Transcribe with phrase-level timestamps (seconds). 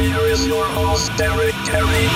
[0.00, 2.06] Here is your host, Derek Carey.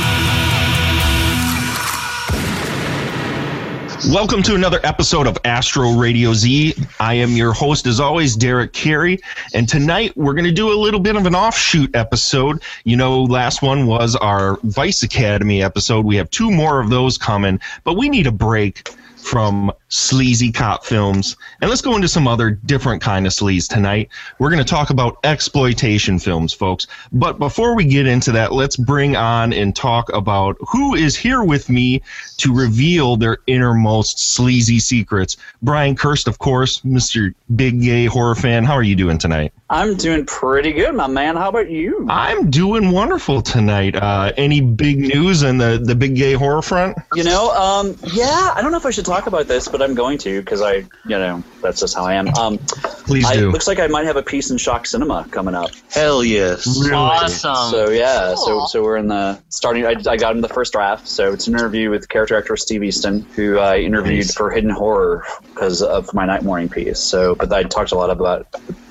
[4.10, 6.74] Welcome to another episode of Astro Radio Z.
[6.98, 9.18] I am your host, as always, Derek Carey.
[9.52, 12.62] And tonight we're going to do a little bit of an offshoot episode.
[12.84, 16.06] You know, last one was our Vice Academy episode.
[16.06, 18.88] We have two more of those coming, but we need a break
[19.24, 21.36] from sleazy cop films.
[21.60, 24.10] And let's go into some other different kind of sleaze tonight.
[24.38, 26.86] We're going to talk about exploitation films, folks.
[27.10, 31.42] But before we get into that, let's bring on and talk about who is here
[31.42, 32.02] with me
[32.36, 35.38] to reveal their innermost sleazy secrets.
[35.62, 37.34] Brian Kirst, of course, Mr.
[37.56, 38.64] Big Gay Horror fan.
[38.64, 39.54] How are you doing tonight?
[39.70, 41.36] I'm doing pretty good, my man.
[41.36, 42.06] How about you?
[42.10, 43.96] I'm doing wonderful tonight.
[43.96, 46.98] Uh, any big news in the, the Big Gay Horror front?
[47.14, 49.94] You know, um, yeah, I don't know if I should talk about this, but I'm
[49.94, 50.86] going to because I, you
[51.18, 52.28] know, that's just how I am.
[52.34, 53.50] Um, Please I, do.
[53.50, 55.70] looks like I might have a piece in Shock Cinema coming up.
[55.90, 56.66] Hell yes.
[56.92, 57.70] Awesome.
[57.70, 59.86] So yeah, so so we're in the starting.
[59.86, 61.06] I, I got him the first draft.
[61.08, 64.34] So it's an interview with character actor Steve Eastin, who I interviewed Nice.
[64.34, 66.98] for Hidden Horror because of my Night Warning piece.
[66.98, 68.50] So, but I talked a lot about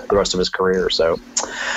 [0.10, 0.90] the rest of his career.
[0.90, 1.20] So,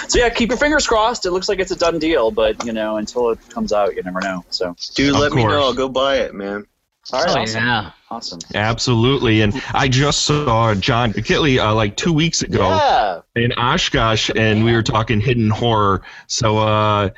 [0.09, 1.27] so yeah, keep your fingers crossed.
[1.27, 4.03] It looks like it's a done deal, but you know, until it comes out, you
[4.03, 4.45] never know.
[4.51, 5.63] So, Dude, Of let me know.
[5.63, 6.67] I'll go buy it, man.
[7.13, 7.91] All right, Oh, awesome, yeah.
[8.11, 8.39] awesome.
[8.55, 9.43] Absolutely.
[9.43, 12.69] And I just saw John Kitley uh, like two weeks ago.
[12.69, 16.03] Yeah, in Oshkosh, and we were talking hidden horror.
[16.27, 17.11] So uh,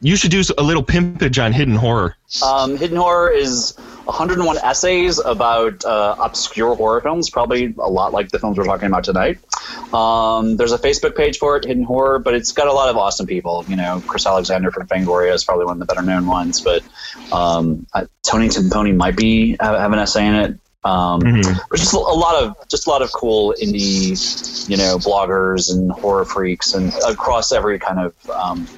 [0.00, 2.16] you should do a little pimpage on hidden horror.
[2.44, 8.28] um, Hidden Horror is 101 essays about uh, obscure horror films, probably a lot like
[8.30, 9.38] the films we're talking about tonight.
[9.92, 12.96] Um, there's a Facebook page for it, Hidden Horror, but it's got a lot of
[12.96, 13.64] awesome people.
[13.68, 16.82] You know, Chris Alexander from Fangoria is probably one of the better known ones, but
[17.32, 20.58] um, uh, Tony Timpone might be have, have an essay in it.
[20.84, 21.44] Um, Mhm.
[21.70, 25.90] There's just a lot of just a lot of cool indie, you know, bloggers and
[25.90, 28.68] horror freaks, and across every kind of um,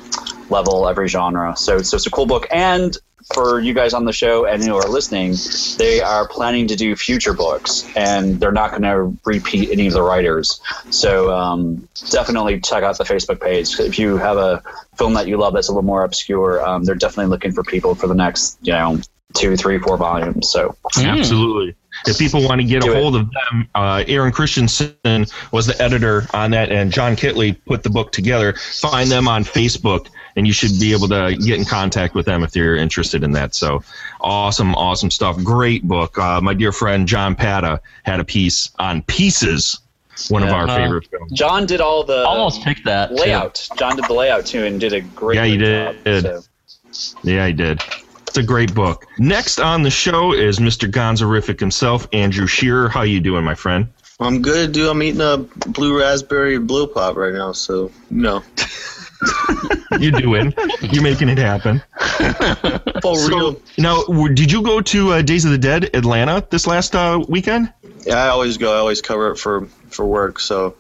[0.49, 1.57] level, every genre.
[1.57, 2.47] So, so it's a cool book.
[2.53, 2.97] And
[3.35, 5.35] for you guys on the show and who are listening,
[5.79, 9.93] they are planning to do future books, and they're not going to repeat any of
[9.93, 10.61] the writers.
[10.91, 14.63] So, um, definitely check out the Facebook page if you have a
[14.97, 16.65] film that you love that's a little more obscure.
[16.67, 19.01] Um, they're definitely looking for people for the next, you know,
[19.35, 20.51] two, three, four volumes.
[20.51, 21.75] So, Absolutely.
[22.07, 23.03] If people want to get Do a it.
[23.03, 27.83] hold of them, uh, Aaron Christensen was the editor on that, and John Kitley put
[27.83, 28.53] the book together.
[28.53, 32.43] Find them on Facebook, and you should be able to get in contact with them
[32.43, 33.55] if you're interested in that.
[33.55, 33.83] So
[34.21, 35.37] awesome, awesome stuff.
[35.43, 36.19] Great book.
[36.19, 39.81] Uh, my dear friend John Pata had a piece on Pieces,
[40.29, 41.33] one of our Uh, favorite films.
[41.33, 43.09] John did all the Almost picked that.
[43.09, 43.15] too.
[43.17, 43.67] layout.
[43.77, 45.45] John did the layout too, and did a great, job.
[45.47, 46.25] Yeah, he did.
[46.25, 46.43] job.
[46.93, 47.19] So.
[47.25, 47.83] Yeah, he did.
[48.29, 49.07] It's a great book.
[49.19, 50.91] Next on the show is Mr.
[50.91, 52.89] Gonzorific himself, Andrew Shearer.
[52.89, 53.87] How you doing, my friend?
[54.21, 54.89] I'm good, dude.
[54.89, 57.91] I'm eating a blue raspberry blue pop right now, so
[60.01, 60.19] you know.
[60.19, 60.55] You doing?
[60.83, 61.83] You're making it happen.
[63.03, 63.63] For So, real.
[63.79, 67.73] now, did you go to uh, Days of the Dead Atlanta this last uh, weekend?
[68.07, 68.75] Yeah, I always go.
[68.75, 70.75] I always cover it for for work, so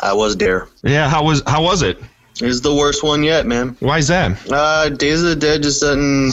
[0.00, 0.68] I was there.
[0.82, 1.08] Yeah.
[1.08, 1.98] How was How was it?
[2.40, 3.76] It's the worst one yet, man.
[3.80, 4.36] Why is that?
[4.50, 6.32] Uh, Days of the Dead just doesn't.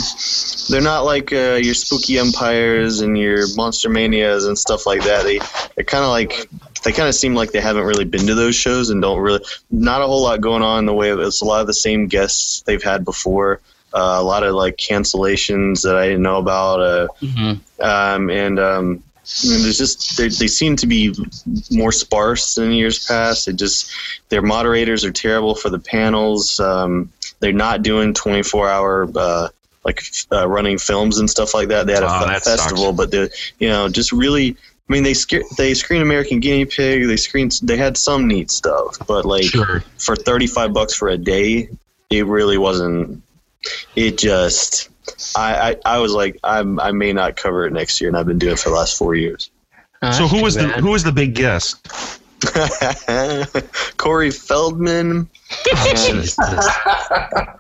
[0.70, 5.24] They're not like uh, your spooky empires and your monster manias and stuff like that.
[5.24, 5.40] They
[5.76, 6.50] they're kind of like
[6.84, 9.44] they kind of seem like they haven't really been to those shows and don't really
[9.70, 11.74] not a whole lot going on in the way of it's a lot of the
[11.74, 13.60] same guests they've had before.
[13.94, 16.80] Uh, a lot of like cancellations that I didn't know about.
[16.80, 17.60] Uh, Mhm.
[17.80, 19.04] um, and um,
[19.44, 21.14] I mean, there's just they, they seem to be
[21.72, 23.48] more sparse than years past.
[23.48, 23.92] It just
[24.30, 26.60] their moderators are terrible for the panels.
[26.60, 29.48] Um, they're not doing 24 hour uh,
[29.86, 30.02] like
[30.32, 31.86] uh, running films and stuff like that.
[31.88, 32.62] They had a Oh, fe- that sucks.
[32.64, 33.30] festival, but they
[33.60, 34.58] you know just really.
[34.90, 37.08] I mean, they sca- they screen American Guinea Pig.
[37.08, 37.58] They screened.
[37.64, 39.82] They had some neat stuff, but like Sure.
[39.98, 41.70] for 35 bucks for a day,
[42.10, 43.24] it really wasn't.
[43.96, 44.90] It just.
[45.36, 48.26] I, I, I was like I'm, I may not cover it next year, and I've
[48.28, 49.50] been doing it for the last four years.
[50.02, 50.68] Oh, so who too was the.
[50.68, 51.88] Who was the big guest?
[53.98, 55.30] Corey Feldman
[55.96, 56.38] Jesus.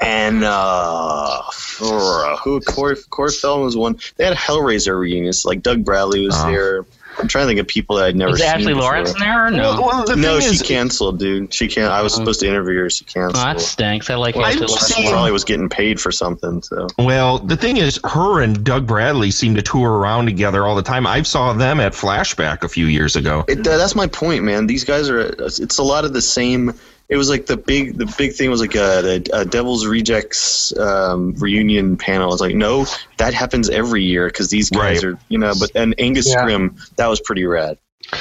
[0.01, 1.41] and uh,
[1.79, 3.99] who Corey Corey Feldman was one.
[4.17, 5.33] They had a Hellraiser reunion.
[5.33, 6.51] So like Doug Bradley was Oh.
[6.51, 6.85] there.
[7.21, 8.49] I'm trying to think of people that I'd never Was seen.
[8.49, 8.81] Ashley before.
[8.81, 9.61] Lawrence in there or no?
[9.61, 11.53] Well, well, the No, she is, canceled, dude.
[11.53, 11.91] She can't.
[11.91, 12.89] I was uh, supposed to interview her.
[12.89, 13.35] She Oh, canceled.
[13.45, 14.09] that stinks.
[14.09, 14.93] I like Well, Ashley Lawrence.
[14.95, 16.61] She probably was getting paid for something.
[16.61, 20.75] So Well, the thing is, her and Doug Bradley seem to tour around together all
[20.75, 21.05] the time.
[21.07, 23.45] I saw them at Flashback a few years ago.
[23.47, 24.67] it, that's my point, man.
[24.67, 25.19] These guys are.
[25.39, 26.73] It's a lot of the same.
[27.11, 30.75] It was like the big, the big thing was like a, the a Devil's Rejects
[30.77, 32.31] um, reunion panel.
[32.31, 32.85] It's like, no,
[33.17, 35.13] that happens every year because these guys Right.
[35.13, 35.51] are, you know.
[35.59, 36.41] But and Angus Yeah.
[36.43, 37.77] Scrimm, that was pretty rad.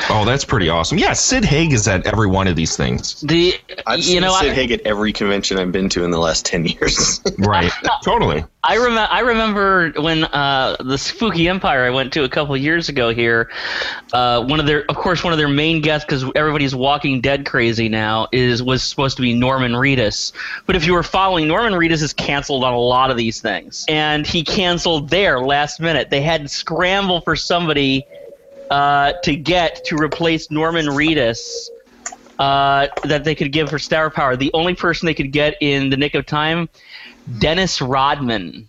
[0.09, 0.99] Oh, that's pretty awesome.
[0.99, 3.21] Yeah, Sid Haig is at every one of these things.
[3.23, 3.55] The
[3.87, 6.19] I've you seen know Sid I, Haig at every convention I've been to in the
[6.19, 7.21] last ten years.
[7.39, 7.73] Right.
[8.05, 8.45] totally.
[8.63, 12.89] I remember I remember when uh, the Spooky Empire I went to a couple years
[12.89, 13.51] ago here.
[14.13, 17.47] Uh, one of their, of course, one of their main guests because everybody's Walking Dead
[17.47, 20.33] crazy now is was supposed to be Norman Reedus.
[20.67, 23.87] But if you were following, Norman Reedus is canceled on a lot of these things,
[23.89, 26.11] and he canceled there last minute.
[26.11, 28.05] They had to scramble for somebody
[28.71, 31.69] uh, to get to replace Norman Reedus.
[32.39, 34.35] Uh, that they could give for Star Power.
[34.35, 36.71] The only person they could get in the nick of time,
[37.39, 38.67] Dennis Rodman.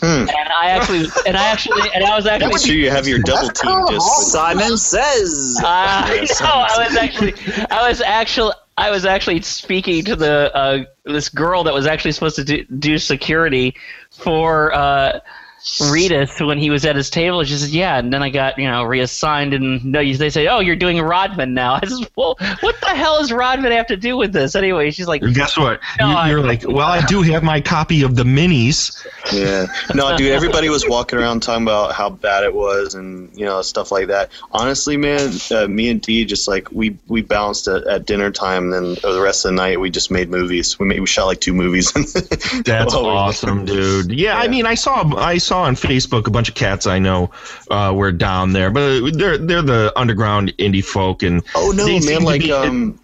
[0.00, 0.28] Hmm.
[0.28, 3.18] And I actually, and I actually, and I was Make actually, sure you have your
[3.18, 4.32] double team just.
[4.32, 5.60] Simon says.
[5.62, 7.34] uh, I know, I was actually,
[7.70, 12.12] I was actually, I was actually speaking to the uh, this girl that was actually
[12.12, 13.74] supposed to do, do security
[14.10, 15.20] for uh,
[15.66, 17.42] Reedus when he was at his table.
[17.44, 20.60] She said, "Yeah," and then I got you know reassigned, and no, they say, "Oh,
[20.60, 24.16] you're doing Rodman now." I said, "Well, what the hell does Rodman have to do
[24.16, 25.80] with this?" Anyway, she's like, guess what?
[25.98, 29.04] No, You- I- You're like, well, I do have my copy of the minis.
[29.32, 29.66] Yeah.
[29.94, 33.60] No, dude, everybody was walking around talking about how bad it was and, you know,
[33.62, 34.30] stuff like that.
[34.52, 38.72] Honestly, man, uh, me and Dee just like, we, we bounced at, at dinner time.
[38.72, 40.78] And then the rest of the night, we just made movies.
[40.78, 41.92] We made, we shot like two movies.
[42.64, 44.12] That's awesome, dude.
[44.12, 47.30] Yeah, I mean, I saw I saw on Facebook a bunch of cats I know
[47.70, 52.22] uh, were down there, but they're they're the underground indie folk, and Oh, no, man.
[52.24, 52.98] Like, be- um,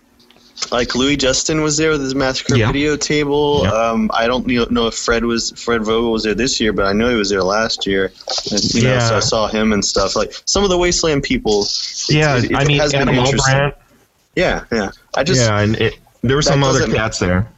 [0.70, 2.68] like Louis Justin was there with his Massacre Yeah.
[2.70, 3.62] video table.
[3.64, 3.70] Yeah.
[3.72, 6.92] Um, I don't know, if Fred was Fred Vogel was there this year, but I
[6.92, 8.12] know he was there last year.
[8.50, 9.08] And, you know, Yeah.
[9.08, 10.14] so I saw him and stuff.
[10.14, 11.66] Like some of the Wasteland people.
[12.08, 13.54] yeah, it- it I mean, has been interesting.
[13.54, 13.74] Albrandt,
[14.36, 14.90] Yeah, yeah.
[15.16, 17.48] I just yeah, and it, there were some other cats there.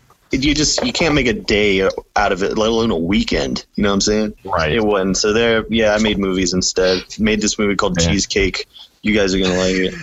[0.43, 1.83] You just you can't make a day
[2.17, 3.65] out of it, let alone a weekend.
[3.75, 4.35] You know what I'm saying?
[4.45, 4.73] Right.
[4.73, 5.17] It wasn't.
[5.17, 7.03] So there, yeah, I made movies instead.
[7.19, 8.09] Made this movie called Yeah.
[8.09, 8.67] Cheesecake.
[9.03, 9.95] You guys are gonna like it.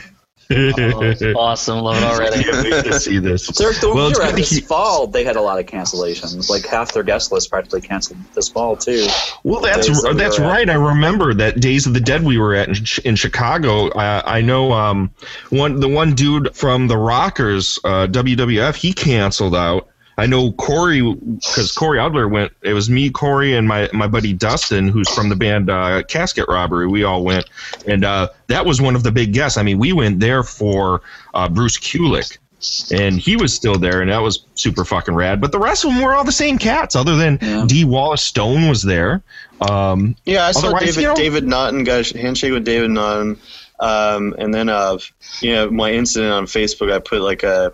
[0.53, 3.45] oh, "Awesome, love it already." Can't to see this.
[3.45, 5.65] So the Well, it's year good to this hear- fall, they had a lot of
[5.65, 6.49] cancellations.
[6.49, 9.07] Like half their guest list practically canceled this fall too.
[9.43, 10.45] Well, that's Days that we that's at.
[10.45, 10.69] right.
[10.69, 13.89] I remember that Days of the Dead we were at in, Ch- in Chicago.
[13.97, 15.11] I, I know um,
[15.51, 19.87] one the one dude from the Rockers, uh, WWF, he canceled out.
[20.21, 22.51] I know Corey because Corey Adler went.
[22.61, 26.45] It was me, Corey, and my my buddy Dustin, who's from the band uh, Casket
[26.47, 26.87] Robbery.
[26.87, 27.49] We all went,
[27.87, 29.57] and uh, that was one of the big guests.
[29.57, 31.01] I mean, we went there for
[31.33, 32.37] uh, Bruce Kulick.
[32.91, 35.41] And he was still there, and that was super fucking rad.
[35.41, 37.65] But the rest of them were all the same cats, other than Yeah.
[37.65, 39.23] Dee Wallace Stone was there.
[39.67, 42.91] Um, Yeah, I saw Otherwise, David you know- David Naughton got a handshake with David
[42.91, 43.39] Naughton.
[43.79, 44.99] Um, and then uh,
[45.41, 47.73] you know, my incident on Facebook, I put like a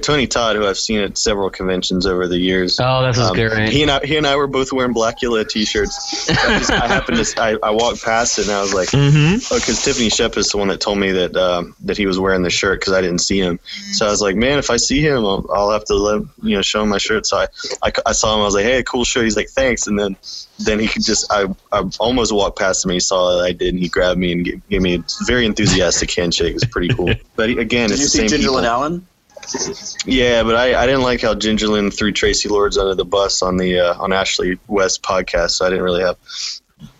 [0.00, 2.78] Tony Todd, who I've seen at several conventions over the years.
[2.80, 3.68] Oh, that's is Um, great.
[3.70, 6.30] He and I, he and I were both wearing Blackula t-shirts.
[6.30, 9.38] I, just, I happened to, I, I walked past it and I was like, Mm-hmm.
[9.52, 12.18] Oh, because Tiffany Shep is the one that told me that um, that he was
[12.18, 13.58] wearing the shirt because I didn't see him.
[13.92, 16.54] So I was like, man, if I see him, I'll, I'll have to let you
[16.56, 17.26] know show him my shirt.
[17.26, 17.46] So I,
[17.82, 18.40] I, I saw him.
[18.42, 19.24] I was like, hey, cool shirt.
[19.24, 19.88] He's like, thanks.
[19.88, 20.16] And then
[20.60, 22.90] then he could just I, I almost walked past him.
[22.90, 25.04] and He saw that I did, and he grabbed me and gave, gave me a
[25.26, 26.50] very enthusiastic handshake.
[26.50, 27.12] It was pretty cool.
[27.34, 28.54] But he- again, Did it's you the see same Ginger people.
[28.56, 29.06] Lynn Allen?
[30.06, 33.42] Yeah, but I, I didn't like how Ginger Lynn threw Traci Lords under the bus
[33.42, 35.50] on the uh, on Ashley West podcast.
[35.52, 36.16] So I didn't really have.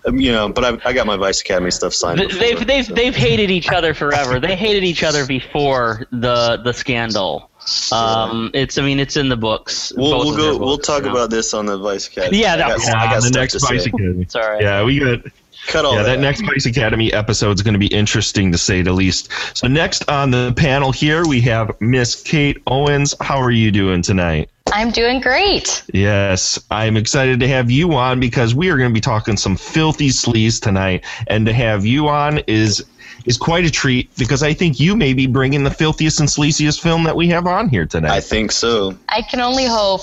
[0.05, 2.21] Um, you know, but I, I got my Vice Academy stuff signed.
[2.21, 2.95] Before, They've they've so.
[2.95, 4.41] they've hated each other forever.
[4.41, 7.51] They hated each other before the the scandal.
[7.93, 9.93] Um, it's I mean it's in the books.
[9.97, 10.59] We'll, we'll of their go.
[10.59, 11.13] We'll talk you know.
[11.13, 12.41] about this on the Vice Academy.
[12.41, 13.91] Yeah, I got, yeah, I got the next to Vice say.
[13.91, 14.23] Academy.
[14.23, 14.63] It's all right.
[14.63, 15.21] Yeah, we got.
[15.69, 16.21] Cut all Yeah, that that.
[16.21, 19.31] next Vice Academy episode is going to be interesting to say the least.
[19.57, 23.15] So next on the panel here we have Miss Kate Owens.
[23.21, 24.51] How are you doing tonight?
[24.73, 25.85] I'm doing great.
[25.93, 29.55] Yes, I'm excited to have you on because we are going to be talking some
[29.55, 32.83] filthy sleaze tonight, and to have you on is
[33.27, 36.81] is quite a treat because I think you may be bringing the filthiest and sleaziest
[36.81, 38.11] film that we have on here tonight.
[38.11, 38.97] I think so.
[39.11, 40.01] I can only hope.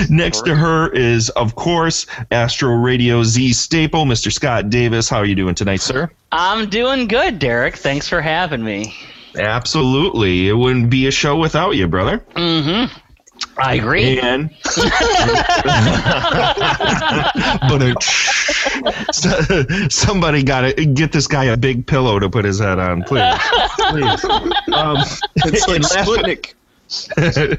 [0.10, 4.32] Next to her is, of course, Astro Radio Z staple, Mr.
[4.32, 5.08] Scott Davis.
[5.08, 6.10] How are you doing tonight, sir?
[6.32, 7.76] I'm doing good, Derek.
[7.76, 8.94] Thanks for having me.
[9.36, 12.18] Absolutely, it wouldn't be a show without you, brother.
[12.34, 12.98] Mm-hmm.
[13.58, 14.20] I agree.
[14.20, 14.50] And
[17.68, 18.02] but
[19.12, 23.02] So- Somebody got to get this guy a big pillow to put his head on,
[23.02, 23.38] please.
[23.90, 24.24] please.
[24.72, 24.96] Um,
[25.36, 26.54] It's like and last but- Sputnik.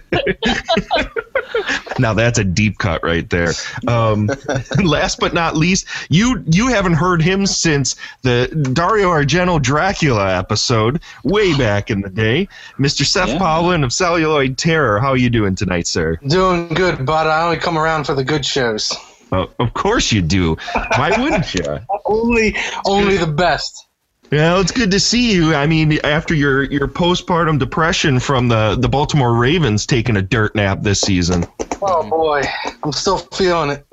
[1.99, 3.51] now that's a deep cut right there.
[3.87, 4.29] Um,
[4.83, 11.01] last but not least, you you haven't heard him since the Dario Argento Dracula episode
[11.23, 12.47] way back in the day.
[12.77, 13.05] Mr.
[13.05, 13.37] Seth Yeah.
[13.39, 14.99] Powlin of Celluloid Terror.
[14.99, 16.17] How are you doing tonight, sir?
[16.27, 18.93] Doing good, but I only come around for the good shows.
[19.31, 20.55] Uh, of course you do.
[20.95, 21.63] Why wouldn't you?
[22.05, 23.87] Only, only the best.
[24.33, 25.53] Well, it's good to see you.
[25.53, 30.55] I mean, after your, your postpartum depression from the, the Baltimore Ravens taking a dirt
[30.55, 31.45] nap this season.
[31.83, 32.41] Oh boy,
[32.83, 33.85] I'm still feeling it.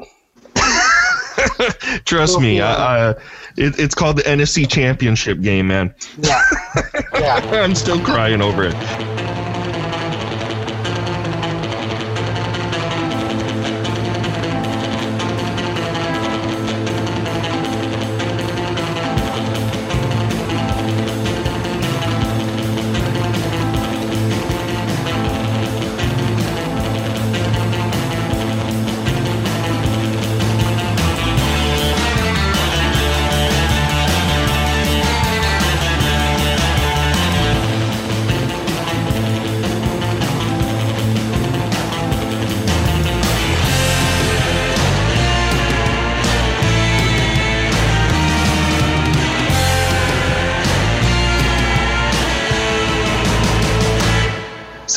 [2.06, 3.20] Trust me, uh, uh,
[3.58, 5.94] it, it's called the NFC Championship game, man.
[6.16, 6.42] Yeah,
[7.18, 7.40] yeah.
[7.52, 8.74] I'm still crying over it.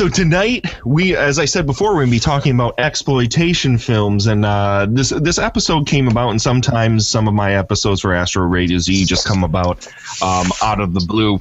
[0.03, 4.27] So tonight, we, as I said before, we're going to be talking about exploitation films,
[4.27, 8.43] and uh, this this episode came about, and sometimes some of my episodes for Astro
[8.43, 9.87] Radio Z just come about
[10.21, 11.39] um, out of the blue.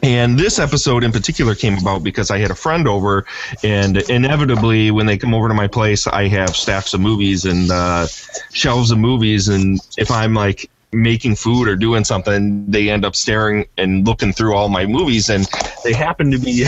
[0.00, 3.26] And this episode in particular came about because I had a friend over,
[3.64, 7.68] and inevitably, when they come over to my place, I have stacks of movies and
[7.68, 8.06] uh,
[8.52, 9.48] shelves of movies.
[9.48, 14.32] And if I'm like making food or doing something, they end up staring and looking
[14.32, 15.30] through all my movies.
[15.30, 15.48] And
[15.84, 16.66] they happen to be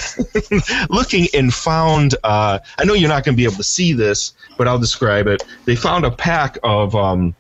[0.90, 2.14] looking and found.
[2.24, 5.26] Uh, I know you're not going to be able to see this, but I'll describe
[5.26, 5.42] it.
[5.64, 6.94] They found a pack of.
[6.94, 7.34] Um,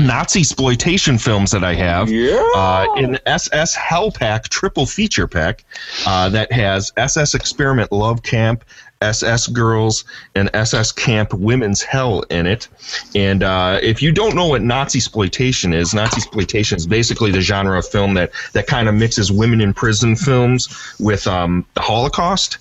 [0.00, 2.08] Nazi exploitation films that I have.
[2.10, 2.42] Yeah.
[2.54, 5.64] Uh, in SS Hell Pack triple feature pack
[6.06, 8.64] uh, that has SS Experiment Love Camp,
[9.02, 10.04] SS Girls,
[10.34, 12.68] and SS Camp Women's Hell in it.
[13.14, 17.40] And uh, if you don't know what Nazi exploitation is, Nazi exploitation is basically the
[17.40, 20.68] genre of film that that kind of mixes women in prison films
[21.00, 22.58] with um, the Holocaust.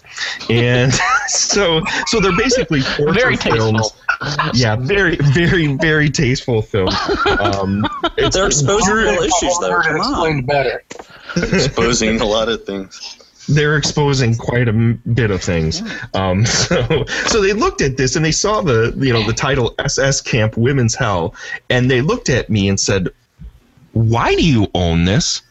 [0.49, 0.91] And
[1.27, 3.91] so so they're basically torture Very films.
[3.91, 3.97] tasteful.
[4.53, 6.93] Yeah, very, very, very tasteful films.
[7.39, 7.85] Um,
[8.31, 9.71] They're exposing real issues, though.
[9.71, 10.11] Heard it Come on.
[10.11, 10.83] explained better.
[11.37, 13.17] exposing a lot of things.
[13.53, 15.81] They're exposing quite a bit of things.
[16.13, 19.75] Um, so, so they looked at this and they saw the you know the title
[19.79, 21.35] SS Camp Women's Hell,
[21.69, 23.09] and they looked at me and said,
[23.93, 25.41] "Why do you own this?"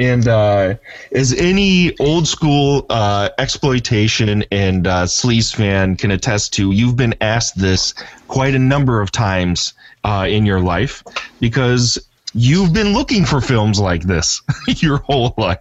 [0.00, 0.74] And uh,
[1.12, 7.14] as any old school uh, exploitation and uh, sleaze fan can attest to, you've been
[7.20, 7.94] asked this
[8.26, 11.04] quite a number of times uh, in your life
[11.40, 11.96] because
[12.34, 15.58] you've been looking for films like this your whole life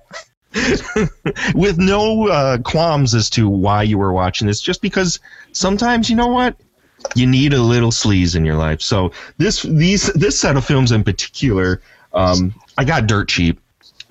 [1.56, 5.20] with no uh, qualms as to why you were watching this, just because
[5.52, 6.56] sometimes you know what
[7.16, 8.82] you need a little sleaze in your life.
[8.82, 11.82] So this these this set of films in particular,
[12.14, 13.60] um, I got dirt cheap.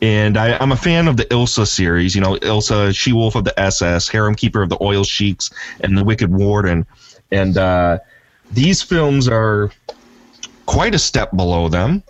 [0.00, 3.44] And I, I'm a fan of the Ilsa series, you know, Ilsa, She Wolf of
[3.44, 6.84] the SS, Harem Keeper of the Oil Sheiks, and The Wicked Warden.
[7.30, 8.00] And uh,
[8.50, 9.70] these films are
[10.66, 12.02] quite a step below them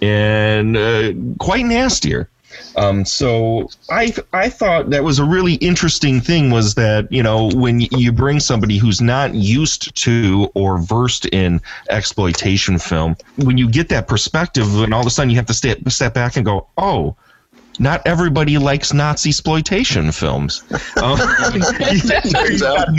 [0.00, 2.30] and uh, quite nastier.
[2.78, 7.50] Um, so I I thought that was a really interesting thing was that you know
[7.54, 13.68] when you bring somebody who's not used to or versed in exploitation film, when you
[13.68, 16.44] get that perspective, and all of a sudden you have to step step back and
[16.46, 17.16] go, oh.
[17.78, 20.62] Not everybody likes Nazi exploitation films.
[20.98, 22.92] Um, where you gotta-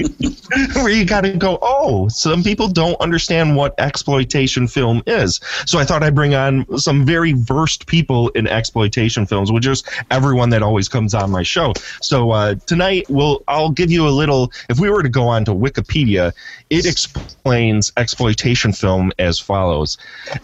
[0.76, 5.42] where you got to go, oh, some people don't understand what exploitation film is.
[5.66, 9.84] So I thought I'd bring on some very versed people in exploitation films, which is
[10.12, 11.74] everyone that always comes on my show.
[12.02, 14.54] So uh, tonight, we'll I'll give you a little.
[14.70, 16.32] If we were to go on to Wikipedia,
[16.70, 19.98] it explains exploitation film as follows: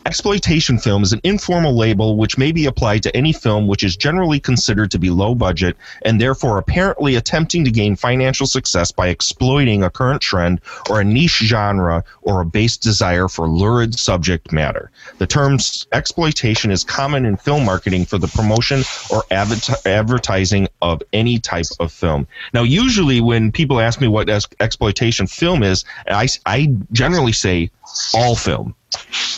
[0.05, 3.95] Exploitation film is an informal label which may be applied to any film which is
[3.95, 9.07] generally considered to be low budget and therefore apparently attempting to gain financial success by
[9.09, 14.51] exploiting a current trend or a niche genre or a base desire for lurid subject
[14.51, 14.91] matter.
[15.17, 15.57] The term
[15.91, 21.65] exploitation is common in film marketing for the promotion or adver- advertising of any type
[21.79, 22.27] of film.
[22.53, 27.71] Now, usually when people ask me what ex- exploitation film is, I generally say
[28.13, 28.75] all film.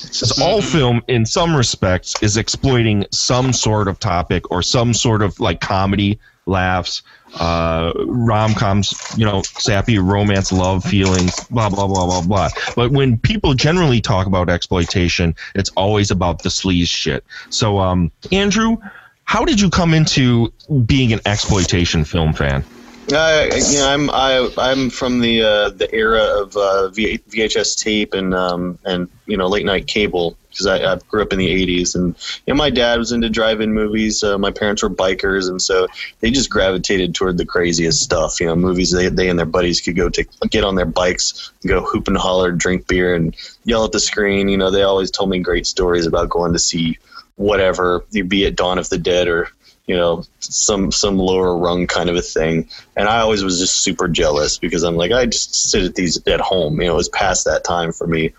[0.01, 5.21] Because all film, in some respects, is exploiting some sort of topic or some sort
[5.21, 7.01] of like comedy, laughs,
[7.35, 12.49] uh, rom coms, you know, sappy romance, love feelings, blah, blah, blah, blah, blah.
[12.75, 17.23] But when people generally talk about exploitation, it's always about the sleaze shit.
[17.49, 18.77] So, um, Andrew,
[19.25, 20.53] how did you come into
[20.85, 22.63] being an exploitation film fan?
[23.11, 28.13] Uh, you I'm I, I'm from the uh, the era of uh, v- VHS tape
[28.13, 31.47] and um, and you know late night cable because I, I grew up in the
[31.47, 34.23] '80s and you know, my dad was into drive-in movies.
[34.23, 35.87] Uh, my parents were bikers and so
[36.19, 38.41] they just gravitated toward the craziest stuff.
[38.41, 41.53] You know, movies they they and their buddies could go to get on their bikes,
[41.65, 43.33] go hoop and holler, drink beer, and
[43.63, 44.49] yell at the screen.
[44.49, 46.99] You know, they always told me great stories about going to see
[47.37, 49.49] whatever, be it Dawn of the Dead or
[49.87, 52.69] you know some some lower rung kind of a thing.
[52.95, 56.25] And i always was just super jealous because i'm like i just sit at these
[56.27, 58.33] at home you know it was past that time for me.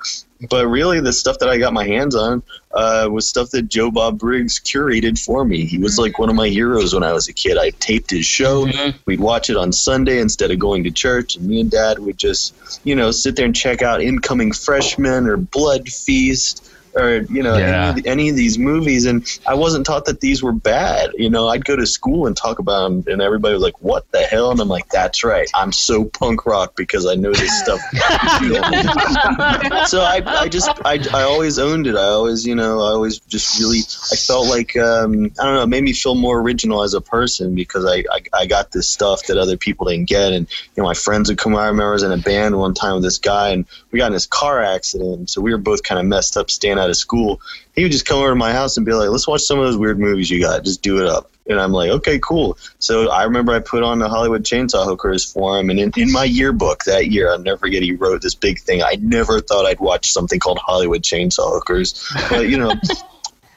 [0.50, 3.90] But really the stuff that i got my hands on uh, was stuff that joe
[3.90, 5.64] bob briggs curated for me.
[5.64, 7.57] He was like one of my heroes when i was a kid.
[7.59, 8.69] I taped his show.
[9.07, 11.37] We'd watch it on sunday instead of going to church.
[11.37, 15.26] And me and dad would just you know sit there and check out incoming freshmen
[15.26, 16.64] or blood feast
[16.95, 17.66] or you know Yeah.
[17.66, 21.11] any, of the, any of these movies and i wasn't taught that these were bad.
[21.16, 24.11] You know i'd go to school and talk about them and everybody was like what
[24.12, 24.50] the hell?
[24.50, 25.49] And i'm like that's right.
[25.54, 27.80] I'm so punk rock because i know this stuff.
[29.87, 31.95] So I, I just I, I always owned it.
[31.97, 33.80] I always you know i always just really
[34.12, 37.00] i felt like um, i don't know it made me feel more original as a
[37.00, 40.33] person because I, I i got this stuff that other people didn't get.
[40.33, 41.61] And you know my friends would come out.
[41.61, 44.09] I remember i was in a band one time with this guy and we got
[44.09, 45.30] in this car accident.
[45.30, 47.40] So we were both kind of messed up out of school
[47.78, 49.64] he would just come over to my house and be like let's watch some of
[49.64, 50.64] those weird movies you got.
[50.64, 51.30] Just do it up.
[51.49, 52.58] And i'm like okay cool.
[52.80, 56.12] So i remember i put on the hollywood chainsaw hookers for him and in, in
[56.12, 58.82] my yearbook that year i'll never forget he wrote this big thing.
[58.82, 62.12] I never thought i'd watch something called hollywood chainsaw hookers.
[62.28, 62.73] But you know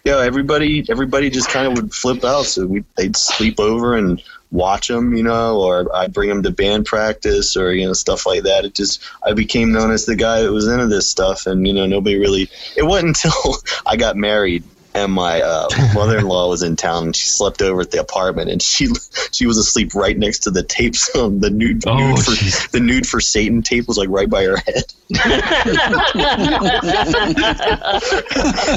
[0.03, 2.45] yeah everybody everybody just kind of would flip out.
[2.45, 6.51] So we they'd sleep over and watch them you know or i'd bring them to
[6.51, 8.65] band practice or you know stuff like that.
[8.65, 11.73] It just i became known as the guy that was into this stuff and you
[11.73, 13.55] know nobody really it wasn't until
[13.85, 17.91] i got married and my uh, mother-in-law was in town and she slept over at
[17.91, 18.87] the apartment and she
[19.31, 22.71] she was asleep right next to the tapes on the nude, Oh, nude for jeez.
[22.71, 24.83] the nude for satan tape was like right by her head.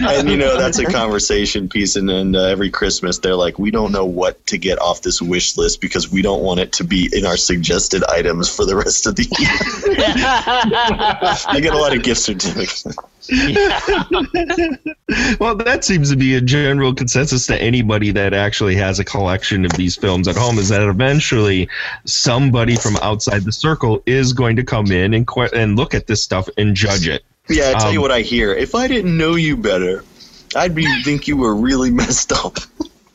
[0.02, 3.70] And you know that's a conversation piece and then uh, every christmas they're like we
[3.70, 6.84] don't know what to get off this wish list because we don't want it to
[6.84, 9.48] be in our suggested items for the rest of the year.
[11.46, 12.84] I get a lot of gift certificates.
[15.38, 19.64] Well, that seems to be a general consensus to anybody that actually has a collection
[19.64, 21.68] of these films at home is that eventually
[22.04, 26.06] somebody from outside the circle is going to come in and que- and look at
[26.06, 27.22] this stuff and judge it.
[27.48, 30.04] yeah i tell you Um, what i hear if i didn't know you better
[30.56, 32.58] i'd be think you were really messed up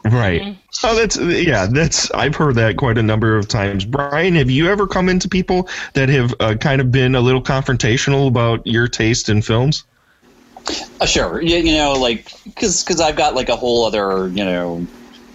[0.05, 0.57] Right.
[0.83, 1.67] Oh, that's yeah.
[1.67, 3.83] That's I've heard that quite a number of times.
[3.83, 7.43] Brian, have you ever come into people that have uh, kind of been a little
[7.43, 9.83] confrontational about your taste in films?
[10.99, 11.41] Uh, sure.
[11.41, 14.87] You, you know, like because I've got like a whole other you know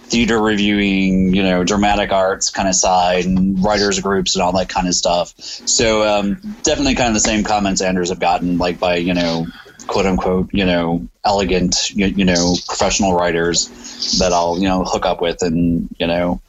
[0.07, 4.69] theater reviewing, you know, dramatic arts kind of side and writers groups and all that
[4.69, 5.33] kind of stuff.
[5.37, 9.47] So um, definitely kind of the same comments Anders have gotten, like by you know,
[9.87, 15.05] quote unquote, you know, elegant, you, you know, professional writers that I'll you know hook
[15.05, 16.41] up with and you know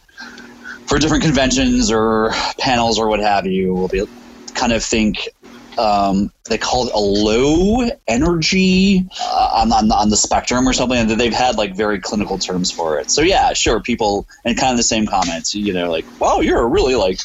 [0.86, 3.74] for different conventions or panels or what have you.
[3.74, 4.06] We'll be
[4.54, 5.28] kind of think
[5.78, 10.98] um, they call it a low energy uh, on, on on the spectrum or something.
[10.98, 13.10] And they've had like very clinical terms for it.
[13.10, 15.54] So yeah, sure, people and kind of the same comments.
[15.54, 17.20] You know, like wow, you're really like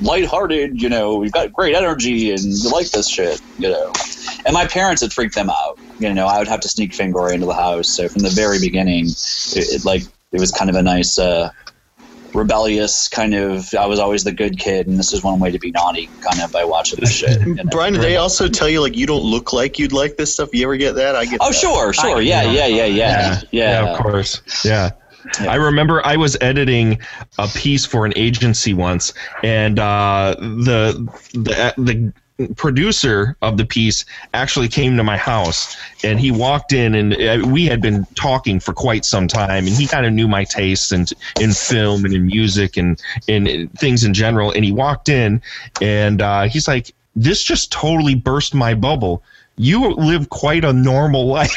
[0.00, 0.80] lighthearted.
[0.80, 3.40] You know, you've got great energy and you like this shit.
[3.58, 3.92] You know,
[4.44, 5.78] and my parents would freak them out.
[5.98, 7.88] You know, I would have to sneak Fangoria into the house.
[7.88, 11.18] So from the very beginning, it, it like it was kind of a nice.
[11.18, 11.50] Uh,
[12.34, 15.58] rebellious kind of i was always the good kid and this is one way to
[15.58, 17.64] be naughty kind of by watching this shit you know?
[17.70, 20.50] brian did they also tell you like you don't look like you'd like this stuff
[20.52, 21.54] you ever get that i get oh that.
[21.54, 24.42] sure sure yeah yeah yeah yeah yeah, of course.
[24.64, 24.90] Yeah.
[25.40, 25.50] Yeah.
[25.50, 27.00] I remember I was editing
[27.38, 29.12] a piece for an agency once,
[29.42, 32.12] and uh, the the the
[32.56, 37.46] producer of the piece actually came to my house, and he walked in, and uh,
[37.46, 40.92] we had been talking for quite some time, and he kind of knew my tastes
[40.92, 45.40] and in film and in music and in things in general, and he walked in,
[45.80, 49.22] and uh, he's like, "This just totally burst my bubble."
[49.58, 51.50] You live quite a normal life.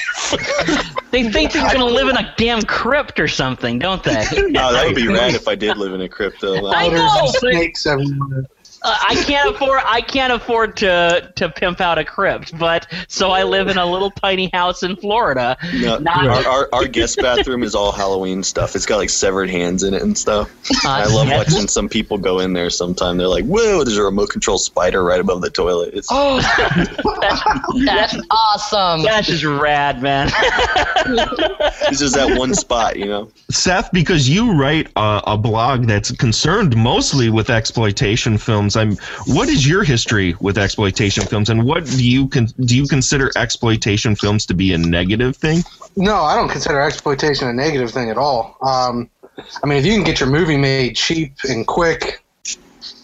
[1.11, 4.25] They think they're gonna live in a damn crypt or something, don't they?
[4.59, 6.71] Oh, that would be rad if I did live in a crypto.
[6.71, 8.45] I know, snakes everywhere.
[8.81, 9.81] Uh, I can't afford.
[9.85, 13.85] I can't afford to to pimp out a crypt, but so I live in a
[13.85, 15.57] little tiny house in Florida.
[15.75, 18.75] No, Not- our, our, our guest bathroom is all Halloween stuff.
[18.75, 20.49] It's got like severed hands in it and stuff.
[20.85, 21.51] Uh, I love yes.
[21.51, 23.17] watching some people go in there sometime.
[23.17, 25.93] They're like, whoa, there's a remote control spider right above the toilet.
[25.93, 26.39] It's, Oh,
[27.85, 29.03] that's awesome.
[29.03, 30.29] That's just rad, man.
[30.33, 33.31] it's just that one spot, you know?
[33.49, 38.95] Seth, because you write a, a blog that's concerned mostly with exploitation films, I'm.
[39.25, 43.31] What is your history with exploitation films, and what do you con- do you consider
[43.35, 45.63] exploitation films to be a negative thing?
[45.95, 48.57] No, I don't consider exploitation a negative thing at all.
[48.61, 49.09] Um,
[49.63, 52.21] I mean, if you can get your movie made cheap and quick,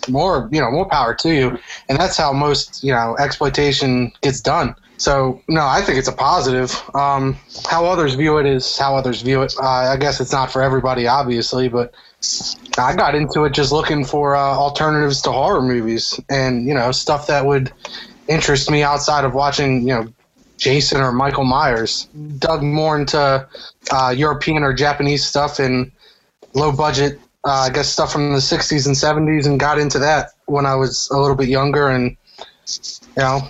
[0.10, 1.58] more you know, more power to you.
[1.89, 4.75] And that's how most you know exploitation gets done.
[4.97, 6.73] So no, I think it's a positive.
[6.93, 7.38] Um,
[7.69, 9.54] how others view it is how others view it.
[9.60, 11.93] Uh, I guess it's not for everybody, obviously, but
[12.78, 16.92] I got into it just looking for uh, alternatives to horror movies and you know
[16.92, 17.72] stuff that would
[18.28, 20.14] interest me outside of watching you know
[20.58, 22.08] Jason or Michael Myers.
[22.38, 23.48] Dug more into
[23.92, 25.92] uh, European or Japanese stuff and
[26.54, 30.32] low budget, uh, I guess, stuff from the 60s and 70s and got into that
[30.46, 32.16] when I was a little bit younger and,
[32.66, 33.50] you know,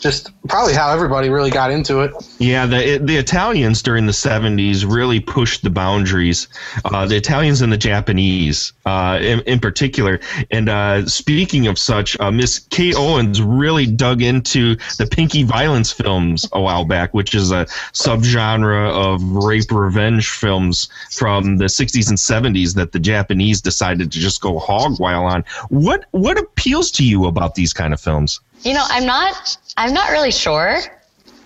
[0.00, 2.12] just probably how everybody really got into it.
[2.38, 6.48] Yeah, the it, the Italians during the '70s really pushed the boundaries.
[6.84, 10.20] Uh, the Italians and the Japanese, uh, in, in particular.
[10.50, 15.92] And uh, speaking of such, uh, Miss Kay Owens really dug into the Pinky Violence
[15.92, 22.08] films a while back, which is a subgenre of rape revenge films from the '60s
[22.08, 25.44] and '70s that the Japanese decided to just go hog wild on.
[25.68, 28.40] What what appeals to you about these kind of films?
[28.62, 29.56] You know, I'm not.
[29.76, 30.76] I'm not really sure.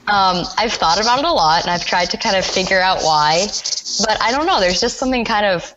[0.08, 3.02] Um, I've thought about it a lot, and I've tried to kind of figure out
[3.02, 3.46] why.
[4.00, 4.60] But I don't know.
[4.60, 5.72] There's just something kind of.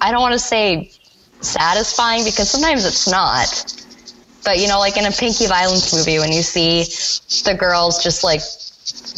[0.00, 0.92] I don't want to say
[1.40, 3.74] satisfying because sometimes it's not.
[4.44, 6.84] But you know, like in a Pinky Violence movie, when you see
[7.44, 8.40] the girls just like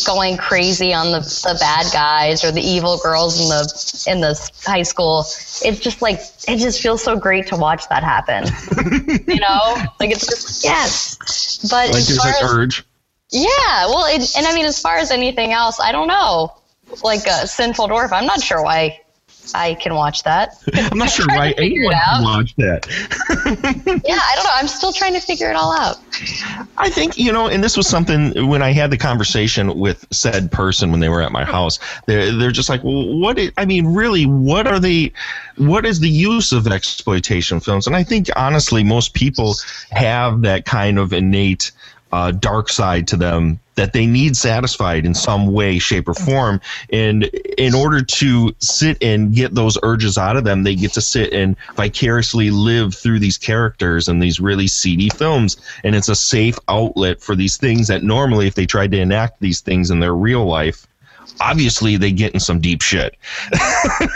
[0.06, 4.50] going crazy on the, the bad guys or the evil girls in the in the
[4.64, 8.44] high school, it's just like it just feels so great to watch that happen.
[9.26, 11.58] you know, like it's just yes.
[11.70, 12.84] But Like as far an as, urge.
[13.30, 16.52] yeah, well, it, and I mean, as far as anything else, I don't know.
[17.02, 19.00] Like a Sinful Dwarf, I'm not sure why
[19.54, 20.56] I can watch that.
[20.74, 22.86] I'm not sure why anyone can watch that.
[24.06, 24.50] yeah, I don't know.
[24.54, 25.98] I'm still trying to figure it all out.
[26.78, 30.50] I think you know, and this was something when I had the conversation with said
[30.50, 31.78] person when they were at my house.
[32.06, 33.38] They're they're just like, well, what?
[33.38, 35.12] Is, I mean, really, what are the,
[35.56, 37.86] What is the use of exploitation films?
[37.86, 39.54] And I think honestly, most people
[39.90, 41.72] have that kind of innate
[42.12, 46.60] uh, dark side to them that they need satisfied in some way, shape, or form.
[46.92, 47.24] And
[47.56, 51.32] in order to sit and get those urges out of them, they get to sit
[51.32, 55.56] and vicariously live through these characters and these really seedy films.
[55.84, 59.40] And it's a safe outlet for these things that normally, if they tried to enact
[59.40, 60.86] these things in their real life,
[61.40, 63.16] obviously they get in some deep shit.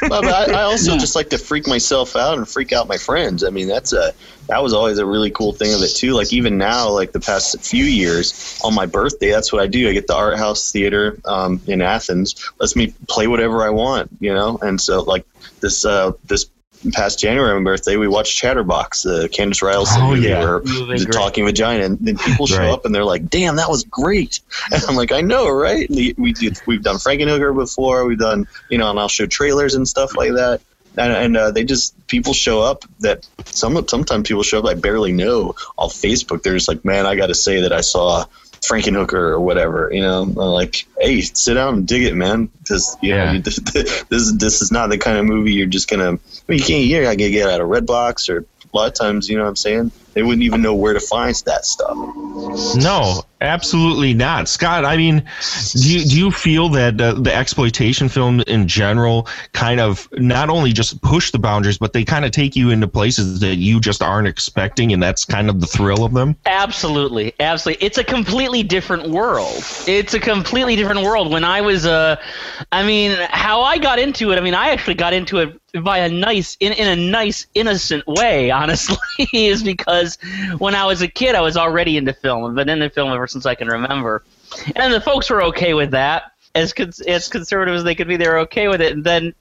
[0.03, 2.97] Well, but I, I also just like to freak myself out and freak out my
[2.97, 3.43] friends.
[3.43, 4.13] I mean, that's a
[4.49, 6.13] that was always a really cool thing of it too.
[6.13, 9.89] Like even now, like the past few years, on my birthday, that's what I do.
[9.89, 12.51] I get the Art House Theater um, in Athens.
[12.61, 14.59] Lets me play whatever I want, you know.
[14.63, 15.27] And so like
[15.61, 16.49] this uh, this
[16.93, 20.43] past January, on my birthday, we watched Chatterbox, the Candice Rialson Oh, movie, yeah.
[20.45, 21.15] or Movie, the great.
[21.15, 22.71] Talking Vagina, and then people show Right.
[22.71, 24.41] up and they're like, "Damn, that was great!"
[24.73, 28.47] And I'm like, "I know, right?" And we do, we've done Frankenhooker before, we've done
[28.71, 30.61] you know, and I'll show trailers and stuff like that.
[30.99, 34.73] And, and uh, they just people show up that some sometimes people show up I
[34.75, 36.43] barely know off Facebook.
[36.43, 38.25] They're just like, man, I got to say that I saw
[38.69, 39.91] Frankenhooker or whatever.
[39.93, 43.33] You know, I'm like, hey, sit down and dig it, man, because you Yeah.
[43.33, 46.13] know this this this is not the kind of movie you're just gonna.
[46.13, 48.95] I mean, you can't you're not gonna get out of Redbox or a lot of
[48.95, 49.93] times, you know what I'm saying?
[50.15, 51.97] They wouldn't even know where to find that stuff.
[52.77, 54.85] No, absolutely not, Scott.
[54.85, 55.23] I mean,
[55.73, 60.51] do you, do you feel that uh, the exploitation film in general kind of not
[60.51, 63.81] only just push the boundaries, but they kind of take you into places that you
[63.81, 66.37] just aren't expecting, and that's kind of the thrill of them?
[66.47, 67.85] Absolutely, absolutely.
[67.85, 69.65] It's a completely different world.
[69.87, 71.31] It's a completely different world.
[71.31, 72.17] When I was, uh,
[72.73, 74.37] I mean, how I got into it.
[74.37, 78.07] I mean, I actually got into it by a nice, in in a nice, innocent
[78.07, 78.51] way.
[78.57, 78.97] Honestly,
[79.33, 80.19] is because
[80.59, 82.45] when I was a kid, I was already into film.
[82.45, 84.25] I've been into film ever since I can remember,
[84.75, 86.33] and the folks were okay with that.
[86.55, 88.93] As cons- as conservative as they could be, they were okay with it.
[88.93, 89.35] And then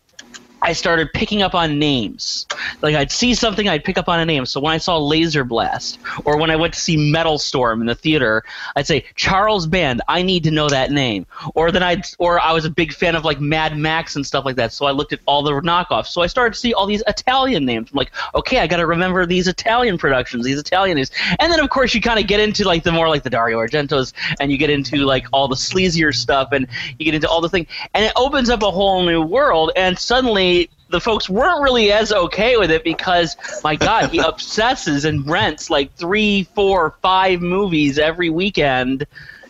[0.66, 2.48] I started picking up on names.
[2.82, 4.48] Like I'd see something, I'd pick up on a name.
[4.48, 7.88] So when I saw Laser Blast, or when I went to see Metal Storm in
[7.88, 8.44] the theater,
[8.76, 10.02] I'd say Charles Band.
[10.08, 11.28] I need to know that name.
[11.54, 14.44] Or then I'd, or I was a big fan of like Mad Max and stuff
[14.44, 14.74] like that.
[14.74, 16.08] So I looked at all the knockoffs.
[16.08, 17.92] So I started to see all these Italian names.
[17.92, 21.12] I'm like, okay, I got to remember these Italian productions, these Italian names.
[21.40, 23.60] And then of course you kind of get into like the more like the Dario
[23.60, 26.66] Argentos, and you get into like all the sleazier stuff, and
[26.98, 29.72] you get into all the thing, and it opens up a whole new world.
[29.76, 30.55] And suddenly
[30.96, 35.70] the folks weren't really as okay with it because my god he obsesses and rents
[35.70, 39.06] like three four five movies every weekend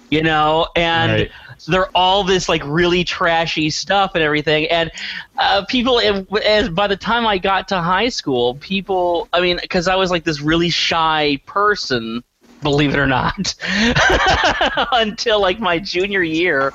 [0.10, 1.32] you know and Right.
[1.68, 4.90] they're all this like really trashy stuff and everything and
[5.38, 6.00] uh, people
[6.44, 10.10] as by the time i got to high school people i mean because i was
[10.10, 12.24] like this really shy person
[12.62, 13.56] believe it or not
[14.92, 16.74] until like my junior year.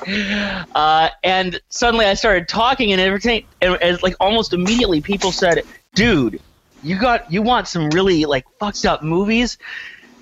[0.74, 5.62] Uh, and suddenly i started talking and everything and, and like almost immediately people said
[5.94, 6.40] dude
[6.82, 9.58] you got you want some really like fucked up movies?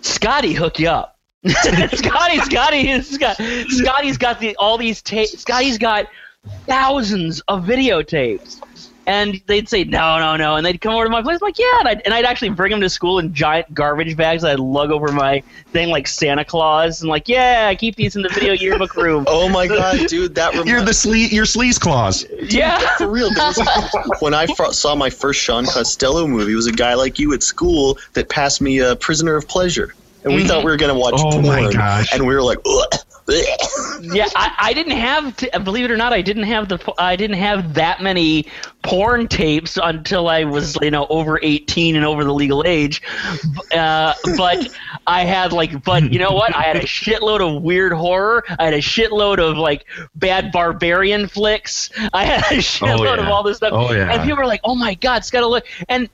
[0.01, 1.19] Scotty hook you up.
[1.47, 3.37] Scotty scotty Scott,
[3.69, 6.07] scotty's got the all these tapes scotty's got
[6.67, 8.61] thousands of videotapes
[9.09, 11.79] and they'd say no, no, no, and they'd come over to my place like yeah,
[11.81, 14.45] and I'd, and I'd actually bring them to school in giant garbage bags.
[14.45, 15.41] I'd lug over my
[15.73, 19.25] thing like Santa Claus, and like yeah, I keep these in the video yearbook room.
[19.39, 22.27] Oh my god, dude, that reminds You're the sle- your sleaze claws.
[22.43, 23.31] yeah, for real.
[23.31, 26.95] There was, when I fr- saw my first Sean Costello movie, it was a guy
[26.95, 29.95] like you at school that passed me a Prisoner of Pleasure,
[30.25, 30.67] and we thought mm-hmm.
[30.67, 32.13] we were gonna watch Oh porn, my gosh.
[32.13, 34.29] and we were like, Ugh, ugh." Yeah.
[34.35, 37.39] I, I didn't have, to, believe it or not, I didn't have the, I didn't
[37.39, 38.47] have that many
[38.83, 43.03] porn tapes until I was you know over eighteen and over the legal age.
[43.75, 44.69] Uh, but
[45.07, 46.55] I had like, but you know what?
[46.55, 48.45] I had a shitload of weird horror.
[48.59, 51.91] I had a shitload of like bad barbarian flicks.
[52.13, 53.31] I had a shitload of yeah.
[53.31, 53.73] all this stuff.
[53.73, 54.13] Oh, yeah.
[54.13, 56.09] And people were like, "Oh my god, it's got to look." And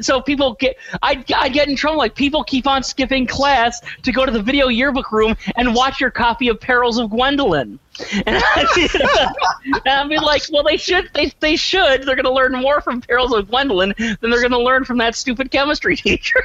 [0.00, 1.98] so people get, I I get in trouble.
[1.98, 6.00] Like people keep on skipping class to go to the video yearbook room and watch
[6.00, 7.78] your copy of Perils of Gwendoline.
[8.26, 9.28] And I,
[9.64, 11.10] and I'd be like, well, they should.
[11.14, 12.02] They, they should.
[12.04, 14.98] They're going to learn more from Perils of Gwendoline than they're going to learn from
[14.98, 16.42] that stupid chemistry teacher.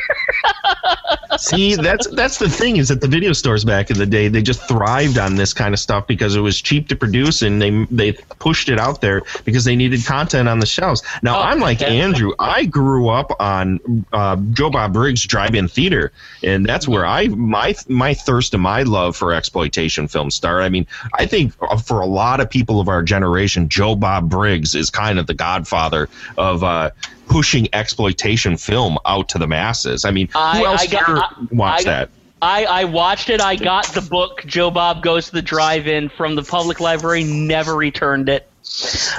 [1.38, 4.42] See, that's that's the thing is that the video stores back in the day they
[4.42, 7.86] just thrived on this kind of stuff because it was cheap to produce and they
[7.89, 11.02] they pushed it out there because they needed content on the shelves.
[11.22, 11.88] Now Oh, I'm like yeah.
[11.88, 12.34] Andrew.
[12.39, 16.12] I grew up on uh, Joe Bob Briggs Drive-In Theater,
[16.44, 20.63] and that's where I my my thirst and my love for exploitation films started.
[20.63, 20.86] I mean,
[21.16, 25.20] I think for a lot of people of our generation, Joe Bob Briggs is kind
[25.20, 26.64] of the godfather of.
[26.64, 26.92] Uh,
[27.30, 30.04] Pushing exploitation film out to the masses.
[30.04, 32.10] I mean, who I- else I got- here I- watched that?
[32.42, 33.40] I, I watched it.
[33.40, 37.24] I got the book Joe Bob Goes to the Drive-In from the public library.
[37.24, 38.48] Never returned it.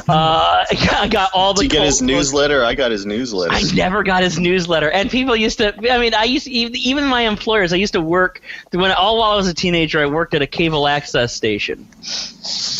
[0.09, 1.62] Uh, I got all the.
[1.62, 2.07] Did you get his books.
[2.07, 2.64] newsletter?
[2.64, 3.52] I got his newsletter.
[3.52, 5.74] I never got his newsletter, and people used to.
[5.90, 7.72] I mean, I used to, even my employers.
[7.72, 8.40] I used to work
[8.72, 10.00] when all while I was a teenager.
[10.00, 11.87] I worked at a cable access station,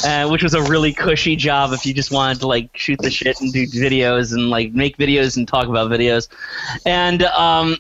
[0.07, 3.11] uh, which was a really cushy job if you just wanted to like shoot the
[3.11, 6.29] shit and do videos and like make videos and talk about videos,
[6.87, 7.79] and um.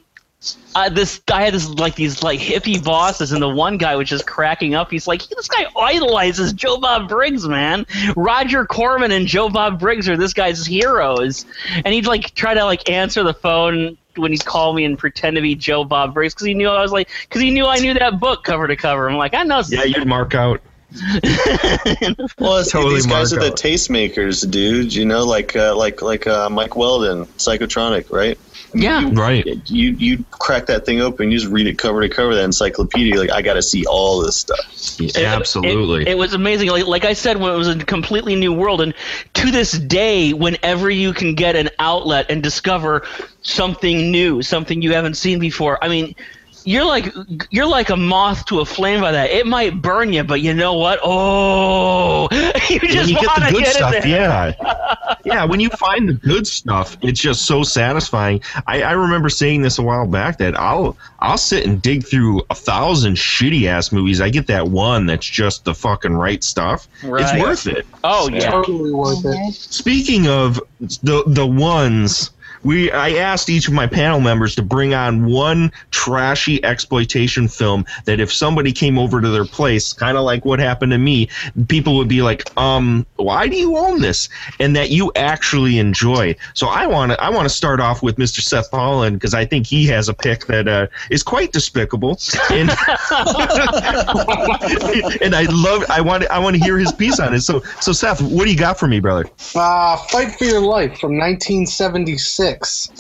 [0.74, 4.08] Uh, this guy had this like these like hippie bosses, and the one guy was
[4.08, 4.90] just cracking up.
[4.90, 7.86] He's like, "This guy idolizes Joe Bob Briggs, man.
[8.16, 11.46] Roger Corman and Joe Bob Briggs are this guy's heroes."
[11.84, 15.36] And he'd like try to like answer the phone when he'd call me and pretend
[15.36, 17.78] to be Joe Bob Briggs because he knew I was like, because he knew I
[17.78, 19.08] knew that book cover to cover.
[19.08, 19.62] I'm like, I know.
[19.68, 20.60] Yeah, you'd mark out.
[22.38, 24.94] Well, it's, Totally these guys are the tastemakers, dude.
[24.94, 28.38] You know, like uh, like like uh, Mike Weldon, Psychotronic, right?
[28.74, 29.10] Yeah.
[29.12, 29.46] Right.
[29.70, 33.18] You you crack that thing open, you just read it cover to cover, that encyclopedia.
[33.18, 34.60] Like I got to see all this stuff.
[35.16, 36.02] Absolutely.
[36.02, 36.68] It, it was amazing.
[36.70, 38.94] Like, like I said, when it was a completely new world, and
[39.34, 43.06] to this day, whenever you can get an outlet and discover
[43.42, 46.14] something new, something you haven't seen before, I mean,
[46.64, 47.14] you're like
[47.50, 49.30] you're like a moth to a flame by that.
[49.30, 50.98] It might burn you, but you know what?
[51.02, 52.28] Oh,
[52.70, 54.54] you just you get the good get stuff, yeah,
[55.24, 55.44] yeah.
[55.44, 58.40] When you find the good stuff, it's just so satisfying.
[58.66, 62.42] I, I remember saying this a while back that I'll I'll sit and dig through
[62.50, 64.20] a thousand shitty ass movies.
[64.20, 66.88] I get that one that's just the fucking right stuff.
[67.02, 67.86] It's worth it.
[68.02, 68.50] Oh yeah.
[68.50, 69.52] Totally worth it.
[69.52, 72.30] Speaking of the the ones
[72.64, 77.84] we I asked each of my panel members to bring on one trashy exploitation film
[78.06, 81.28] that if somebody came over to their place, kind of like what happened to me,
[81.68, 86.34] people would be like, "Um, why do you own this?" and that you actually enjoy.
[86.54, 88.40] So I want to I want to start off with Mr.
[88.40, 92.18] Seth Holland because I think he has a pick that uh, is quite despicable,
[92.50, 92.70] and
[95.20, 97.42] and I love I want I want to hear his piece on it.
[97.42, 99.26] So so Seth, what do you got for me, brother?
[99.54, 102.53] Uh, Fight for Your Life from 1976.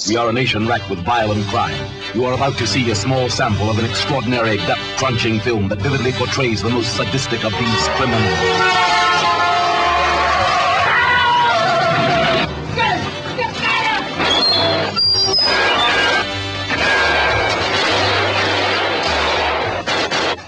[0.08, 1.90] We are a nation racked with violent crime.
[2.14, 6.12] You are about to see a small sample of an extraordinary, gut-crunching film that vividly
[6.12, 8.38] portrays the most sadistic of these criminals.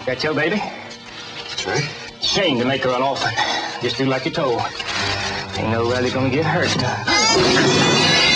[0.07, 0.57] That your baby?
[0.57, 1.85] That's right.
[2.23, 3.31] Shame to make her an orphan.
[3.83, 4.61] Just do like you're told.
[5.57, 8.36] Ain't nobody gonna get hurt.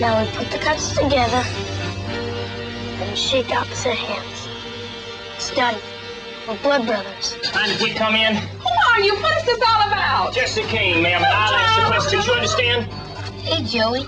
[0.00, 1.42] Now we put the cuts together
[3.00, 4.48] and shake opposite hands.
[5.36, 5.74] It's done.
[6.46, 7.34] We're blood brothers.
[7.42, 8.36] Time to quit come in.
[8.36, 9.14] Who are you?
[9.16, 10.34] What is this all about?
[10.34, 12.26] Jesse Kane, ma'am, and I'll ask the questions.
[12.26, 12.92] You understand?
[13.40, 14.04] Hey, Joey.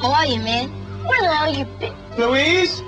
[0.00, 0.68] How are you, man?
[1.04, 1.94] Where the hell you been?
[2.16, 2.80] Louise?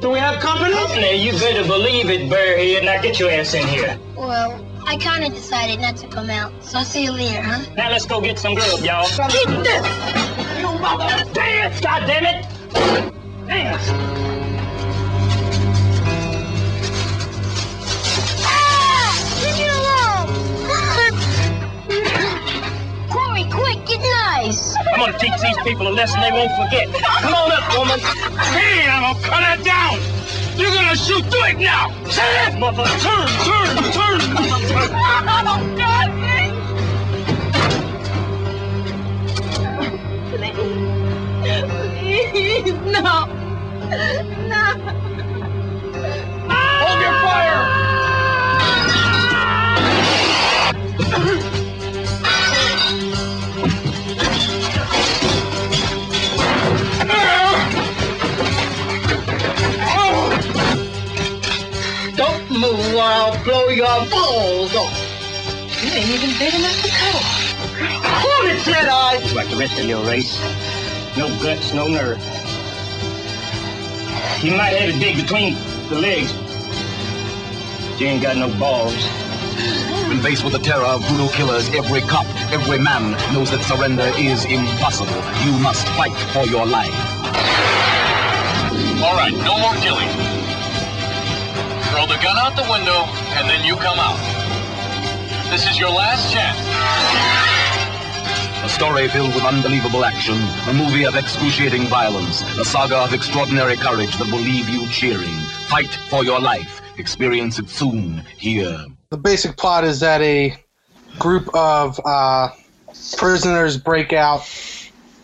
[0.00, 0.72] Do we have company?
[0.72, 1.16] Company?
[1.16, 2.84] You better believe it, Bearhead.
[2.84, 3.98] Now get your ass in here.
[4.16, 7.74] Well, I kind of decided not to come out, so I'll see you later, huh?
[7.74, 9.04] Now let's go get some grub, y'all.
[9.28, 10.45] Keep this!
[10.86, 11.24] Mother!
[11.34, 12.46] Dance, goddammit!
[13.48, 13.90] Dance!
[18.38, 19.12] Ah!
[19.42, 20.28] Leave me alone!
[23.10, 24.76] Corey, quick, get nice!
[24.78, 26.86] I'm gonna teach these people a lesson they won't forget.
[27.20, 27.98] Come on up, woman.
[28.54, 29.98] Hey, I'm gonna cut her down.
[30.56, 31.90] You're gonna shoot through it now.
[32.06, 32.84] Say it, mother.
[33.02, 34.92] Turn, turn, turn, turn.
[35.48, 36.08] Oh, God,
[42.36, 42.72] please.
[42.72, 43.26] No.
[44.52, 44.64] No.
[46.80, 47.62] Hold your fire.
[62.16, 65.12] Don't move or I'll blow your balls off.
[65.82, 67.35] You ain't even big enough to cuddle.
[68.36, 69.34] Hold it, Jedi!
[69.34, 70.36] Like the rest of your race.
[71.16, 72.20] No guts, no nerve.
[74.44, 75.54] You might have it dig between
[75.88, 76.34] the legs.
[76.36, 78.92] But you ain't got no balls.
[80.08, 84.12] When faced with the terror of brutal killers, every cop, every man knows that surrender
[84.20, 85.16] is impossible.
[85.40, 86.92] You must fight for your life.
[89.00, 90.12] All right, no more killing.
[91.88, 93.00] Throw the gun out the window,
[93.40, 94.20] and then you come out.
[95.48, 97.45] This is your last chance.
[98.76, 100.36] Story filled with unbelievable action,
[100.68, 105.34] a movie of excruciating violence, a saga of extraordinary courage that will leave you cheering.
[105.70, 106.82] Fight for your life.
[106.98, 108.84] Experience it soon here.
[109.08, 110.54] The basic plot is that a
[111.18, 112.50] group of uh,
[113.16, 114.42] prisoners break out,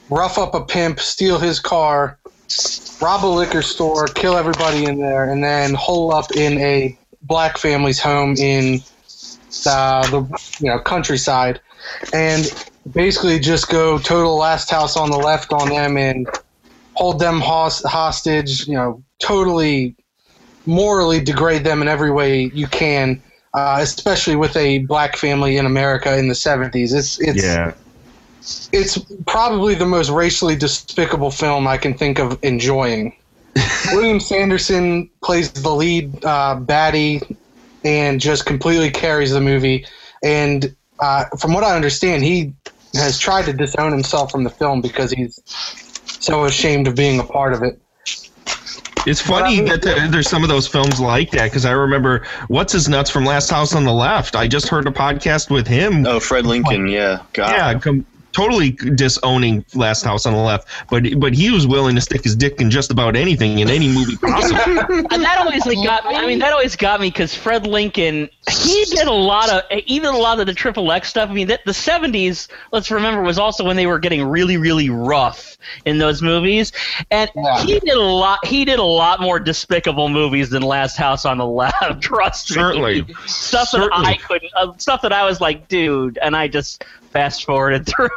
[0.09, 2.19] rough up a pimp, steal his car,
[3.03, 7.59] rob a liquor store, kill everybody in there, and then hole up in a black
[7.59, 8.81] family's home in
[9.67, 10.23] uh, the
[10.59, 11.61] you know countryside,
[12.13, 12.45] and
[12.93, 16.29] basically just go total last house on the left on them and
[16.95, 18.67] hold them hos- hostage.
[18.67, 19.97] You know, totally
[20.67, 23.23] morally degrade them in every way you can.
[23.55, 26.95] Uh, especially with a black family in America in the 70s.
[26.95, 27.75] It's it's Yeah.
[28.73, 33.15] it's probably the most racially despicable film I can think of enjoying.
[33.93, 37.21] William Sanderson plays the lead uh, baddie
[37.85, 39.85] and just completely carries the movie.
[40.23, 42.53] And uh, from what I understand, he
[42.95, 45.41] has tried to disown himself from the film because he's
[46.07, 47.79] so ashamed of being a part of it.
[49.05, 52.73] It's funny that there- there's some of those films like that because I remember what's
[52.73, 54.37] his nuts from Last House on the Left.
[54.37, 56.07] I just heard a podcast with him.
[56.07, 56.87] Oh, Fred Lincoln.
[56.87, 57.19] Yeah.
[57.33, 57.51] God.
[57.51, 62.01] Yeah, com- totally disowning Last House on the Left, but but he was willing to
[62.01, 64.83] stick his dick in just about anything in any movie possible.
[65.11, 66.17] And that always like, got me.
[66.17, 70.15] I mean, that always got me because Fred Lincoln, he did a lot of, even
[70.15, 71.31] a lot of the Triple X stuff.
[71.31, 74.91] I mean, that the '70s, let's remember, was also when they were getting really, really
[74.91, 76.73] rough in those movies,
[77.11, 78.45] and he did a lot.
[78.45, 81.73] He did a lot more despicable movies than Last House on the Left.
[82.01, 82.55] Trust me.
[82.55, 83.15] Certainly.
[83.27, 87.45] stuff that I couldn't, uh, stuff that I was like, dude, and I just fast
[87.45, 88.09] forwarded through.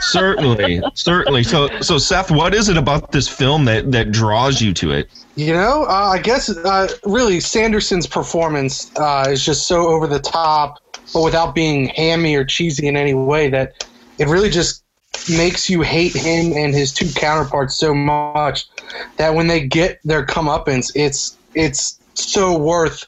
[0.00, 1.42] certainly, certainly.
[1.42, 5.08] So, so Seth, what is it about this film that that draws you to it?
[5.36, 10.20] You know, uh, I guess uh, really Sanderson's performance uh, is just so over the
[10.20, 10.78] top,
[11.12, 13.86] but without being hammy or cheesy in any way that
[14.18, 14.84] it really just
[15.30, 18.66] makes you hate him and his two counterparts so much
[19.16, 23.06] that when they get their comeuppance, it's it's so worth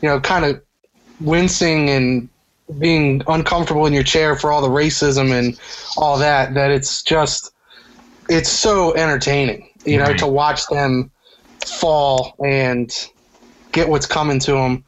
[0.00, 0.62] you know kind of
[1.20, 2.28] wincing and
[2.78, 5.58] being uncomfortable in your chair for all the racism and
[5.96, 7.52] all that that it's just
[8.28, 10.18] it's so entertaining you know Right.
[10.18, 11.10] to watch them
[11.64, 12.90] fall and
[13.72, 14.84] get what's coming to them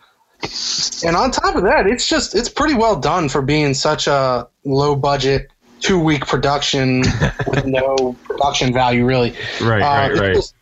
[1.04, 4.48] and on top of that it's just it's pretty well done for being such a
[4.64, 5.46] low budget
[5.80, 7.02] two week production
[7.46, 10.34] with no production value really Right, Uh, right, right.
[10.34, 10.54] just-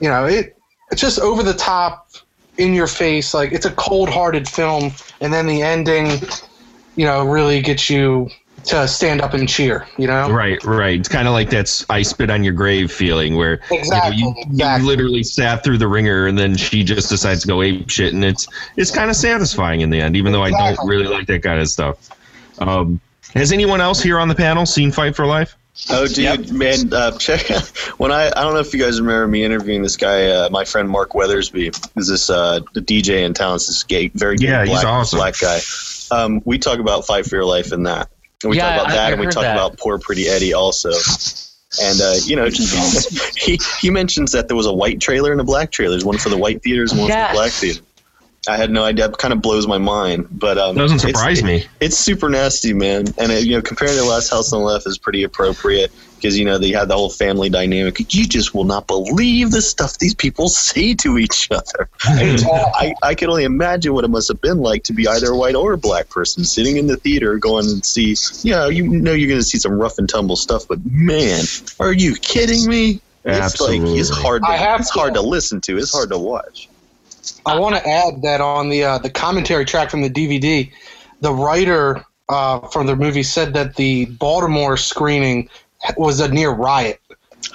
[0.00, 0.56] you know it
[0.90, 2.01] it's just over the top
[2.58, 6.20] in your face like it's a cold hearted film and then the ending
[6.96, 8.28] you know really gets you
[8.64, 11.00] to stand up and cheer you know Right, right.
[11.00, 14.34] It's kind of like that's "I spit on your grave" feeling, where Exactly, you, know,
[14.50, 17.90] you, you literally sat through the ringer, and then she just decides to go ape
[17.90, 18.46] shit, and it's
[18.76, 21.60] it's kind of satisfying in the end, even though I don't really like that kind
[21.60, 22.10] of stuff.
[22.60, 23.00] Um,
[23.34, 25.56] has anyone else here on the panel seen Fight for Life?
[25.88, 27.48] Oh, dude, man, uh, check
[27.96, 30.64] when I I don't know if you guys remember me interviewing this guy, uh, my
[30.64, 33.54] friend Mark Weathersby, is this uh, the DJ in town.
[33.56, 35.18] It's this gay, very gay Yeah, he's black, awesome.
[35.18, 35.60] black guy.
[36.10, 38.10] Um, we talk about Fight for Your Life in that.
[38.42, 39.56] And we Yeah, talk about I- that, I and we talk that.
[39.56, 40.90] about Poor Pretty Eddie also.
[41.82, 42.48] And uh, you know,
[43.36, 45.92] he he mentions that there was a white trailer and a black trailer.
[45.92, 47.80] There's one for the white theaters and one for the black theater.
[48.48, 49.06] I had no idea.
[49.06, 51.64] It kind of blows my mind, but um, Doesn't it's- surprise it- me.
[51.80, 53.04] It's super nasty, man.
[53.18, 56.36] And uh, you know, comparing to Last House on the Left is pretty appropriate because
[56.36, 58.00] you know they had the whole family dynamic.
[58.12, 61.88] You just will not believe the stuff these people say to each other.
[62.08, 65.30] And I, I can only imagine what it must have been like to be either
[65.30, 68.16] a white or a black person sitting in the theater going and see.
[68.42, 71.44] You know, you know you're going to see some rough and tumble stuff, but man,
[71.78, 73.00] are you kidding me?
[73.24, 74.42] It's like it's hard.
[74.42, 75.78] To, I have it's to- hard to listen to.
[75.78, 76.68] It's hard to watch.
[77.46, 80.70] I want to add that on the uh, the commentary track from the DVD,
[81.20, 85.48] the writer uh, from the movie said that the Baltimore screening
[85.96, 87.00] was a near riot.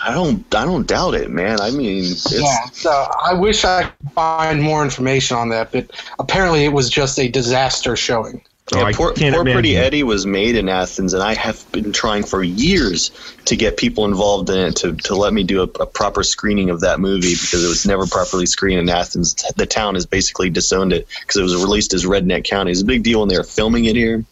[0.04, 0.44] I don't.
[0.54, 1.60] I don't doubt it, man.
[1.60, 5.90] I mean, it's, yeah, so I wish I could find more information on that, but
[6.20, 8.42] apparently it was just a disaster showing.
[8.74, 9.78] Oh, Yeah, poor, poor Pretty.
[9.78, 13.12] Eddie was made in Athens, and I have been trying for years
[13.46, 16.70] to get people involved in it to, to let me do a, a proper screening
[16.70, 19.36] of that movie because it was never properly screened in Athens.
[19.56, 22.72] The town has basically disowned it because it was released as Redneck County.
[22.72, 24.26] It's a big deal when they were filming it here,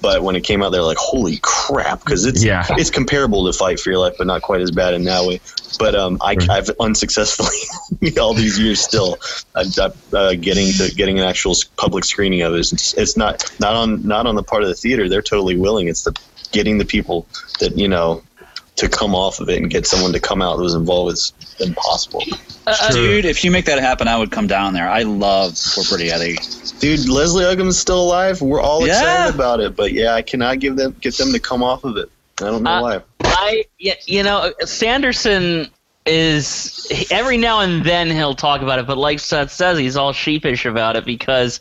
[0.00, 2.66] but when it came out, they're like, "Holy crap!" Because it's Yeah.
[2.70, 5.40] it's comparable to Fight for Your Life, but not quite as bad in that way.
[5.78, 9.16] But um, I, I've unsuccessfully all these years still
[9.54, 9.64] uh,
[10.12, 12.58] uh, getting to getting an actual public screening of it.
[12.58, 15.08] It's, it's not not on not on the part of the theater.
[15.08, 15.88] They're totally willing.
[15.88, 16.18] It's the
[16.50, 17.26] getting the people
[17.60, 18.22] that you know
[18.76, 21.32] to come off of it and get someone to come out that was involved is
[21.60, 22.22] impossible.
[22.92, 24.88] Dude, if you make that happen, I would come down there.
[24.88, 26.38] I love Poor Pretty Eddie.
[26.78, 28.40] Dude, Leslie Uggams is still alive.
[28.40, 28.92] We're all Yeah.
[28.94, 31.96] excited about it, but yeah, I cannot give them get them to come off of
[31.96, 32.10] it.
[32.40, 33.00] I don't know Uh, why.
[33.24, 35.68] I, y- you know, Sanderson
[36.04, 40.12] is every now and then he'll talk about it, but like Seth says, he's all
[40.12, 41.60] sheepish about it because,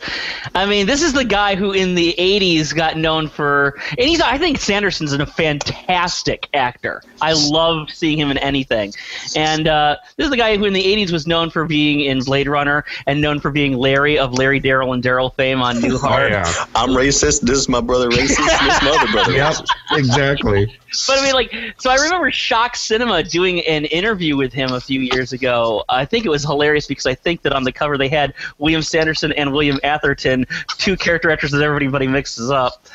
[0.55, 4.19] I mean, this is the guy who in the '80s got known for, and he's.
[4.21, 7.03] I think Sanderson's a fantastic actor.
[7.21, 8.93] I love seeing him in anything,
[9.35, 12.19] and uh, this is the guy who in the '80s was known for being in
[12.21, 16.31] Blade Runner and known for being Larry of Larry Daryl and Daryl fame on Newhart.
[16.75, 17.41] I'm racist.
[17.41, 18.37] This is my brother racist.
[18.37, 19.97] This is my other brother Yep, racist.
[19.97, 20.79] exactly.
[21.07, 24.81] But I mean, like, so I remember Shock Cinema doing an interview with him a
[24.81, 25.85] few years ago.
[25.87, 28.81] I think it was hilarious because I think that on the cover they had William
[28.81, 30.45] Sanderson and William Atherton,
[30.77, 32.85] two character actors that everybody mixes up.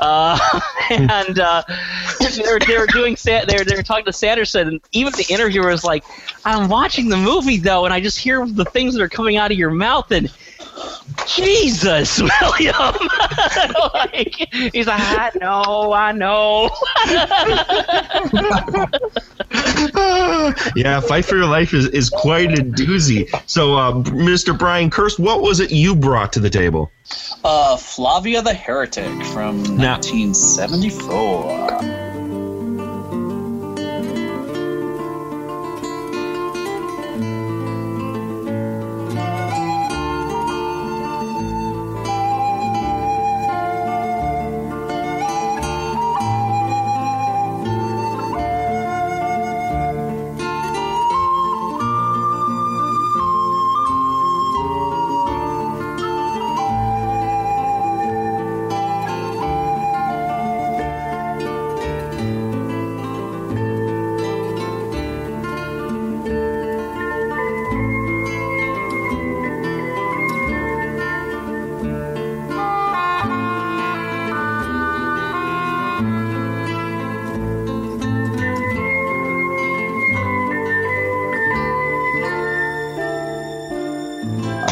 [0.00, 0.38] Uh,
[0.90, 1.62] and uh,
[2.20, 5.26] they, were, they were doing, they were, they were talking to Sanderson, and even the
[5.28, 6.04] interviewer was like,
[6.44, 9.52] I'm watching the movie though, and I just hear the things that are coming out
[9.52, 10.32] of your mouth, and
[11.26, 12.94] Jesus, William!
[13.94, 14.34] like,
[14.72, 16.70] he's like, I know, I know.
[20.76, 23.28] yeah, Fight for Your Life is, is quite a doozy.
[23.46, 24.58] So, uh, Mr.
[24.58, 26.90] Brian Kirst, what was it you brought to the table?
[27.42, 32.03] Uh, Flavia the Heretic from Now- 1974.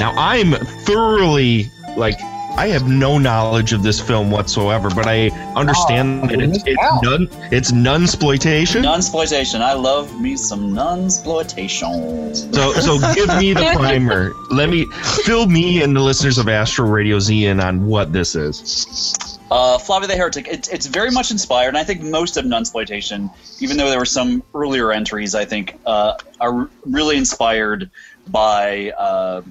[0.03, 2.21] Now, I'm thoroughly like
[2.57, 7.29] I have no knowledge of this film whatsoever, but I understand that it's it's nun
[7.53, 8.83] it's nunsploitation.
[8.83, 9.61] Nunsploitation.
[9.61, 12.35] I love me some nunsploitation.
[12.53, 14.33] So so give me the primer.
[14.51, 14.87] Let me
[15.25, 19.39] fill me and the listeners of Astro Radio Z in on what this is.
[19.53, 20.49] Uh, Flavia the Heretic.
[20.49, 23.31] It, it's very much inspired, and I think most of Nunsploitation,
[23.61, 27.89] even though there were some earlier entries, I think uh, are really inspired
[28.29, 29.43] by uh,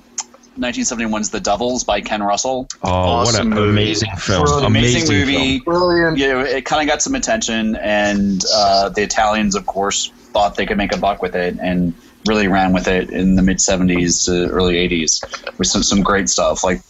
[0.57, 2.67] 1971's The Devils by Ken Russell.
[2.83, 4.45] Oh, what an amazing film!
[4.47, 5.59] amazing, Amazing movie.
[5.59, 5.63] film.
[5.65, 6.17] Brilliant.
[6.17, 10.55] You know, it kind of got some attention, and uh, the Italians, of course, thought
[10.55, 11.93] they could make a buck with it, and
[12.27, 16.29] really ran with it in the mid 70s to early 80s with some, some great
[16.29, 16.81] stuff like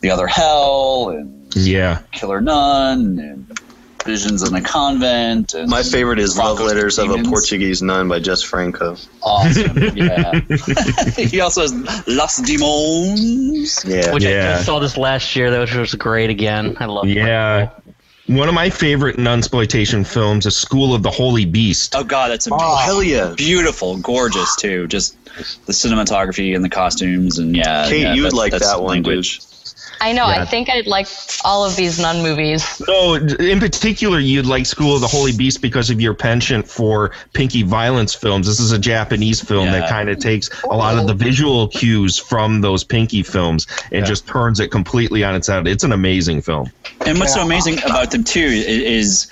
[0.00, 2.00] The Other Hell and Yeah.
[2.12, 3.60] Killer Nun and
[4.04, 5.54] Visions in the Convent.
[5.54, 8.96] And My favorite is Love Letters of a Portuguese Nun by Jess Franco.
[9.22, 10.40] Awesome, yeah.
[11.16, 13.84] he also has Los Demons.
[13.86, 14.12] Yeah.
[14.12, 15.50] Which I just saw this last year.
[15.50, 16.76] That was, was great again.
[16.78, 17.06] I love.
[17.06, 17.14] That.
[17.14, 17.70] Yeah.
[18.26, 21.94] One of my favorite nunsploitation films is School of the Holy Beast.
[21.94, 23.34] Oh God, that's a Oh, hell yeah.
[23.36, 24.86] beautiful, gorgeous too.
[24.86, 25.22] Just
[25.66, 27.86] the cinematography and the costumes, and yeah.
[27.88, 29.26] Kate, yeah, you'd that's- like that's that one, dude.
[30.04, 30.22] Language.
[30.22, 30.34] I know.
[30.34, 30.42] Yeah.
[30.42, 31.06] I think I'd like
[31.44, 32.82] all of these nun movies.
[32.86, 37.12] No, in particular, you'd like School of the Holy Beast because of your penchant for
[37.32, 38.46] pinky violence films.
[38.46, 42.18] This is a Japanese film that kind of takes a lot of the visual cues
[42.18, 45.66] from those pinky films and just turns it completely on its head.
[45.66, 46.70] It's an amazing film.
[47.06, 49.30] And what's so amazing about them too is,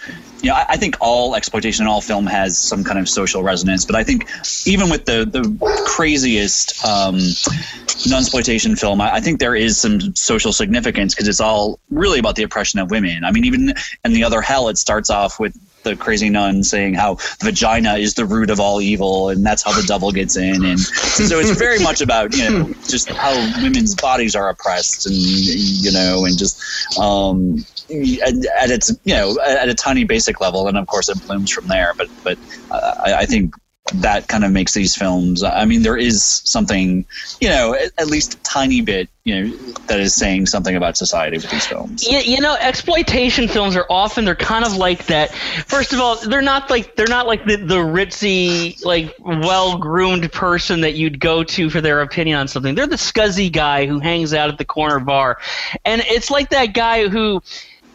[0.48, 3.84] know, I, think all exploitation, and all film has some kind of social resonance.
[3.84, 4.28] But I think
[4.66, 10.52] even with the the craziest um, nunsploitation film, I, I think there is some social
[10.52, 13.24] significance because it's all really about the oppression of women.
[13.24, 13.74] I mean, even
[14.04, 18.14] in the other hell, it starts off with the crazy nun saying how vagina is
[18.14, 21.58] the root of all evil and that's how the devil gets in and so it's
[21.58, 23.32] very much about you know just how
[23.62, 26.62] women's bodies are oppressed and you know and just
[26.98, 31.50] um at, its you know at a tiny basic level and of course it blooms
[31.50, 32.38] from there but but
[32.70, 33.54] uh, I, I think
[33.94, 37.04] that kind of makes these films i mean there is something
[37.40, 40.96] you know at, at least a tiny bit you know that is saying something about
[40.96, 45.06] society with these films You, you know, exploitation films are often they're kind of like
[45.06, 45.32] that.
[45.66, 50.32] First of all, they're not like they're not like the, the ritzy, like well groomed
[50.32, 52.74] person that you'd go to for their opinion on something.
[52.74, 55.38] They're the scuzzy guy who hangs out at the corner bar,
[55.84, 57.42] and it's like that guy who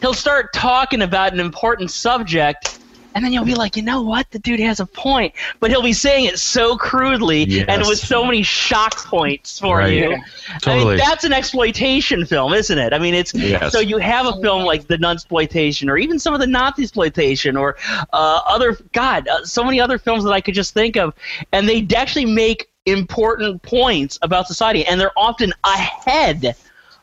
[0.00, 2.74] he'll start talking about an important subject.
[3.14, 4.30] And then you'll be like, you know what?
[4.30, 5.34] The dude has a point.
[5.58, 9.92] But he'll be saying it so crudely and with so many shock points for Right.
[9.94, 10.14] you.
[10.14, 10.84] I Totally.
[10.84, 12.92] mean, that's an exploitation film, isn't it?
[12.92, 13.72] I mean, it's Yes.
[13.72, 17.56] so you have a film like the Nunsploitation, or even some of the Nazi exploitation,
[17.56, 17.76] or
[18.12, 21.12] uh, other God, uh, so many other films that I could just think of,
[21.52, 26.54] and they actually make important points about society, and they're often ahead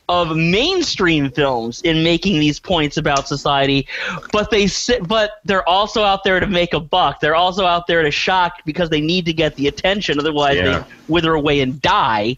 [0.07, 3.87] of mainstream films in making these points about society,
[4.31, 7.19] but they sit, but they're also out there to make a buck.
[7.19, 10.19] They're also out there to shock because they need to get the attention.
[10.19, 10.79] Otherwise, Yeah.
[10.79, 12.37] they wither away and die.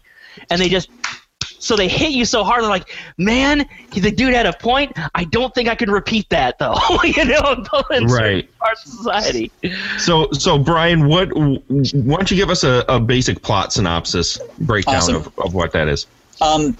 [0.50, 0.88] And they just
[1.60, 2.62] so they hit you so hard.
[2.62, 4.92] They're like, man, the dude had a point.
[5.14, 6.76] I don't think I can repeat that though.
[7.04, 8.58] you know, in certain Right.
[8.58, 9.50] parts of society.
[9.98, 11.30] So, so Brian, what?
[11.34, 15.16] Why don't you give us a, a basic plot synopsis breakdown Awesome.
[15.16, 16.06] of, of what that is?
[16.40, 16.76] Um,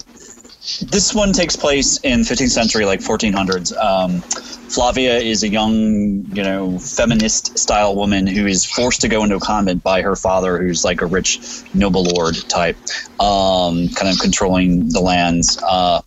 [0.77, 3.75] this one takes place in 15th century, like 1400s.
[3.77, 4.21] Um,
[4.69, 9.35] Flavia is a young, you know, feminist style woman who is forced to go into
[9.35, 12.77] a convent by her father, who's like a rich noble lord type,
[13.19, 15.61] um, kind of controlling the lands.
[15.63, 16.01] Uh,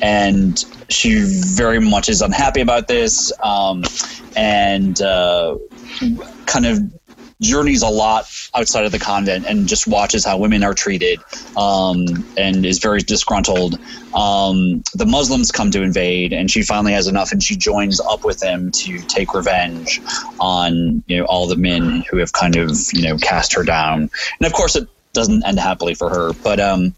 [0.00, 1.22] and she
[1.54, 3.84] very much is unhappy about this, um,
[4.36, 5.56] and uh,
[6.46, 6.78] kind of
[7.40, 11.22] journeys a lot outside of the convent and just watches how women are treated
[11.56, 12.04] um,
[12.36, 13.78] and is very disgruntled.
[14.14, 18.24] Um, the Muslims come to invade, and she finally has enough, and she joins up
[18.24, 20.02] with them to take revenge
[20.40, 24.10] on you know all the men who have kind of you know cast her down.
[24.40, 26.94] And of course, it doesn't end happily for her, but um,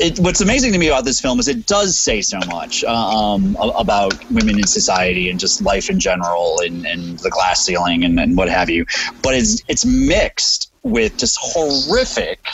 [0.00, 2.92] it, what's amazing to me about this film is it does say so much uh,
[2.92, 8.04] um, about women in society and just life in general and, and the glass ceiling
[8.04, 8.86] and, and what have you.
[9.22, 12.46] But it's it's mixed with just horrific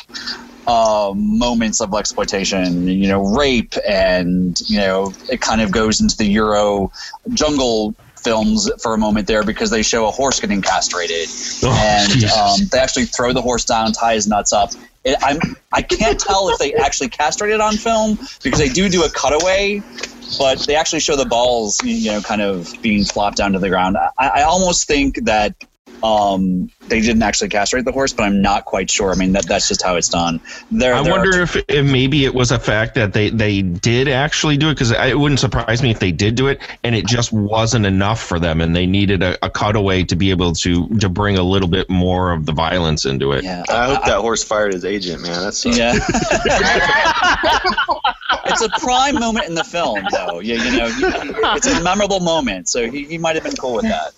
[0.66, 6.16] uh, moments of exploitation, you know, rape, and you know, it kind of goes into
[6.16, 6.92] the Euro
[7.32, 11.28] jungle films for a moment there because they show a horse getting castrated,
[11.62, 14.70] Oh, and um, they actually throw the horse down, tie his nuts up.
[15.22, 15.38] I'm
[15.72, 19.82] I can't tell if they actually castrated on film because they do do a cutaway,
[20.38, 23.68] but they actually show the balls, you know, kind of being flopped down to the
[23.68, 23.96] ground.
[24.18, 25.54] I, I almost think that
[26.02, 29.12] um, they didn't actually castrate the horse, but I'm not quite sure.
[29.12, 30.40] I mean, that, that's just how it's done.
[30.70, 33.62] There, I there are wonder if, if maybe it was a fact that they, they
[33.62, 36.94] did actually do it because it wouldn't surprise me if they did do it and
[36.94, 40.52] it just wasn't enough for them and they needed a, a cutaway to be able
[40.52, 43.44] to to bring a little bit more of the violence into it.
[43.44, 45.42] Yeah, I hope that horse fired his agent, man.
[45.42, 45.94] That's Yeah.
[48.46, 50.40] it's a prime moment in the film, though.
[50.40, 50.90] You, you know,
[51.56, 54.12] it's a memorable moment, so he, he might have been cool with that.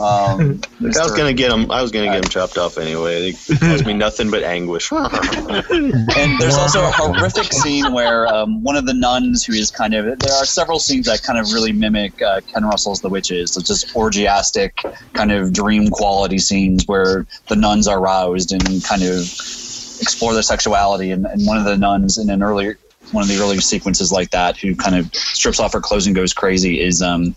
[0.00, 1.70] Um, I was gonna get him.
[1.70, 3.30] I was gonna get him chopped off anyway.
[3.30, 4.90] It caused me nothing but anguish.
[4.92, 9.94] and there's also a horrific scene where um, one of the nuns who is kind
[9.94, 13.52] of there are several scenes that kind of really mimic uh, ken russell's the witches
[13.52, 14.72] so just orgiastic
[15.12, 19.20] kind of dream quality scenes where the nuns are roused and kind of
[20.00, 22.78] explore their sexuality and, and one of the nuns in an earlier
[23.12, 26.14] one of the earlier sequences like that who kind of strips off her clothes and
[26.14, 27.34] goes crazy is um,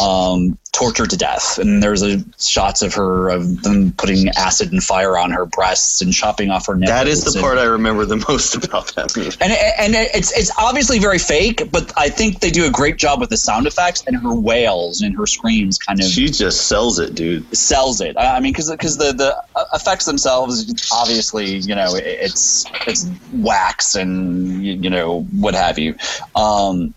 [0.00, 4.82] um, tortured to death and there's a shots of her of them putting acid and
[4.84, 7.64] fire on her breasts and chopping off her nipples that is the and- part I
[7.64, 9.36] remember the most about that movie.
[9.40, 13.20] and and it's it's obviously very fake, but I think they do a great job
[13.20, 15.76] with the sound effects and her wails and her screams.
[15.78, 17.44] Kind of, She just sells it, dude.
[17.56, 18.16] sells it.
[18.16, 19.36] I mean, because because the the
[19.74, 25.96] effects themselves, obviously, you know, it's it's wax and you, you know what have you.
[26.36, 26.94] Um,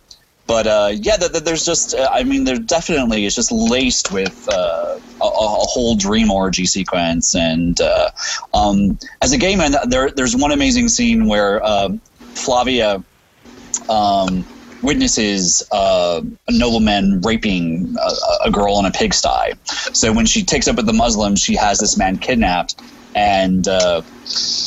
[0.47, 4.11] but uh, yeah, th- th- there's just uh, I mean, there definitely is just laced
[4.11, 8.09] with uh, a, a a whole dream orgy sequence, and uh,
[8.53, 11.89] um, as a gay man, there there's one amazing scene where uh,
[12.35, 13.03] Flavia
[13.89, 14.45] um,
[14.81, 19.53] witnesses uh, a nobleman raping a, a girl in a pigsty.
[19.93, 22.75] So when she takes up with the Muslims, she has this man kidnapped
[23.15, 24.01] and uh,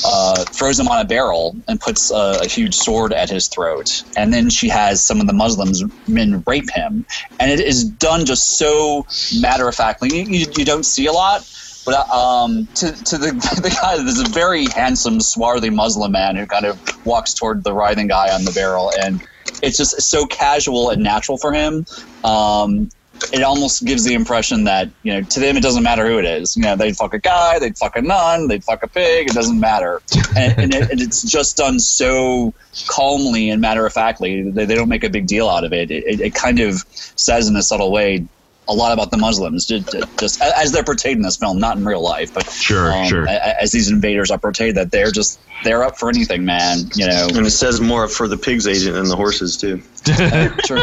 [0.05, 4.03] uh, throws him on a barrel and puts a, a huge sword at his throat.
[4.17, 7.05] And then she has some of the Muslims men rape him,
[7.41, 9.05] and it is done just so
[9.41, 10.09] matter of factly.
[10.13, 11.43] You, you, you don't see a lot.
[11.87, 13.29] But um, to, to the,
[13.63, 17.73] the guy, there's a very handsome, swarthy Muslim man who kind of walks toward the
[17.73, 19.23] writhing guy on the barrel, and
[19.63, 21.85] it's just so casual and natural for him.
[22.25, 22.89] Um,
[23.33, 26.25] it almost gives the impression that you know to them it doesn't matter who it
[26.25, 26.57] is.
[26.57, 29.29] You know, they'd fuck a guy, they'd fuck a nun, they'd fuck a pig.
[29.29, 30.03] It doesn't matter,
[30.37, 32.55] and, and, it, and it's just done so
[32.89, 34.51] calmly and matter of factly.
[34.51, 35.91] They, they don't make a big deal out of it.
[35.91, 36.21] It, it.
[36.21, 38.27] it kind of says in a subtle way
[38.69, 41.85] a lot about the Muslims, just, just as they're portrayed in this film, not in
[41.85, 43.29] real life, but Sure, um, sure.
[43.29, 46.79] As these invaders are portrayed, that they're just they're up for anything, man.
[46.95, 49.83] You know, And it says more for the pig's agent than the horses too.
[50.67, 50.79] Sure.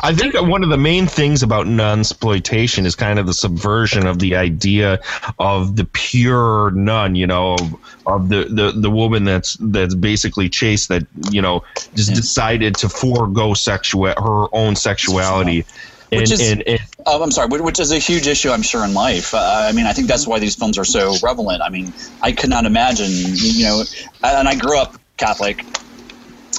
[0.00, 4.06] I think that one of the main things about nunsploitation is kind of the subversion
[4.06, 5.00] of the idea
[5.38, 7.74] of the pure nun, you know, of,
[8.06, 11.62] of the, the, the woman that's that's basically chaste that, you know,
[11.94, 15.64] just decided to forego sexual her own sexuality.
[16.10, 18.84] And, Which is- and, and Oh, I'm sorry, which is a huge issue, I'm sure,
[18.84, 19.32] in life.
[19.32, 21.62] Uh, I mean, I think that's why these films are so relevant.
[21.62, 23.82] I mean, I could not imagine, you know,
[24.22, 25.64] and I grew up Catholic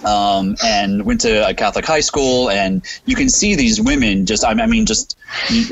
[0.06, 4.46] um, and went to a Catholic high school, and you can see these women just,
[4.46, 5.18] I mean, just,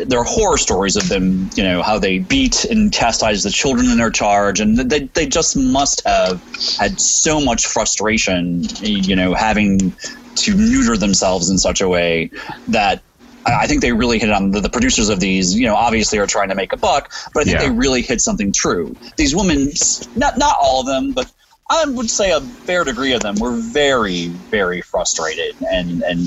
[0.08, 3.90] there are horror stories of them, you know, how they beat and chastise the children
[3.90, 6.42] in their charge, and they, they just must have
[6.80, 9.96] had so much frustration, you know, having
[10.36, 12.30] to neuter themselves in such a way
[12.68, 13.04] that
[13.48, 15.56] I think they really hit on the, the producers of these.
[15.56, 17.70] You know, obviously are trying to make a buck, but I think Yeah.
[17.70, 18.98] they really hit something true.
[19.18, 19.70] These women,
[20.16, 21.32] not not all of them, but
[21.70, 26.20] I would say a fair degree of them were very, very frustrated and and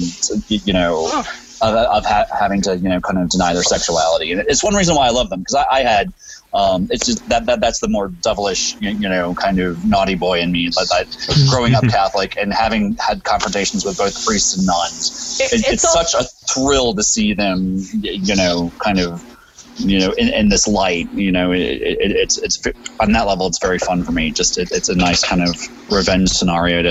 [0.49, 1.07] you know
[1.63, 4.33] of, of ha- having to you know kind of deny their sexuality.
[4.33, 6.13] And it's one reason why I love them because I, I had.
[6.53, 10.17] Um, it's just that, that that's the more devilish, you, you know, kind of naughty
[10.17, 10.69] boy in me.
[10.75, 11.07] But that
[11.49, 15.69] growing up Catholic and having had confrontations with both priests and nuns, It- it, it's
[15.75, 19.23] it's al- such a thrill to see them, you know, kind of,
[19.81, 21.11] you know, in, in this light.
[21.13, 22.61] You know, it, it, it's it's
[22.99, 24.31] on that level, it's very fun for me.
[24.31, 25.55] Just it, it's a nice kind of
[25.91, 26.89] revenge scenario to,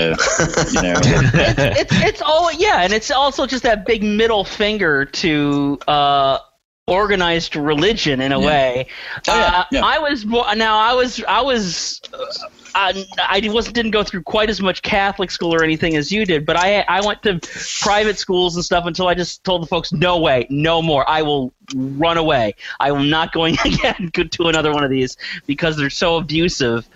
[0.72, 0.94] you know.
[1.02, 6.38] it's it's all yeah, and it's also just that big middle finger to uh,
[6.86, 8.46] organized religion in a Yeah.
[8.46, 8.86] way.
[9.28, 9.84] Oh, yeah, uh, yeah.
[9.84, 10.78] I was now.
[10.78, 12.00] I was I was.
[12.12, 12.24] Uh,
[12.72, 16.24] I, I wasn't didn't go through quite as much Catholic school or anything as you
[16.24, 17.40] did, but I I went to
[17.80, 21.08] private schools and stuff until I just told the folks, no way, no more.
[21.08, 22.54] I will run away.
[22.78, 25.16] I am not going again go to another one of these
[25.46, 26.88] because they're so abusive.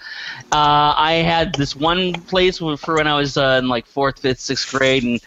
[0.52, 4.40] Uh, I had this one place for when I was uh, in like fourth, fifth,
[4.40, 5.20] sixth grade, and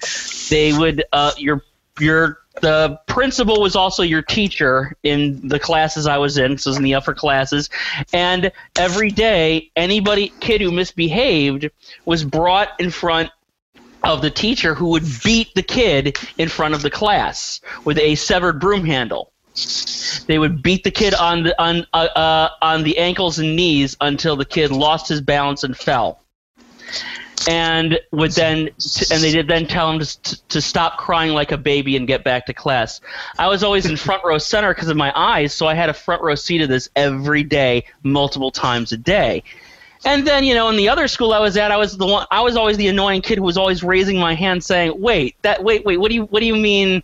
[0.50, 1.64] they would uh, your
[2.00, 6.54] your the principal was also your teacher in the classes I was in.
[6.54, 7.70] It was in the upper classes,
[8.14, 11.70] and every day anybody kid who misbehaved
[12.06, 13.30] was brought in front
[14.04, 18.16] of the teacher who would beat the kid in front of the class with a
[18.16, 19.32] severed broom handle.
[20.28, 23.98] They would beat the kid on the on uh, uh, on the ankles and knees
[24.00, 26.22] until the kid lost his balance and fell.
[27.50, 31.58] And would then, and they did then tell him to, to stop crying like a
[31.58, 33.00] baby and get back to class.
[33.38, 35.94] I was always in front row center because of my eyes, so I had a
[35.94, 39.44] front row seat of this every day, multiple times a day.
[40.06, 42.28] And then, you know, in the other school I was at, I was the one.
[42.32, 45.64] I was always the annoying kid who was always raising my hand, saying, "Wait, that
[45.64, 45.98] wait, wait.
[45.98, 47.04] What do you what do you mean?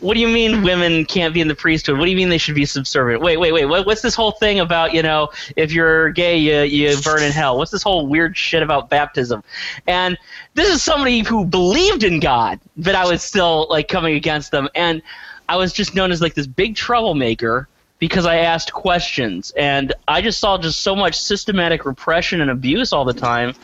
[0.00, 1.98] What do you mean women can't be in the priesthood?
[1.98, 3.22] What do you mean they should be subservient?
[3.22, 3.66] Wait, wait, wait.
[3.66, 4.94] What, what's this whole thing about?
[4.94, 7.58] You know, if you're gay, you you burn in hell.
[7.58, 9.44] What's this whole weird shit about baptism?
[9.86, 10.16] And
[10.54, 14.68] this is somebody who believed in God, but I was still like coming against them,
[14.74, 15.02] and
[15.48, 20.22] I was just known as like this big troublemaker because I asked questions, and I
[20.22, 23.54] just saw just so much systematic repression and abuse all the time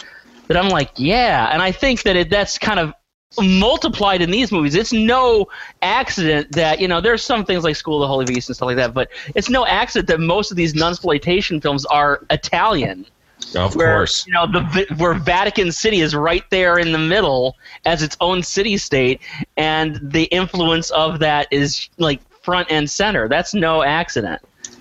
[0.49, 1.49] that I'm like, yeah.
[1.53, 2.93] And I think that it, that's kind of
[3.41, 4.75] multiplied in these movies.
[4.75, 5.47] It's no
[5.83, 8.67] accident that you know there's some things like School of the Holy Beast and stuff
[8.67, 13.07] like that, but it's no accident that most of these nunsploitation films are Italian.
[13.55, 14.27] Of where, course.
[14.27, 18.43] you know the where Vatican City is right there in the middle as its own
[18.43, 19.21] city state,
[19.57, 23.29] and the influence of that is like front and center.
[23.29, 24.41] That's no accident.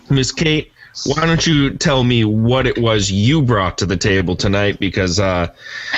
[0.10, 0.72] Miss Kate,
[1.04, 4.80] why don't you tell me what it was you brought to the table tonight?
[4.80, 5.54] Because uh,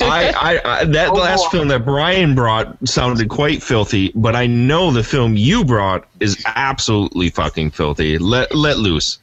[0.00, 4.90] I, I, I that last film that Brian brought sounded quite filthy, but I know
[4.90, 8.18] the film you brought is absolutely fucking filthy.
[8.18, 9.18] Let let loose.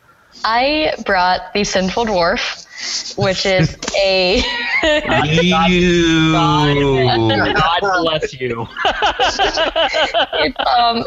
[0.45, 4.38] I brought The Sinful Dwarf, which is a.
[5.28, 6.32] You.
[6.34, 8.68] God bless you.
[10.36, 11.06] it's, um,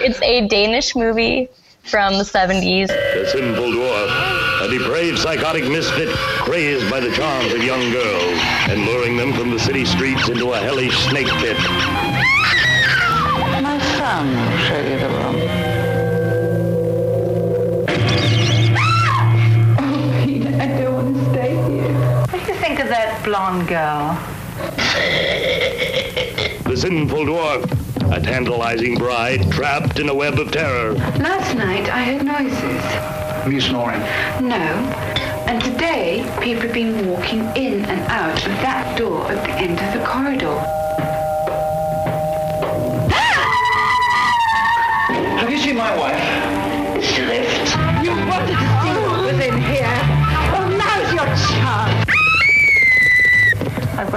[0.00, 1.48] it's a Danish movie
[1.88, 2.88] from the 70s.
[2.88, 8.84] The sinful dwarf, a depraved psychotic misfit crazed by the charms of young girls and
[8.84, 11.56] luring them from the city streets into a hellish snake pit.
[13.62, 15.36] My son will show you the room.
[19.78, 21.94] Oh, Peter, I don't want to stay here.
[22.26, 24.18] What do you think of that blonde girl?
[26.64, 27.77] The sinful dwarf,
[28.10, 30.94] a tantalizing bride trapped in a web of terror.
[30.94, 32.84] Last night I heard noises.
[33.44, 34.00] Are you snoring?
[34.40, 34.56] No.
[35.46, 39.78] And today people have been walking in and out of that door at the end
[39.78, 40.58] of the corridor.
[45.38, 46.47] Have you seen my wife?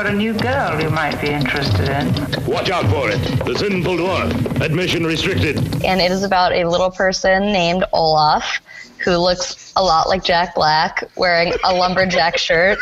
[0.03, 2.07] Got a new girl you might be interested in.
[2.51, 3.19] Watch out for it.
[3.45, 4.59] The sinful dwarf.
[4.61, 5.57] Admission restricted.
[5.85, 8.61] And it is about a little person named Olaf
[9.03, 12.79] who looks a lot like Jack Black wearing a lumberjack shirt.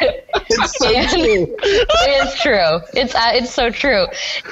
[0.00, 1.56] It's so And- true.
[1.62, 2.80] it is true.
[2.94, 4.06] It's uh, it's so true.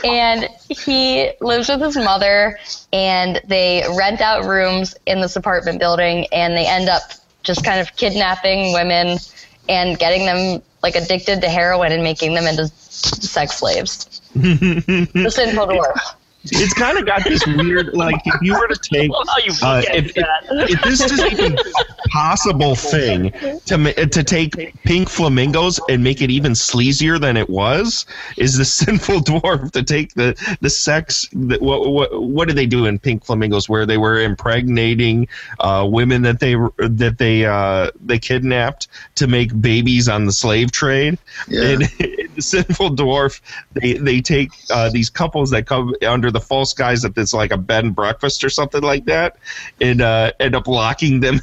[0.05, 2.59] And he lives with his mother,
[2.93, 7.03] and they rent out rooms in this apartment building, and they end up
[7.43, 9.19] just kind of kidnapping women
[9.69, 14.21] and getting them like addicted to heroin and making them into sex slaves.
[14.35, 16.15] The sinful dwarf.
[16.45, 19.83] It's kind of got this weird, like, if you were to take, Love you uh,
[19.87, 20.45] if, if, that.
[20.71, 23.31] if this is even a possible thing
[23.67, 28.65] to to take pink flamingos and make it even sleazier than it was, is the
[28.83, 31.29] sinful dwarf to take the the sex.
[31.33, 33.69] That, what, what what did they do in pink flamingos?
[33.69, 35.29] Where they were impregnating
[35.61, 40.73] uh, women that they that they uh, they kidnapped to make babies on the slave
[40.73, 41.19] trade.
[41.47, 41.63] Yeah.
[41.63, 43.41] And in the sinful dwarf,
[43.75, 47.53] they they take uh, these couples that come under the false guys that it's like
[47.53, 49.37] a bed and breakfast or something like that,
[49.81, 51.41] and uh, end up locking them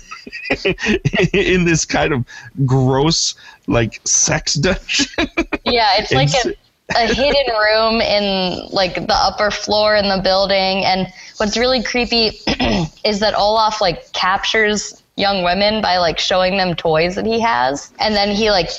[1.34, 2.26] in this kind of
[2.66, 3.36] gross
[3.68, 5.28] like sex dungeon.
[5.66, 6.56] Yeah, it's like a,
[6.96, 10.84] a hidden room in like the upper floor in the building.
[10.86, 12.32] And what's really creepy
[13.06, 17.92] is that Olaf like captures young women by like showing them toys that he has,
[18.00, 18.70] and then he like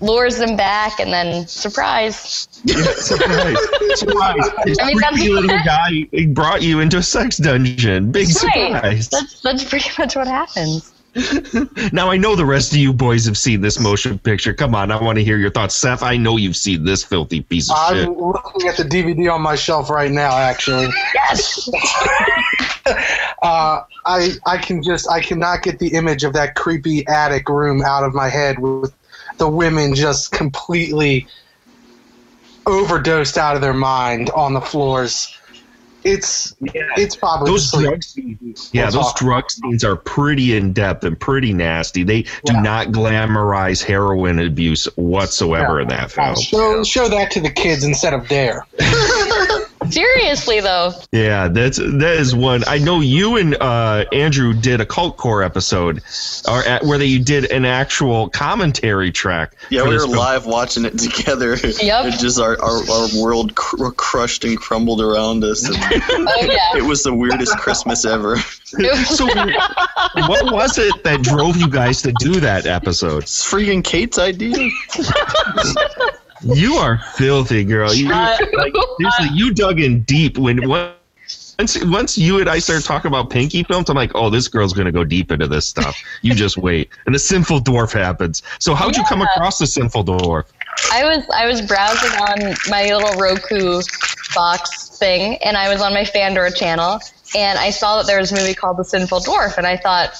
[0.00, 2.16] lures them back, and then surprise.
[2.16, 3.58] surprise!
[3.98, 4.50] Surprise!
[4.64, 8.12] This I mean, that's- creepy little guy he brought you into a sex dungeon.
[8.12, 8.34] Big Right.
[8.36, 9.08] surprise!
[9.08, 10.92] That's that's pretty much what happens.
[11.92, 14.52] Now I know the rest of you boys have seen this motion picture.
[14.54, 16.02] Come on, I want to hear your thoughts, Seth.
[16.02, 18.06] I know you've seen this filthy piece of shit.
[18.08, 20.36] I'm looking at the DVD on my shelf right now.
[20.36, 21.68] Actually, Yes.
[23.42, 27.82] uh, I I can just I cannot get the image of that creepy attic room
[27.82, 28.92] out of my head with
[29.38, 31.26] the women just completely
[32.66, 35.34] overdosed out of their mind on the floors.
[36.04, 37.86] It's it's probably Those sleep.
[37.88, 39.16] drug scenes, yeah, those talk.
[39.18, 42.04] drug scenes are pretty in depth and pretty nasty.
[42.04, 46.36] They do not glamorize heroin abuse whatsoever in that film.
[46.36, 48.64] Show show that to the kids instead of Dare.
[49.90, 52.64] Seriously though, Yeah, that's that is one.
[52.66, 56.02] I know you and uh, Andrew did a cult core episode,
[56.48, 59.54] or at, where they did an actual commentary track.
[59.70, 60.12] Yeah, we were film.
[60.12, 61.56] live watching it together.
[61.56, 62.06] Yep.
[62.06, 65.64] It just our, our, our world cr- crushed and crumbled around us.
[65.66, 65.76] and
[66.10, 66.76] oh yeah.
[66.76, 68.36] It was the weirdest Christmas ever.
[69.06, 69.26] So,
[70.26, 73.22] what was it that drove you guys to do that episode?
[73.22, 74.68] It's freaking Kate's idea.
[76.42, 77.92] You are filthy, girl.
[77.92, 80.94] You, Uh, like, seriously, you dug in deep when once
[81.84, 83.90] once you and I started talking about Pinky films.
[83.90, 86.00] I'm like, oh, this girl's gonna go deep into this stuff.
[86.22, 88.42] You just wait, and the Sinful Dwarf happens.
[88.60, 90.44] So, how'd you come across the Sinful Dwarf?
[90.92, 93.82] I was I was browsing on my little Roku
[94.34, 97.00] box thing, and I was on my Fandor channel,
[97.36, 100.10] and I saw that there was a movie called The Sinful Dwarf, and I thought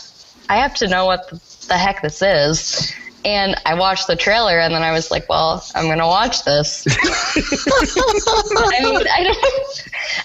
[0.49, 1.31] I have to know what
[1.69, 2.93] the heck this is.
[3.25, 6.87] And I watched the trailer, and then I was like, "Well, I'm gonna watch this."
[6.97, 9.35] I mean, I.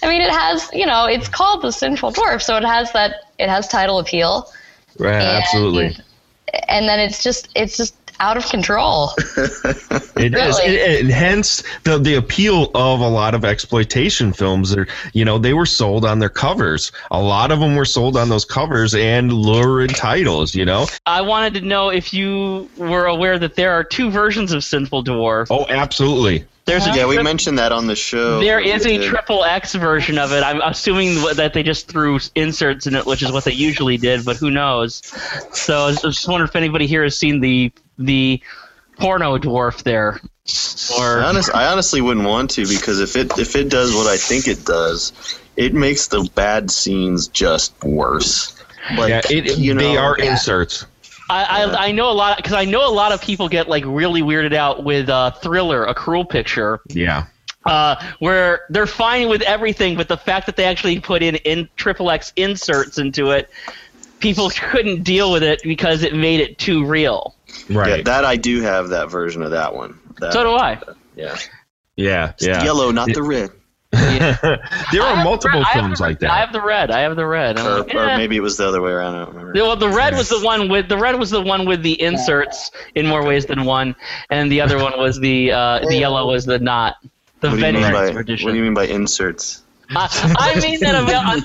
[0.03, 3.15] I mean, it has you know, it's called The Sinful Dwarf, so it has that
[3.39, 4.51] it has title appeal,
[4.99, 5.97] Right, absolutely.
[6.67, 9.11] and then it's just it's just out of control.
[10.15, 10.79] It is, Really?
[10.79, 14.75] and- and hence the the appeal of a lot of exploitation films.
[14.75, 16.91] Are you know they were sold on their covers.
[17.09, 20.53] A lot of them were sold on those covers and lurid titles.
[20.53, 20.85] You know.
[21.07, 25.03] I wanted to know if you were aware that there are two versions of Sinful
[25.03, 25.47] Dwarf.
[25.49, 26.45] Oh, absolutely.
[26.65, 28.39] There's a yeah, we mentioned that on the show.
[28.39, 29.09] There is a did.
[29.09, 30.43] triple X version of it.
[30.43, 34.23] I'm assuming that they just threw inserts in it, which is what they usually did,
[34.23, 35.01] but who knows?
[35.51, 38.41] So I was just wondering if anybody here has seen the the
[38.97, 40.19] porno dwarf there,
[40.99, 44.07] or I, honest, I honestly wouldn't want to because if it if it does what
[44.07, 45.13] I think it does,
[45.55, 48.55] it makes the bad scenes just worse.
[48.97, 50.85] Like, yeah, it, you know, they are inserts.
[51.29, 53.85] I, I I know a lot because I know a lot of people get like
[53.85, 56.81] really weirded out with uh, Thriller, a cruel picture.
[56.89, 57.27] Yeah.
[57.65, 61.69] uh, where they're fine with everything, but the fact that they actually put in in
[61.75, 63.49] triple X inserts into it,
[64.19, 67.35] people couldn't deal with it because it made it too real.
[67.69, 67.97] Right.
[67.97, 69.99] Yeah, that I do have that version of that one.
[70.19, 70.79] That, So do I.
[71.15, 71.37] Yeah.
[71.95, 72.33] Yeah.
[72.39, 72.63] Yeah.
[72.63, 73.51] Yellow, not the red.
[73.93, 76.31] there are multiple I have films the- like that.
[76.31, 76.89] I have the red.
[76.89, 77.59] I have the red.
[77.59, 78.17] Or, like, or eh.
[78.17, 79.15] maybe it was the other way around.
[79.15, 79.53] I don't remember.
[79.53, 82.71] Well, the red was the one with the red was the one with the inserts
[82.95, 83.95] in more ways than one,
[84.31, 86.95] and the other one was the uh, the yellow was the not
[87.41, 89.62] the What do, by, vengeance what do you mean by inserts?
[89.95, 90.95] I, I mean that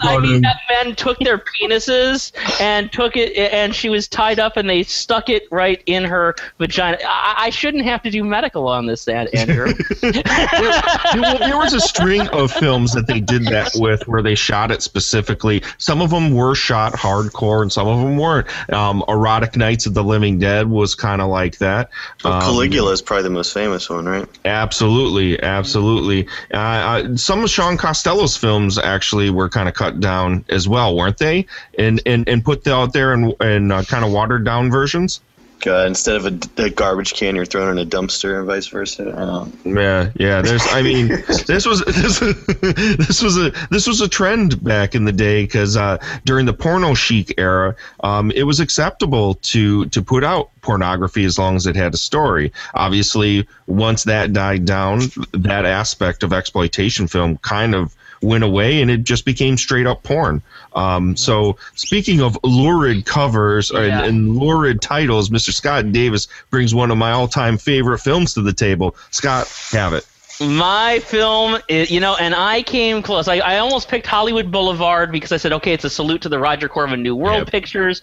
[0.03, 4.57] I mean that men took their penises and took it, and she was tied up,
[4.57, 6.99] and they stuck it right in her vagina.
[7.05, 9.73] I, I shouldn't have to do medical on this, An- Andrew.
[10.01, 14.71] there, there was a string of films that they did that with where they shot
[14.71, 15.63] it specifically.
[15.79, 18.47] Some of them were shot hardcore and some of them weren't.
[18.73, 21.91] Um, Erotic Nights of the Living Dead was kind of like that.
[22.25, 24.29] Well, Um, Caligula is probably the most famous one, right?
[24.45, 26.29] Absolutely, absolutely.
[26.53, 30.97] Uh, uh, some of Sean Costello's films actually were kind of cut down as well,
[30.97, 31.47] weren't they?
[31.79, 35.21] And and, and put out there in, in uh, kind of watered down versions.
[35.67, 39.51] Uh, instead of a, a garbage can, you're thrown in a dumpster, and vice versa.
[39.65, 40.41] Yeah, yeah.
[40.41, 41.09] There's, I mean,
[41.47, 42.21] this was this,
[42.97, 46.53] this was a this was a trend back in the day because uh, during the
[46.53, 47.75] porno chic era,
[48.05, 51.99] um, it was acceptable to to put out pornography as long as it had a
[51.99, 52.53] story.
[52.75, 55.01] Obviously, once that died down,
[55.33, 60.03] that aspect of exploitation film kind of went away and it just became straight up
[60.03, 60.43] porn.
[60.75, 64.05] Um, so speaking of lurid covers and, Yeah.
[64.05, 65.53] and lurid titles, Mr.
[65.53, 68.97] Scott Davis brings one of my all time favorite films to the table.
[69.11, 70.07] Scott, have it.
[70.41, 73.27] My film, is, you know, and I came close.
[73.27, 76.39] I, I almost picked Hollywood Boulevard because I said, okay, it's a salute to the
[76.39, 77.47] Roger Corman New World Yep.
[77.49, 78.03] pictures.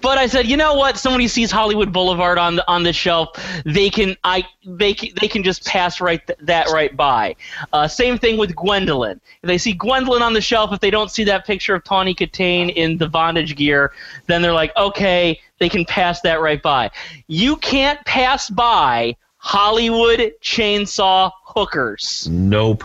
[0.00, 0.96] But I said, you know what?
[0.96, 3.30] Somebody sees Hollywood Boulevard on the on the shelf,
[3.64, 7.36] they can I they can, they can just pass right th- that right by.
[7.72, 9.20] Uh, same thing with Gwendoline.
[9.42, 12.14] If they see Gwendoline on the shelf, if they don't see that picture of Tawny
[12.14, 13.92] Kitaen in the bondage gear,
[14.26, 16.90] then they're like, okay, they can pass that right by.
[17.26, 22.28] You can't pass by Hollywood chainsaw hookers.
[22.30, 22.84] Nope.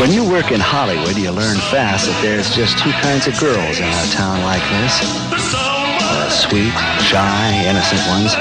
[0.00, 3.78] When you work in Hollywood, you learn fast that there's just two kinds of girls
[3.78, 4.98] in a town like this.
[5.30, 6.72] The sweet,
[7.04, 8.34] shy, innocent ones.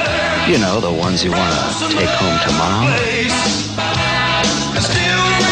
[0.48, 1.60] You know, the ones you want to
[1.94, 2.88] take home to mom.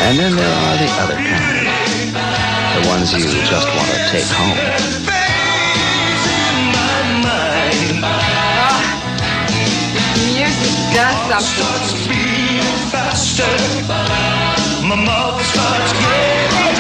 [0.08, 1.68] And then there are the other kind.
[1.68, 4.58] The ones you just want to take home.
[10.26, 12.00] Music does something.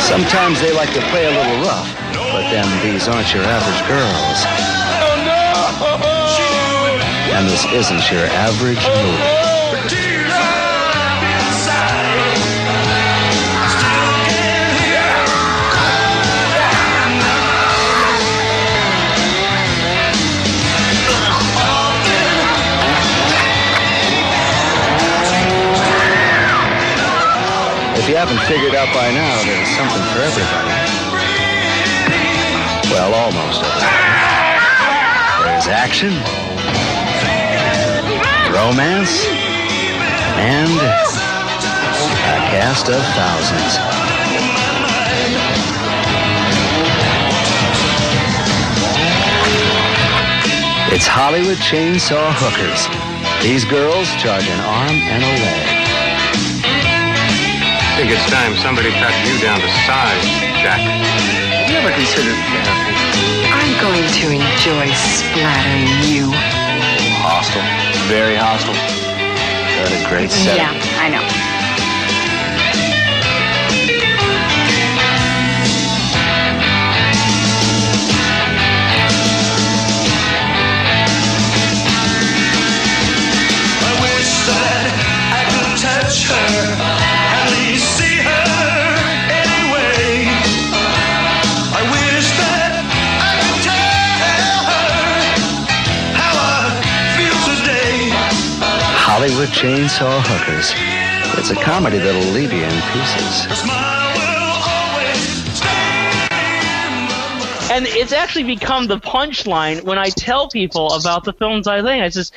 [0.01, 1.93] Sometimes they like to play a little rough,
[2.33, 4.45] but then these aren't your average girls.
[5.81, 6.99] Oh,
[7.33, 10.08] and this isn't your average movie.
[28.09, 30.73] You haven't figured out by now, there's something for everybody.
[32.89, 33.61] Well, almost.
[35.45, 36.09] There's action,
[38.49, 39.27] romance,
[40.41, 40.73] and
[42.25, 43.77] a cast of thousands.
[50.91, 52.89] It's Hollywood Chainsaw Hookers.
[53.43, 55.88] These girls charge an arm and a leg.
[57.99, 60.23] I think it's time somebody cut you down to size,
[60.63, 60.79] Jack.
[60.79, 62.95] Have you ever considered therapy?
[63.51, 66.31] I'm going to enjoy splattering you.
[67.19, 67.61] Hostile.
[68.07, 68.73] Very hostile.
[69.75, 70.55] Got a great set.
[70.55, 70.71] Yeah,
[71.03, 71.38] I know.
[99.19, 100.71] Hollywood Chainsaw Hookers.
[101.37, 104.08] It's a comedy that'll leave you in pieces.
[107.79, 112.03] And it's actually become the punchline when I tell people about the films I think.
[112.03, 112.33] I just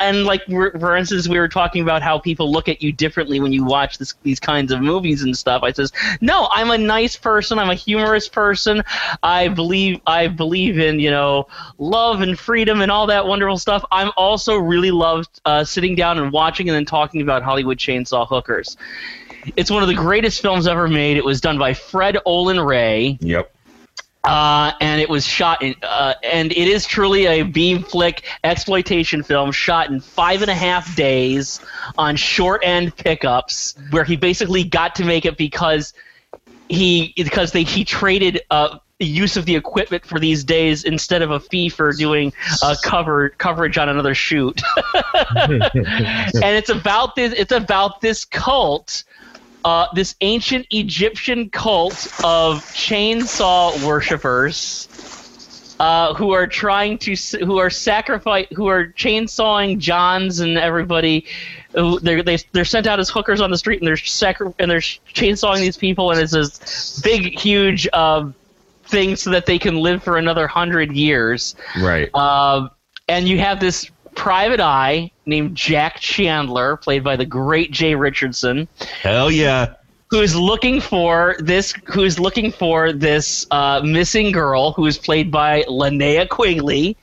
[0.00, 3.52] and like for instance, we were talking about how people look at you differently when
[3.52, 5.62] you watch this, these kinds of movies and stuff.
[5.64, 7.58] I says, no, I'm a nice person.
[7.58, 8.82] I'm a humorous person.
[9.22, 13.84] I believe I believe in you know love and freedom and all that wonderful stuff.
[13.92, 18.26] I'm also really loved uh, sitting down and watching and then talking about Hollywood Chainsaw
[18.26, 18.78] Hookers.
[19.56, 21.18] It's one of the greatest films ever made.
[21.18, 23.52] It was done by Fred Olen Ray Yep.
[24.24, 29.22] Uh, and it was shot in, uh, and it is truly a beam flick exploitation
[29.22, 31.60] film shot in five and a half days
[31.96, 35.94] on short end pickups, where he basically got to make it because
[36.68, 41.30] he because they he traded uh, use of the equipment for these days instead of
[41.30, 44.60] a fee for doing uh, cover coverage on another shoot.
[45.34, 49.04] and it's about this it's about this cult
[49.64, 54.88] uh, this ancient Egyptian cult of chainsaw worshippers
[55.80, 61.24] uh, who are trying to who are sacrifice who are chainsawing Johns and everybody.
[61.74, 64.70] Who they're they, they're sent out as hookers on the street and they're sacri- and
[64.70, 68.30] they're chainsawing these people and it's this big huge uh,
[68.84, 71.54] thing so that they can live for another hundred years.
[71.80, 72.14] Right.
[72.14, 72.70] Um,
[73.08, 73.90] and you have this
[74.20, 78.68] private eye named Jack Chandler, played by the great Jay Richardson,
[79.00, 79.76] Hell yeah.
[80.10, 84.98] who is looking for this, who is looking for this uh, missing girl, who is
[84.98, 86.98] played by Linnea Quigley,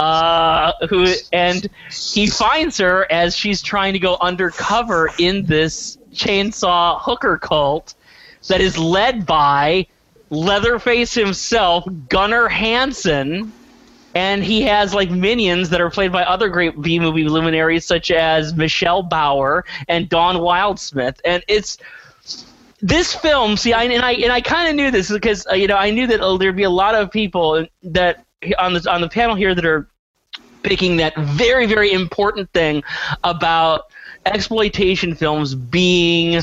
[0.00, 7.00] uh, who and he finds her as she's trying to go undercover in this chainsaw
[7.00, 7.94] hooker cult
[8.48, 9.86] that is led by
[10.30, 13.52] Leatherface himself, Gunnar Hansen
[14.14, 18.10] and he has like minions that are played by other great B movie luminaries such
[18.10, 21.78] as Michelle Bauer and Dawn Wildsmith, and it's
[22.80, 23.56] this film.
[23.56, 25.90] See, I and I and I kind of knew this because uh, you know I
[25.90, 28.24] knew that uh, there'd be a lot of people that
[28.58, 29.88] on the on the panel here that are
[30.62, 32.82] picking that very very important thing
[33.24, 33.86] about
[34.26, 36.40] exploitation films being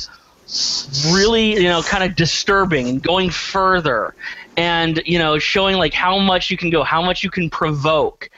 [1.12, 4.16] really you know kind of disturbing and going further
[4.58, 8.30] and you know showing like how much you can go how much you can provoke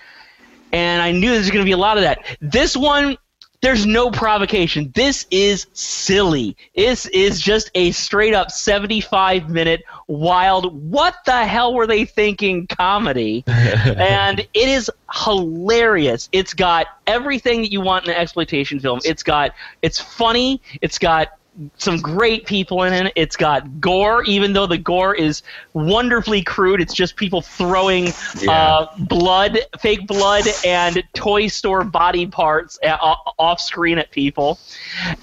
[0.72, 3.18] and i knew there was going to be a lot of that this one
[3.62, 10.89] there's no provocation this is silly this is just a straight up 75 minute wild
[10.89, 16.30] what the hell were they thinking comedy and it is hilarious.
[16.32, 18.99] It's got everything that you want in an exploitation film.
[19.03, 19.51] It's got
[19.82, 20.62] it's funny.
[20.82, 21.30] It's got
[21.78, 23.14] some great people in it.
[23.16, 25.43] It's got gore, even though the gore is
[25.74, 26.82] wonderfully crude.
[26.82, 28.07] It's just people throwing
[28.47, 34.59] uh, blood, fake blood, and toy store body parts a- o- off screen at people.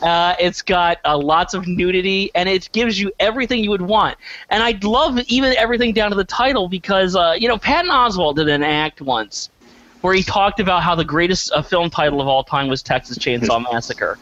[0.03, 4.17] Uh, it's got uh, lots of nudity, and it gives you everything you would want.
[4.51, 8.37] And I love even everything down to the title because uh, you know Patton Oswalt
[8.37, 9.51] did an act once
[10.01, 13.19] where he talked about how the greatest uh, film title of all time was Texas
[13.19, 14.17] Chainsaw Massacre.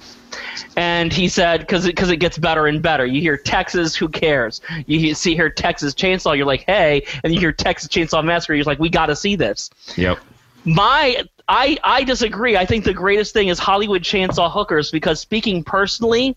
[0.77, 3.07] And he said, because it, 'cause it gets better and better.
[3.07, 4.61] You hear Texas, who cares?
[4.87, 7.07] You see here Texas Chainsaw, you're like, hey.
[7.25, 9.71] And you hear Texas Chainsaw Massacre, you're like, we got to see this.
[9.97, 10.19] Yep.
[10.65, 12.57] My I I disagree.
[12.57, 16.37] I think the greatest thing is Hollywood Chainsaw Hookers because speaking personally,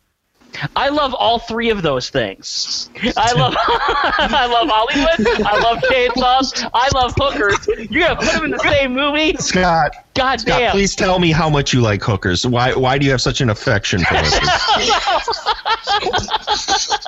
[0.75, 2.89] I love all three of those things.
[3.15, 5.45] I love I love Hollywood.
[5.45, 6.69] I love chainsaws.
[6.73, 7.67] I love hookers.
[7.89, 9.35] You're gonna put them in the same movie?
[9.37, 9.93] Scott.
[10.15, 10.71] God Scott, damn.
[10.71, 12.45] please tell me how much you like hookers.
[12.45, 14.49] Why why do you have such an affection for hookers?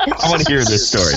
[0.07, 1.15] I want to hear this story.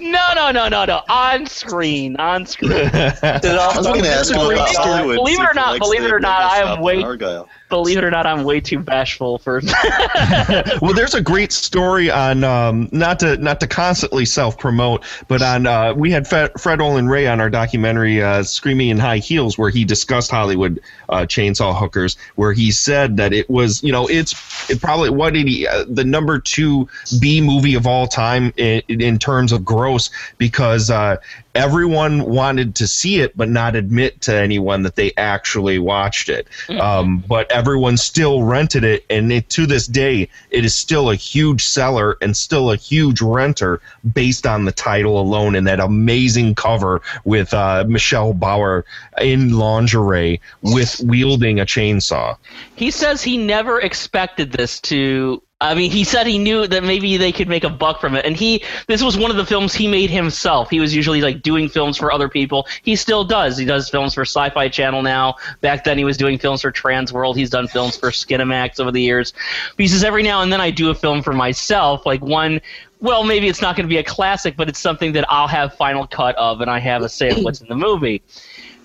[0.00, 1.02] No, no, no, no, no.
[1.08, 2.72] On screen, on screen.
[2.72, 3.40] I
[3.76, 6.58] was gonna ask you about Hollywood, Believe it or not, believe it or not, I
[6.58, 7.02] Stop am and way.
[7.02, 7.48] Argyle.
[7.70, 9.60] Believe it or not, I'm way too bashful for.
[10.82, 15.40] well, there's a great story on um, not to not to constantly self promote, but
[15.40, 19.56] on uh, we had Fred, Olen Ray on our documentary uh, "Screaming in High Heels,"
[19.56, 24.06] where he discussed Hollywood uh, chainsaw hookers, where he said that it was you know
[24.08, 24.34] it's
[24.70, 26.88] it probably what did he uh, the number two
[27.18, 31.16] B movie of all time in, in terms of gross because uh,
[31.54, 36.48] everyone wanted to see it but not admit to anyone that they actually watched it.
[36.80, 41.14] Um, but everyone still rented it, and it, to this day, it is still a
[41.14, 43.80] huge seller and still a huge renter
[44.12, 48.84] based on the title alone and that amazing cover with uh, Michelle Bauer
[49.20, 52.36] in lingerie with wielding a chainsaw.
[52.74, 55.42] He says he never expected this to.
[55.60, 58.26] I mean, he said he knew that maybe they could make a buck from it,
[58.26, 58.62] and he.
[58.88, 60.68] This was one of the films he made himself.
[60.68, 62.66] He was usually like doing films for other people.
[62.82, 63.56] He still does.
[63.56, 65.36] He does films for Sci-Fi Channel now.
[65.60, 67.36] Back then, he was doing films for Trans World.
[67.36, 69.32] He's done films for Skinemax over the years.
[69.76, 72.60] But he says every now and then I do a film for myself, like one.
[73.00, 75.74] Well, maybe it's not going to be a classic, but it's something that I'll have
[75.74, 78.22] final cut of, and I have a say of what's in the movie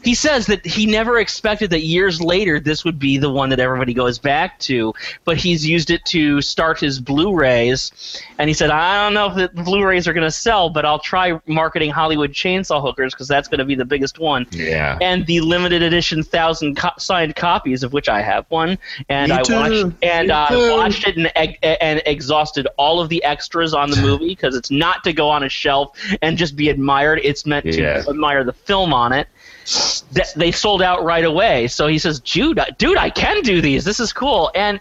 [0.04, 3.60] he says that he never expected that years later this would be the one that
[3.60, 4.93] everybody goes back to,
[5.26, 7.91] but he's used it to start his Blu-rays,
[8.38, 11.00] and he said, "I don't know if the Blu-rays are going to sell, but I'll
[11.00, 14.97] try marketing Hollywood Chainsaw Hookers because that's going to be the biggest one." Yeah.
[15.02, 18.78] And the limited edition thousand co- signed copies, of which I have one,
[19.10, 19.54] and Me I too.
[19.56, 20.72] watched and I too.
[20.72, 24.72] watched it and, ex- and exhausted all of the extras on the movie because it's
[24.72, 27.20] not to go on a shelf and just be admired.
[27.24, 28.04] It's meant to Yeah.
[28.08, 29.28] admire the film on it.
[30.14, 31.68] Th- They sold out right away.
[31.68, 33.84] So he says, "Dude, I- dude, I can do these.
[33.86, 34.80] This is cool." And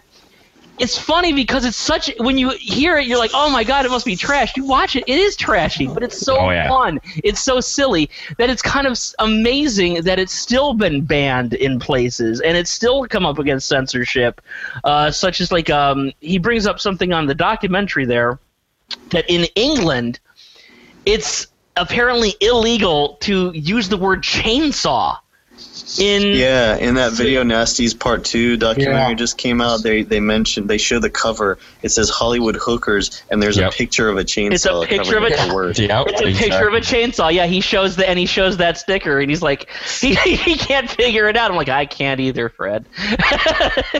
[0.79, 3.89] it's funny because it's such when you hear it, you're like, "Oh my god, it
[3.91, 6.69] must be trash." You watch it, it is trashy, but it's so Oh, yeah.
[6.69, 6.99] fun.
[7.23, 12.39] It's so silly that it's kind of amazing that it's still been banned in places
[12.39, 14.39] and it's still come up against censorship,
[14.85, 18.39] uh, such as like um, he brings up something on the documentary there
[19.11, 20.19] that in England,
[21.05, 21.47] it's
[21.79, 25.17] apparently illegal to use the word chainsaw
[25.97, 29.13] in Yeah, in that video, Nasties Part Two documentary Yeah.
[29.15, 29.81] just came out.
[29.81, 31.57] They they mentioned they show the cover.
[31.81, 33.73] It says Hollywood Hookers, and there's Yep.
[33.73, 34.53] a picture of a chainsaw.
[34.53, 35.79] It's a picture of covering a the word.
[35.79, 37.33] It's a picture of a chainsaw.
[37.33, 39.69] Yeah, he shows the and he shows that sticker, and he's like,
[39.99, 41.49] he, he can't figure it out.
[41.51, 42.85] I'm like, I can't either, Fred.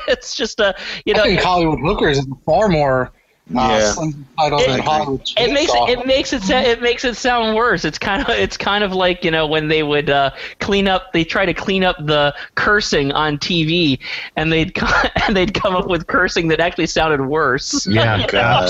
[0.07, 0.75] it's just a
[1.05, 1.21] you know.
[1.23, 3.11] I think Hollywood Hookers is far more
[3.51, 3.91] Yeah.
[3.93, 5.89] slim title It makes Chainsaw.
[5.89, 7.83] it, it makes it sa- it makes it sound worse.
[7.83, 11.13] It's kind of it's kind of like you know when they would uh, clean up
[11.13, 13.99] they try to clean up the cursing on TV
[14.35, 17.87] and they'd co- and they'd come up with cursing that actually sounded worse.
[17.87, 18.27] Yeah, You know?
[18.29, 18.69] God.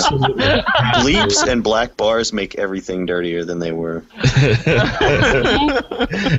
[0.95, 4.03] Bleeps and black bars make everything dirtier than they were.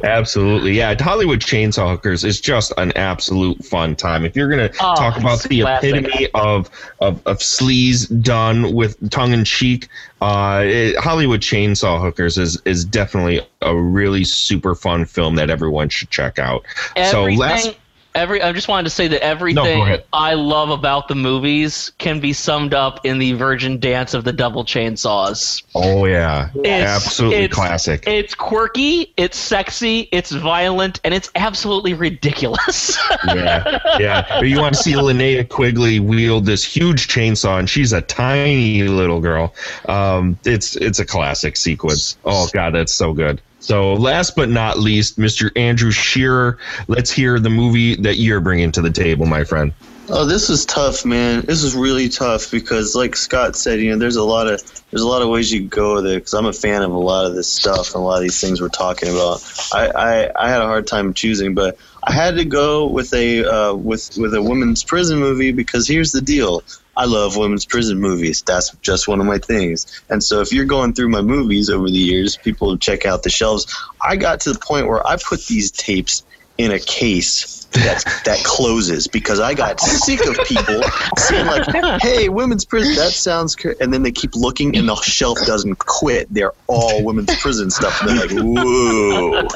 [0.05, 0.95] Absolutely, yeah.
[1.01, 4.24] Hollywood Chainsaw Hookers is just an absolute fun time.
[4.24, 5.95] If you're gonna Oh, talk about the classic.
[5.95, 6.70] epitome of
[7.01, 9.89] of, of sleaze done with tongue in cheek,
[10.20, 15.89] uh, it- Hollywood Chainsaw Hookers is is definitely a really super fun film that everyone
[15.89, 16.62] should check out.
[17.11, 17.74] so Everything, last
[18.15, 20.05] every I just wanted to say that everything ahead.
[20.13, 24.33] I love about the movies can be summed up in the Virgin Dance of the
[24.33, 25.63] Double Chainsaws.
[25.75, 28.05] Oh yeah, It's- absolutely it's- classic.
[28.07, 32.99] It's quirky, it's sexy, it's violent, and it's absolutely ridiculous.
[33.27, 34.27] yeah, yeah.
[34.29, 38.83] But you want to see Linnea Quigley wield this huge chainsaw, and she's a tiny
[38.85, 39.55] little girl.
[39.89, 42.17] Um, it's it's a classic sequence.
[42.25, 43.41] Oh God, that's so good.
[43.61, 45.51] So last but not least, Mr.
[45.57, 46.59] Andrew Shearer.
[46.89, 49.73] Let's hear the movie that you're bringing to the table, my friend.
[50.12, 51.43] Oh, this is tough, man.
[51.43, 54.61] This is really tough because, like Scott said, you know, there's a lot of
[54.91, 56.03] there's a lot of ways you go it.
[56.03, 58.41] Because I'm a fan of a lot of this stuff and a lot of these
[58.41, 59.41] things we're talking about.
[59.73, 63.45] I, I, I had a hard time choosing, but I had to go with a
[63.45, 66.65] uh, with with a women's prison movie because here's the deal.
[67.01, 68.43] I love women's prison movies.
[68.43, 70.02] That's just one of my things.
[70.10, 73.31] And so if you're going through my movies over the years, people check out the
[73.31, 73.74] shelves.
[74.02, 76.24] I got to the point where I put these tapes
[76.59, 80.82] in a case that's that closes because I got sick of people
[81.16, 83.72] saying like, "Hey, women's prison." That sounds, cr-.
[83.80, 86.32] and then they keep looking, and the shelf doesn't quit.
[86.32, 89.48] They're all women's prison stuff, and they're like, "Whoa!"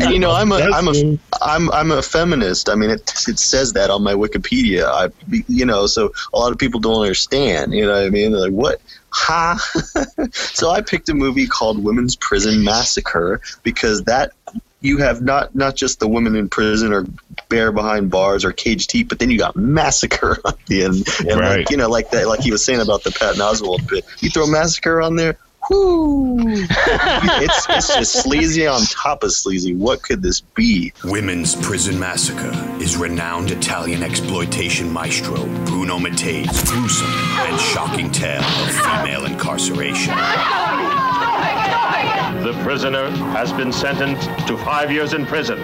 [0.00, 2.68] And you know, I'm a, I'm a, I'm, I'm a feminist.
[2.68, 4.84] I mean, it, it says that on my Wikipedia.
[4.84, 5.10] I,
[5.48, 7.72] you know, so a lot of people don't understand.
[7.72, 8.32] You know what I mean?
[8.32, 8.80] They're like, "What?"
[9.12, 9.58] Ha!
[10.32, 14.32] so I picked a movie called Women's Prison Massacre because that
[14.80, 17.06] you have not not just the women in prison or
[17.50, 21.06] bear behind bars or caged heat, but then you got massacre on the end.
[21.28, 21.58] And Right.
[21.58, 24.06] like you know, like that, like he was saying about the Patton Oswalt bit.
[24.20, 25.36] You throw massacre on there,
[25.68, 26.36] whoo!
[26.38, 29.74] it's it's just sleazy on top of sleazy.
[29.74, 30.92] What could this be?
[31.04, 38.70] Women's Prison Massacre is renowned Italian exploitation maestro Bruno Mattei's gruesome and shocking tale of
[38.70, 40.14] female incarceration.
[42.42, 45.62] The prisoner has been sentenced to five years in prison.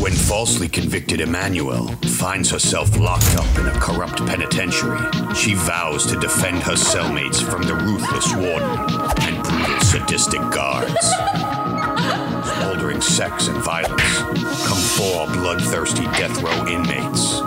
[0.00, 5.00] When falsely convicted Emanuelle finds herself locked up in a corrupt penitentiary,
[5.34, 8.78] she vows to defend her cellmates from the ruthless warden
[9.22, 10.94] and brutal sadistic guards.
[12.56, 14.18] Smoldering sex and violence
[14.66, 17.40] come four bloodthirsty death row inmates.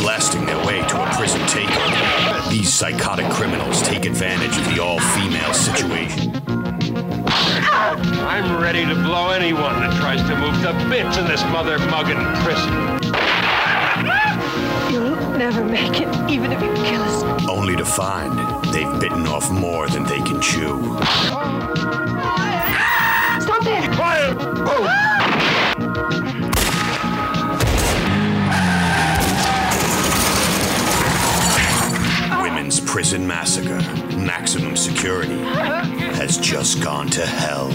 [0.00, 5.52] Blasting their way to a prison takeover, these psychotic criminals take advantage of the all-female
[5.52, 6.27] situation.
[7.90, 12.18] I'm ready to blow anyone that tries to move the bits in this mother mugging
[12.44, 12.70] prison.
[14.92, 17.22] You'll never make it, even if you kill us.
[17.48, 18.38] only to find
[18.74, 20.98] they've bitten off more than they can chew.
[23.40, 23.90] Stop there!
[23.94, 24.36] Quiet!
[24.68, 24.84] Oh.
[32.42, 33.80] Women's Prison Massacre,
[34.28, 37.70] Maximum Security, has just gone to hell.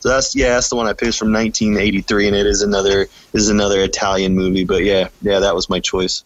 [0.00, 3.50] So that's yeah, that's the one I picked from 1983, and it is another is
[3.50, 4.64] another Italian movie.
[4.64, 6.24] But yeah, yeah, that was my choice.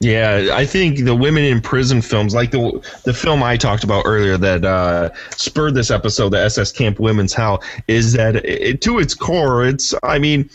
[0.00, 4.02] Yeah, I think the women in prison films, like the the film I talked about
[4.04, 8.98] earlier that uh, spurred this episode, the SS Camp Women's Hell, is that it, to
[8.98, 10.50] its core, it's I mean,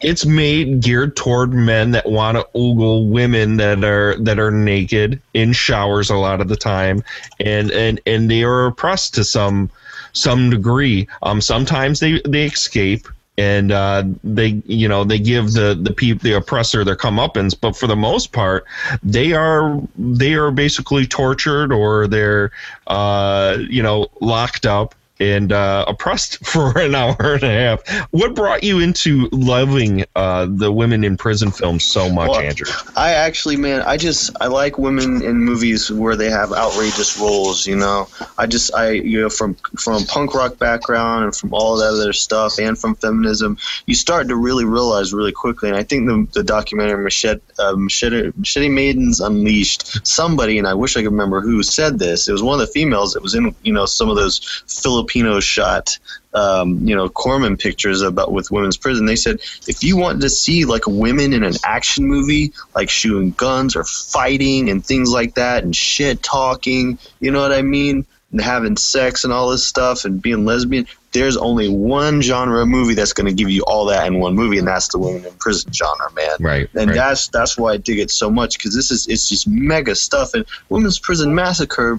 [0.00, 5.20] it's made geared toward men that want to ogle women that are that are naked
[5.34, 7.02] in showers a lot of the time,
[7.40, 9.70] and and and they are oppressed to some
[10.12, 11.08] some degree.
[11.22, 13.08] Um, sometimes they they escape
[13.38, 17.86] and uh, they you know they give the the the oppressor their comeuppance, but for
[17.86, 18.66] the most part,
[19.02, 22.50] they are they are basically tortured or they're
[22.88, 28.08] uh, you know locked up and uh, oppressed for an hour and a half.
[28.10, 32.66] What brought you into loving uh, the women in prison films so much, Well, Andrew?
[32.96, 37.66] I actually, man, I just I like women in movies where they have outrageous roles.
[37.66, 41.76] You know, I just I you know from from punk rock background and from all
[41.76, 45.68] that other stuff and from feminism, you start to really realize really quickly.
[45.68, 50.74] And I think the the documentary Machete uh, Machete, Machete Maidens Unleashed, somebody and I
[50.74, 52.28] wish I could remember who said this.
[52.28, 54.62] It was one of the females that was in you know some of those
[55.08, 55.98] Filipino shot
[56.34, 59.06] um, you know Corman pictures about with women's prison.
[59.06, 63.30] They said if you want to see like women in an action movie, like shooting
[63.30, 68.06] guns or fighting and things like that, and shit talking, you know what I mean,
[68.30, 70.86] and having sex and all this stuff and being lesbian.
[71.10, 74.34] There's only one genre of movie that's going to give you all that in one
[74.34, 76.36] movie, and that's the women in prison genre, man.
[76.38, 76.68] Right.
[76.74, 76.94] And right.
[76.94, 80.34] that's that's why I dig it so much because this is it's just mega stuff.
[80.34, 81.98] And Women's Prison Massacre,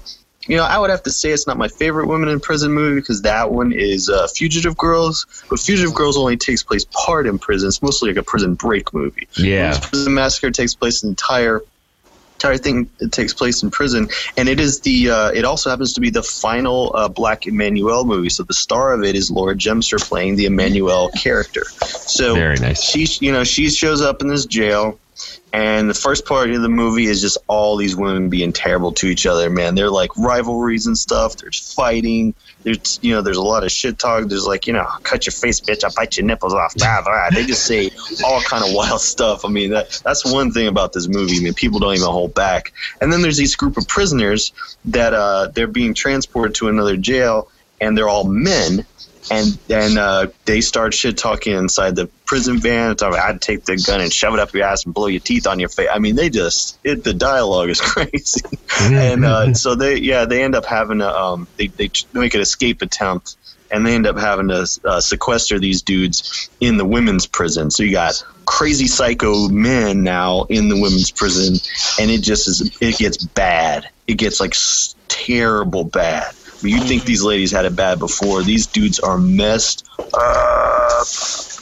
[0.49, 2.99] you know, I would have to say it's not my favorite women in prison movie
[2.99, 5.27] because that one is uh, Fugitive Girls.
[5.47, 7.67] But Fugitive Girls only takes place part in prison.
[7.67, 9.27] It's mostly like a prison break movie.
[9.37, 9.69] Yeah.
[9.69, 11.61] Women's Prison Massacre takes place the entire
[12.33, 14.07] entire thing that takes place in prison
[14.37, 18.05] and it is the uh, it also happens to be the final uh, black emanuelle
[18.05, 22.55] movie so the star of it is laura gemser playing the emanuelle character so Very
[22.55, 22.81] nice.
[22.81, 24.97] she you know she shows up in this jail
[25.51, 29.07] and the first part of the movie is just all these women being terrible to
[29.07, 29.73] each other man.
[29.75, 31.37] They're like rivalries and stuff.
[31.37, 32.35] There's fighting.
[32.63, 34.27] There's you know there's a lot of shit talk.
[34.27, 35.83] There's like you know cut your face bitch.
[35.83, 36.75] I'll bite your nipples off.
[36.75, 37.29] Blah, blah.
[37.31, 37.89] they just say
[38.23, 39.43] all kind of wild stuff.
[39.43, 42.33] I mean that that's one thing about this movie I mean, people don't even hold
[42.33, 42.73] back.
[43.01, 44.51] And then there's these group of prisoners
[44.85, 47.49] that uh, they're being transported to another jail
[47.81, 48.85] and they're all men
[49.31, 52.95] and then uh, they start shit talking inside the prison van.
[52.95, 55.19] Talking about, I'd take the gun and shove it up your ass and blow your
[55.19, 55.89] teeth on your face.
[55.91, 58.41] I mean, they just it, the dialogue is crazy,
[58.81, 62.41] and uh, so they yeah they end up having to um they they make an
[62.41, 63.35] escape attempt.
[63.71, 67.69] And they end up having to uh, sequester these dudes in the women's prison.
[67.69, 71.53] So you got crazy psycho men now in the women's prison,
[72.01, 73.87] and it just is it gets bad.
[74.07, 78.43] It gets like s- terrible bad You think these ladies had it bad before?
[78.43, 81.05] These dudes are messed up,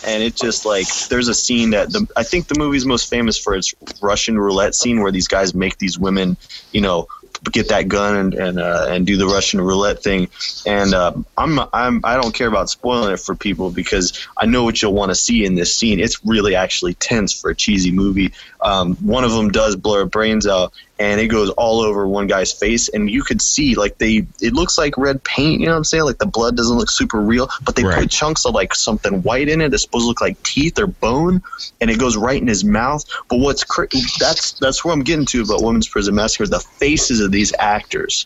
[0.06, 3.38] and it just like there's a scene that the, I think the movie's most famous
[3.38, 6.38] for its Russian roulette scene where these guys make these women,
[6.72, 7.07] you know,
[7.52, 10.30] get that gun and and, uh, and do the Russian roulette thing.
[10.65, 14.64] And uh, I'm I'm I don't care about spoiling it for people because I know
[14.64, 15.99] what you'll want to see in this scene.
[15.99, 18.34] It's really actually tense for a cheesy movie.
[18.61, 22.52] Um, one of them does her brains out, and it goes all over one guy's
[22.52, 25.60] face, and you could see like they it looks like red paint.
[25.60, 26.03] You know what I'm saying?
[26.06, 29.49] Like the blood doesn't look super real, but they put chunks of like something white
[29.49, 31.41] in it that's supposed to look like teeth or bone,
[31.82, 33.03] and it goes right in his mouth.
[33.30, 33.88] But what's cra-
[34.19, 38.26] that's that's where I'm getting to about Women's Prison Massacre the faces of these actors.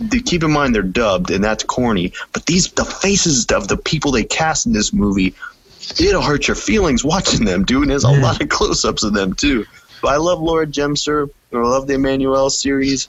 [0.00, 2.12] They, keep in mind they're dubbed, and that's corny.
[2.32, 5.34] But these the faces of the people they cast in this movie,
[6.00, 7.82] it'll hurt your feelings watching them, dude.
[7.82, 9.66] And there's a lot of close-ups of them too.
[10.00, 11.28] But I love Laura Gemser.
[11.52, 13.08] I love the Emmanuel series.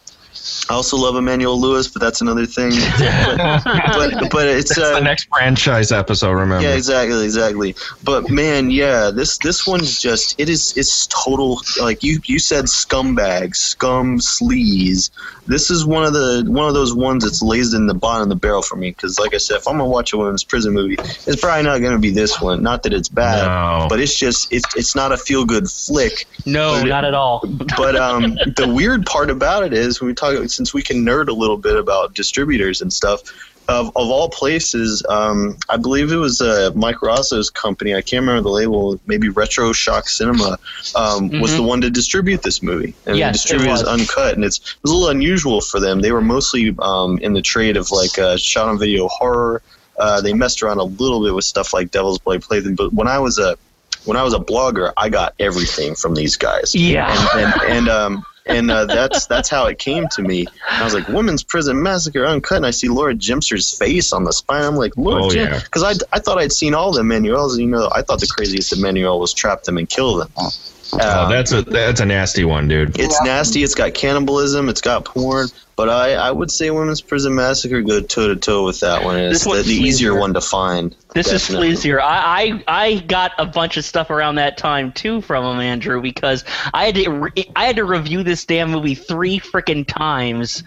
[0.70, 2.72] I also love Emmanuel Lewis, but that's another thing.
[3.00, 6.32] but, but, but it's That's uh, the next franchise episode.
[6.32, 6.62] Remember?
[6.64, 7.76] yeah, exactly, exactly.
[8.04, 12.66] But man, yeah, this this one's just it is it's total like you you said
[12.66, 15.10] scumbag, scum, sleaze.
[15.48, 18.30] This is one of the one of those ones that's lays in the bottom of
[18.30, 20.74] the barrel for me because, like I said, if I'm gonna watch a women's prison
[20.74, 22.62] movie, it's probably not gonna be this one.
[22.62, 23.88] Not that it's bad, No.
[23.90, 26.28] but it's just it's it's not a feel good flick.
[26.46, 27.42] No, But it- not at all.
[27.78, 31.28] but um, the weird part about it is when we talk, since we can nerd
[31.30, 33.22] a little bit about distributors and stuff.
[33.68, 37.94] Of, of all places, um, I believe it was uh, Mike Raso's company.
[37.94, 39.00] I can't remember the label.
[39.06, 40.58] Maybe Retro Shock Cinema
[40.96, 41.56] um, was Mhm.
[41.58, 43.84] the one to distribute this movie, and Yes, distributed it was.
[43.84, 44.34] uncut.
[44.34, 46.02] And it's it was a little unusual for them.
[46.02, 49.62] They were mostly um, in the trade of like uh, shot on video horror.
[50.00, 53.08] Uh, they messed around a little bit with stuff like Devil's Blade Plaything, but when
[53.08, 53.56] I was a
[54.06, 56.74] when I was a blogger, I got everything from these guys.
[56.74, 57.06] Yeah.
[57.36, 60.42] and and, and um and uh, that's that's how it came to me.
[60.70, 64.24] And I was like, "Women's Prison Massacre uncut," and I see Laura Gemser's face on
[64.24, 64.64] the spine.
[64.64, 65.60] I'm like, "Laura Oh, Gem-" yeah.
[65.60, 68.74] because I, I thought I'd seen all the Emmanuels, you know, I thought the craziest
[68.74, 70.32] Emmanuel was trap them and kill them.
[70.92, 73.00] Oh, that's a that's a nasty one, dude.
[73.00, 73.62] It's nasty.
[73.64, 74.70] It's got cannibalism.
[74.70, 75.48] It's got porn.
[75.80, 79.18] But I, I would say Women's Prison Massacre go toe to toe with that one.
[79.18, 80.94] It's the, the easier one to find.
[81.14, 81.70] This definitely.
[81.70, 82.02] is sleazier.
[82.02, 86.02] I, I I got a bunch of stuff around that time too from him, Andrew,
[86.02, 86.44] because
[86.74, 90.64] I had to re- I had to review this damn movie three freaking times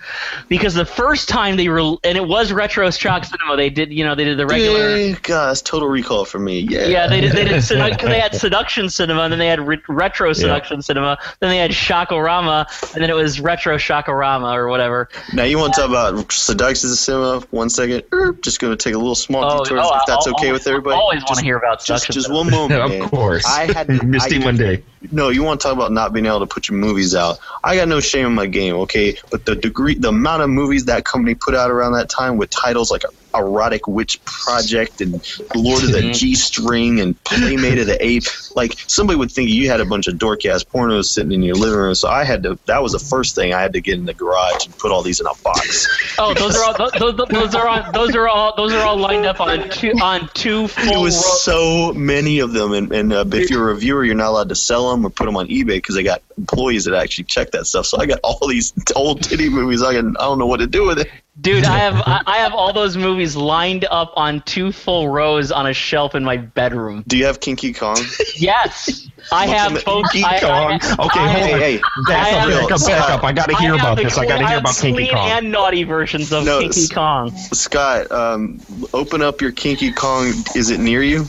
[0.48, 3.56] because the first time they were and it was retro shock cinema.
[3.56, 5.14] They did you know they did the regular.
[5.22, 6.60] God, total recall for me.
[6.60, 6.86] Yeah.
[6.86, 7.32] Yeah, they did.
[7.32, 10.80] They did sedu- 'cause they had seduction cinema, and then they had re- retro seduction
[10.80, 11.18] cinema.
[11.40, 15.01] Then they had Shockorama, and then it was retro Shockorama or whatever.
[15.32, 17.40] Now you want to talk about seduction cinema?
[17.50, 18.02] One second.
[18.42, 19.78] Just going to take a little small Oh, detour.
[19.80, 20.96] oh, if that's I'll- okay I'll- with everybody.
[20.96, 22.92] always wanna Just- hear about just, seduction just one moment.
[23.02, 23.44] Of course.
[23.46, 24.82] I had Misty I- Monday.
[25.10, 27.38] No, you want to talk about not being able to put your movies out.
[27.64, 29.16] I got no shame in my game, okay?
[29.30, 32.50] But the degree, the amount of movies that company put out around that time with
[32.50, 33.02] titles like
[33.34, 35.14] Erotic Witch Project and
[35.54, 36.14] Lord of the Mhm.
[36.18, 40.06] G String and Playmate of the Ape, like somebody would think you had a bunch
[40.08, 41.94] of dorky ass pornos sitting in your living room.
[41.94, 42.58] So I had to.
[42.66, 45.02] That was the first thing I had to get in the garage and put all
[45.02, 45.86] these in a box.
[46.18, 48.96] Oh, those are all those, those, those are on those are all those are all
[48.96, 51.42] lined up on two on two There full was rows.
[51.42, 54.54] so many of them, and, and uh, if you're a reviewer, you're not allowed to
[54.54, 57.66] sell them or put them on eBay because they got employees that actually check that
[57.66, 57.86] stuff.
[57.86, 59.82] So I got all these old titty movies.
[59.82, 61.08] I, can, I don't know what to do with it.
[61.40, 65.50] Dude, I have I I have all those movies lined up on two full rows
[65.50, 67.04] on a shelf in my bedroom.
[67.06, 67.96] Do you have Kinky Kong?
[68.36, 70.10] Yes, I have both.
[70.10, 70.78] Kinky I, Kong.
[70.82, 71.58] I, Okay, I hold have- on.
[71.60, 73.24] Hey, Back I up, have- back up, back up.
[73.24, 74.18] I got to hear have about the this.
[74.18, 75.30] I got to hear have about the Kinky clean Kong.
[75.30, 77.30] and naughty versions of No, Kinky Kong.
[77.36, 78.60] Scott, um,
[78.92, 80.32] open up your Kinky Kong.
[80.56, 81.26] Is it near you?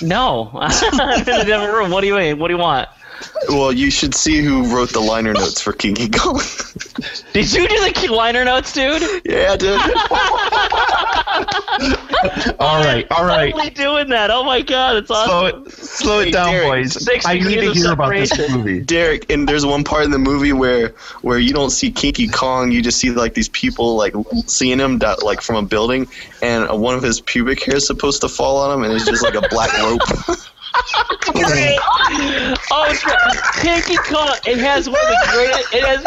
[0.00, 1.90] No, I'm in a different room.
[1.90, 2.38] What do you mean?
[2.38, 2.88] What do you want?
[3.48, 6.36] Well, you should see who wrote the liner notes for Kinky Kong.
[7.32, 9.02] Did you do the key liner notes, dude?
[9.24, 9.78] yeah, I did.
[12.58, 13.52] All right, all right.
[13.52, 14.30] Totally doing that.
[14.30, 15.30] Oh my god, it's awesome.
[15.30, 17.08] Slow it, slow it Hey, down, Derek, boys.
[17.24, 18.80] I need to hear about this movie.
[18.80, 20.88] Derek, and there's one part in the movie where
[21.22, 24.14] where you don't see Kinky Kong, you just see like these people like
[24.46, 26.08] seeing him that, like from a building,
[26.42, 29.22] and uh, one of his pubic hairs supposed to fall on him, and it's just
[29.22, 30.38] like a black rope.
[32.70, 33.42] Oh, great.
[33.62, 34.34] Kinky Kong.
[34.46, 35.74] It has one of the greatest.
[35.74, 36.04] It has.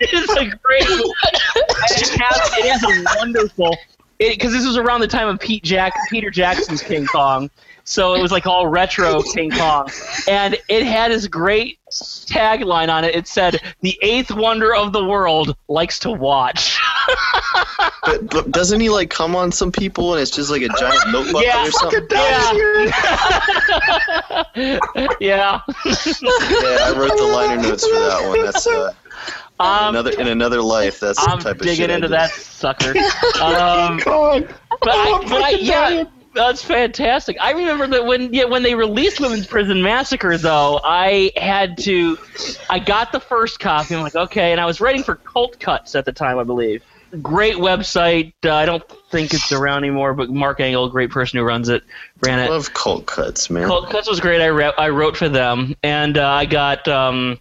[0.00, 0.82] It is a great.
[0.82, 2.58] It has.
[2.58, 3.76] It has a wonderful.
[4.18, 7.50] Because this was around the time of Pete Jack, Peter Jackson's King Kong,
[7.84, 9.88] so it was like all retro King Kong,
[10.28, 13.14] and it had this great tagline on it.
[13.14, 16.78] It said, "The eighth wonder of the world likes to watch."
[18.04, 21.10] but, but doesn't he like come on some people, and it's just like a giant
[21.12, 22.06] milk bucket Yeah, or something?
[22.10, 22.52] yeah.
[25.20, 25.20] yeah.
[25.20, 25.60] Yeah,
[26.86, 28.44] I wrote the liner notes for that one.
[28.44, 28.92] That's uh,
[29.58, 32.30] Um, another in another life, that's the I'm type of digging shit I into that
[32.30, 32.90] sucker.
[33.42, 36.04] Um, but I, but I, yeah,
[36.34, 37.36] that's fantastic.
[37.40, 42.16] I remember that when yeah, when they released Women's Prison Massacre, though, I had to,
[42.70, 43.94] I got the first copy.
[43.94, 46.82] I'm like, okay, and I was writing for Cult Cuts at the time, I believe.
[47.22, 48.32] Great website.
[48.44, 51.82] Uh, I don't think it's around anymore, but Mark Engel, great person who runs it,
[52.22, 52.50] ran it.
[52.50, 53.66] love cult cuts, man.
[53.66, 54.40] Cult Cuts was great.
[54.40, 57.38] I, re- I wrote for them, and uh, I got um,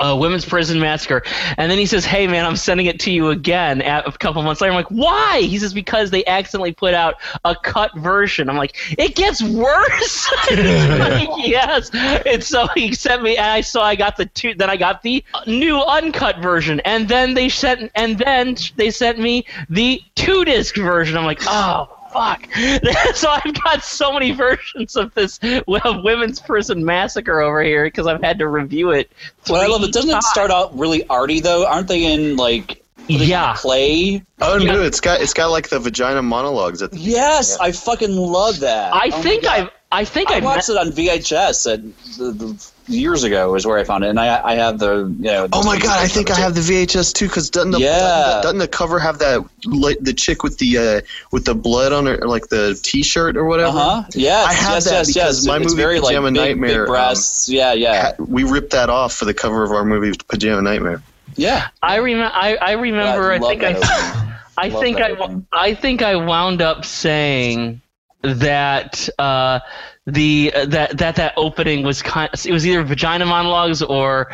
[0.00, 1.22] uh, Women's Prison Massacre.
[1.56, 4.60] And then he says, "Hey, man, I'm sending it to you again." A couple months
[4.60, 8.56] later, I'm like, "Why?" He says, "Because they accidentally put out a cut version." I'm
[8.56, 10.30] like, "It gets worse."
[11.06, 11.90] Like, yes.
[12.26, 14.54] And so he sent me, and I saw I got the two.
[14.54, 19.18] Then I got the new uncut version, and then they sent, and then they sent
[19.18, 21.16] me the two disc version.
[21.16, 22.48] I'm like, "Oh." Fuck.
[23.14, 28.06] so I've got so many versions of this of Women's Prison Massacre over here because
[28.06, 29.10] I've had to review it.
[29.46, 31.66] What I love it doesn't it start out really arty though?
[31.66, 34.22] Aren't they in like yeah play?
[34.40, 38.16] Oh no, it's got it's got like the vagina monologues at the Yes, I fucking
[38.16, 38.94] love that.
[38.94, 39.70] I Oh think God.
[39.92, 43.66] I I think I I watched it on VHS and the, the, years ago is
[43.66, 45.48] where I found it, and I I have the you know.
[45.52, 47.26] Oh my god, I think I have the VHS too.
[47.26, 47.98] Because doesn't the Yeah.
[47.98, 51.00] doesn't, the doesn't the cover have that like the chick with the uh,
[51.32, 53.76] with the blood on her like the T-shirt or whatever?
[53.78, 54.04] Uh huh.
[54.14, 54.46] Yes.
[54.46, 55.46] I have yes, that yes, because yes.
[55.46, 56.68] my it's movie very Pajama big, Nightmare.
[56.68, 57.48] big um, breasts.
[57.48, 61.02] yeah, yeah, ha- we ripped that off for the cover of our movie Pajama Nightmare.
[61.36, 61.68] yeah.
[61.82, 64.26] I remember I, I remember I, love think I
[64.58, 65.36] I think I.
[65.52, 67.80] I think I wound up saying
[68.22, 69.60] that uh,
[70.06, 74.30] the that that that opening was kind it was either vagina monologues or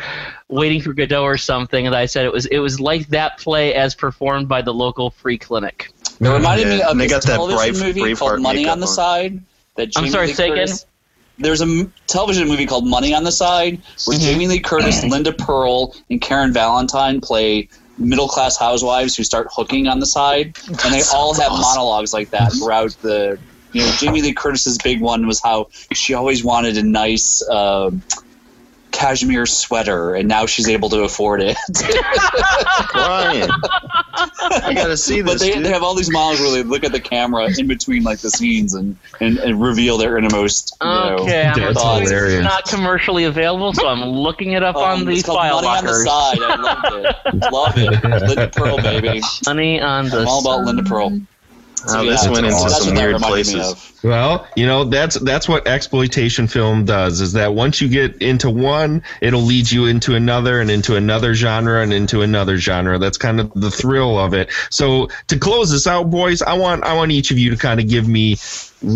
[0.47, 3.73] waiting for Godot or something and I said it was it was like that play
[3.73, 5.89] as performed by the local free clinic.
[6.21, 8.67] It reminded Yeah, me of they this got that television Brave- movie Braveheart called Money
[8.67, 8.93] on the on.
[8.93, 9.39] Side.
[9.75, 10.67] That I'm sorry, Lee say again?
[11.39, 14.25] There's a m- television movie called Money on the Side where Mm-hmm.
[14.27, 17.67] Jamie Lee Curtis, Linda Purl, and Karen Valentine play
[17.97, 22.29] middle class housewives who start hooking on the side, and they all have monologues like
[22.29, 23.39] that throughout the.
[23.73, 27.41] You know, Jamie Lee Curtis's big one was how she always wanted a nice.
[27.47, 27.91] Uh,
[28.91, 31.57] cashmere sweater and now she's able to afford it
[32.93, 33.49] Brian,
[34.13, 35.23] I gotta see this.
[35.23, 35.41] but this.
[35.41, 35.65] they, dude.
[35.65, 38.29] they have all these models where they look at the camera in between like the
[38.29, 42.33] scenes and, and, and reveal their innermost you know, Okay, I'm That's assuming hilarious.
[42.35, 45.85] it's not commercially available, so I'm looking it up Um, on the file Money on
[45.85, 45.93] the.
[45.93, 46.37] Side.
[46.41, 46.95] I loved
[47.33, 47.51] it.
[47.51, 48.27] Love it.
[48.27, 49.21] Linda Purl, baby.
[49.45, 51.19] Money on the I'm all about Linda Purl.
[51.87, 53.93] Oh, this went into that's some weird places.
[54.03, 57.19] Well, you know that's that's what exploitation film does.
[57.19, 61.33] Is that once you get into one, it'll lead you into another and into another
[61.33, 62.97] genre and into another genre.
[62.99, 64.49] That's kind of the thrill of it.
[64.69, 67.79] So to close this out, boys, I want I want each of you to kind
[67.79, 68.37] of give me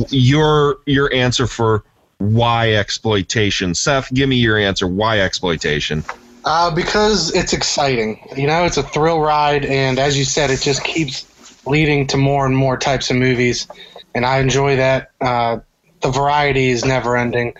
[0.10, 1.84] your your answer for
[2.20, 3.76] why exploitation.
[3.76, 4.88] Seth, give me your answer.
[4.88, 6.04] Why exploitation?
[6.46, 8.26] Uh, because it's exciting.
[8.38, 11.27] You know, it's a thrill ride, and as you said, it just keeps
[11.68, 13.68] leading to more and more types of movies,
[14.15, 15.11] and I enjoy that.
[15.22, 15.60] Uh,
[16.02, 17.53] the variety is never ending,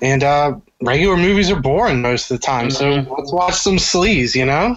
[0.00, 2.70] and uh, regular movies are boring most of the time.
[2.70, 4.34] So let's watch some sleaze.
[4.34, 4.76] You know.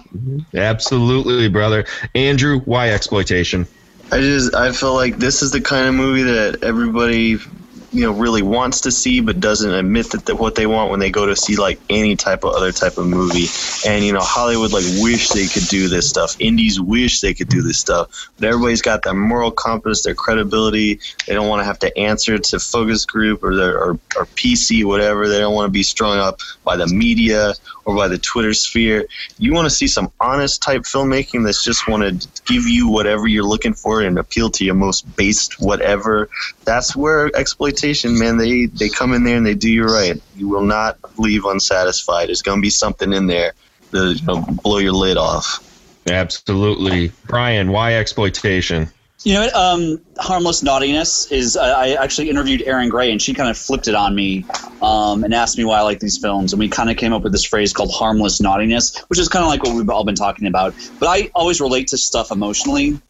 [0.54, 1.84] Absolutely, brother.
[2.14, 3.66] Andrew, why exploitation?
[4.12, 7.38] I just I feel like this is the kind of movie that everybody
[7.96, 11.00] you know really wants to see but doesn't admit that, that what they want when
[11.00, 13.46] they go to see like any type of other type of movie.
[13.86, 16.36] And you know hollywood like wish they could do this stuff.
[16.38, 18.28] Indies wish they could do this stuff.
[18.38, 21.00] But everybody's got their moral compass their credibility.
[21.26, 24.84] They don't want to have to answer to focus group or their or, or pc
[24.84, 25.28] whatever.
[25.28, 27.54] They don't want to be strung up by the media
[27.86, 29.06] or by the twitter sphere.
[29.38, 33.26] You want to see some honest type filmmaking that's just want to give you whatever
[33.26, 36.28] you're looking for and appeal to your most based whatever
[36.66, 40.48] that's where exploitation man they they come in there and they do you right you
[40.48, 43.52] will not leave unsatisfied there's going to be something in there
[43.92, 45.62] to you know, blow your lid off
[46.08, 47.72] Absolutely, Brian.
[47.72, 48.88] Why exploitation?
[49.24, 49.54] You know what?
[49.54, 51.56] Um, harmless naughtiness is.
[51.56, 54.44] I I actually interviewed Erin Gray, and she kind of flipped it on me
[54.82, 56.52] um, and asked me why I like these films.
[56.52, 59.42] And we kind of came up with this phrase called harmless naughtiness, which is kind
[59.42, 60.74] of like what we've all been talking about.
[61.00, 63.00] But I always relate to stuff emotionally.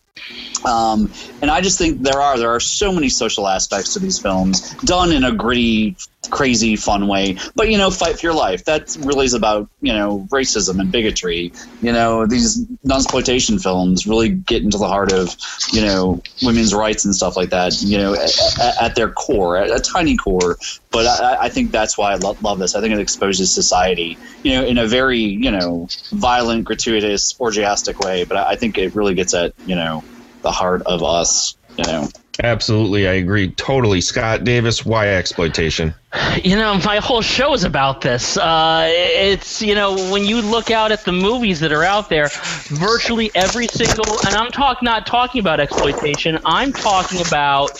[0.64, 1.12] Um,
[1.42, 4.74] and I just think there are there are so many social aspects to these films
[4.84, 5.96] done in a gritty,
[6.26, 7.38] crazy, fun way.
[7.54, 8.64] But you know, fight for your life.
[8.64, 11.52] That really is about you know racism and bigotry.
[11.82, 15.34] You know, these non-exploitation films really get into the heart of
[15.72, 17.80] you know women's rights and stuff like that.
[17.82, 20.56] You know, at, at- their core, at a tiny core.
[20.90, 22.74] But I, I think that's why I lo- love this.
[22.74, 27.98] I think it exposes society, you know, in a very you know violent, gratuitous, orgiastic
[28.00, 28.24] way.
[28.24, 30.02] But I think it really gets at you know
[30.42, 31.56] the heart of us.
[31.76, 32.08] You know.
[32.42, 34.00] Absolutely, I agree totally.
[34.00, 35.94] Scott Davis, why exploitation?
[36.42, 38.36] You know, my whole show is about this.
[38.36, 42.28] Uh, it's you know, when you look out at the movies that are out there,
[42.68, 46.38] virtually every single, and I'm talk not talking about exploitation.
[46.44, 47.70] I'm talking about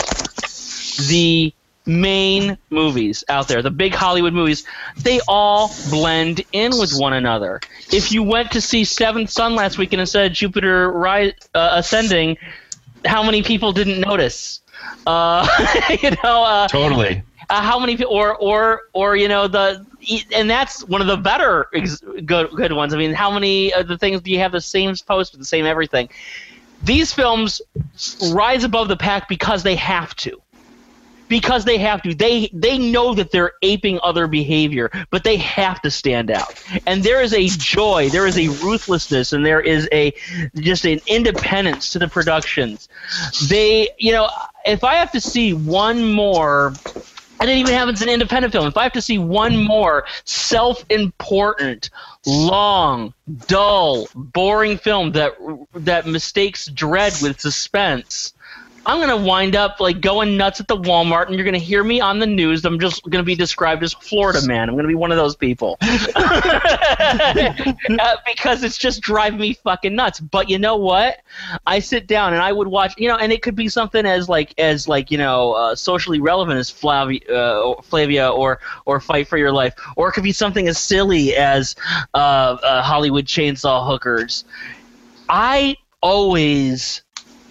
[1.09, 1.53] the
[1.87, 4.65] main movies out there, the big Hollywood movies,
[4.97, 7.61] they all blend in with one another.
[7.93, 12.37] If you went to see Seventh Son last weekend instead of Jupiter ri- uh, Ascending,
[13.07, 14.61] how many people didn't notice?
[15.07, 15.47] Uh,
[16.03, 17.23] you know, uh, Totally.
[17.49, 19.85] uh, how many people, or or or you know the,
[20.35, 22.93] and that's one of the better ex- good good ones.
[22.95, 25.65] I mean, how many of the things do you have the same poster, the same
[25.67, 26.09] everything?
[26.83, 27.63] These films
[28.33, 30.41] rise above the pack because they have to
[31.29, 32.15] because they have to.
[32.15, 36.63] They they know that they're aping other behavior, but they have to stand out.
[36.87, 40.13] And there is a joy, there is a ruthlessness, and there is a
[40.57, 42.89] just an independence to the productions.
[43.49, 44.29] They, you know,
[44.65, 46.75] if I have to see one more.
[47.39, 48.67] And it even happens in independent film.
[48.67, 51.91] If I have to see one more self-important,
[52.25, 53.13] long,
[53.47, 55.35] dull, boring film that
[55.75, 58.33] that mistakes dread with suspense,
[58.87, 62.01] I'm gonna wind up like going nuts at the Walmart, and you're gonna hear me
[62.01, 62.65] on the news.
[62.65, 64.69] I'm just gonna be described as Florida man.
[64.69, 65.77] I'm gonna be one of those people
[67.99, 70.21] Uh, because it's just driving me fucking nuts.
[70.21, 71.21] But you know what?
[71.67, 74.29] I sit down and I would watch, you know, and it could be something as
[74.29, 79.27] like as like you know uh, socially relevant as Flavia, uh, Flavia or or Fight
[79.27, 81.75] for Your Life, or it could be something as silly as
[82.15, 84.45] uh, uh, Hollywood Chainsaw Hookers.
[85.29, 87.03] I always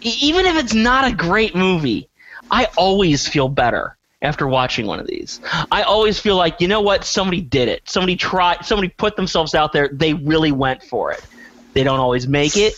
[0.06, 2.08] even if it's not a great movie,
[2.52, 5.42] I always feel better after watching one of these.
[5.72, 7.84] I always feel like, you know what, somebody did it.
[7.90, 9.90] Somebody tried, somebody put themselves out there.
[9.92, 11.24] They really went for it.
[11.74, 12.74] They don't always make it,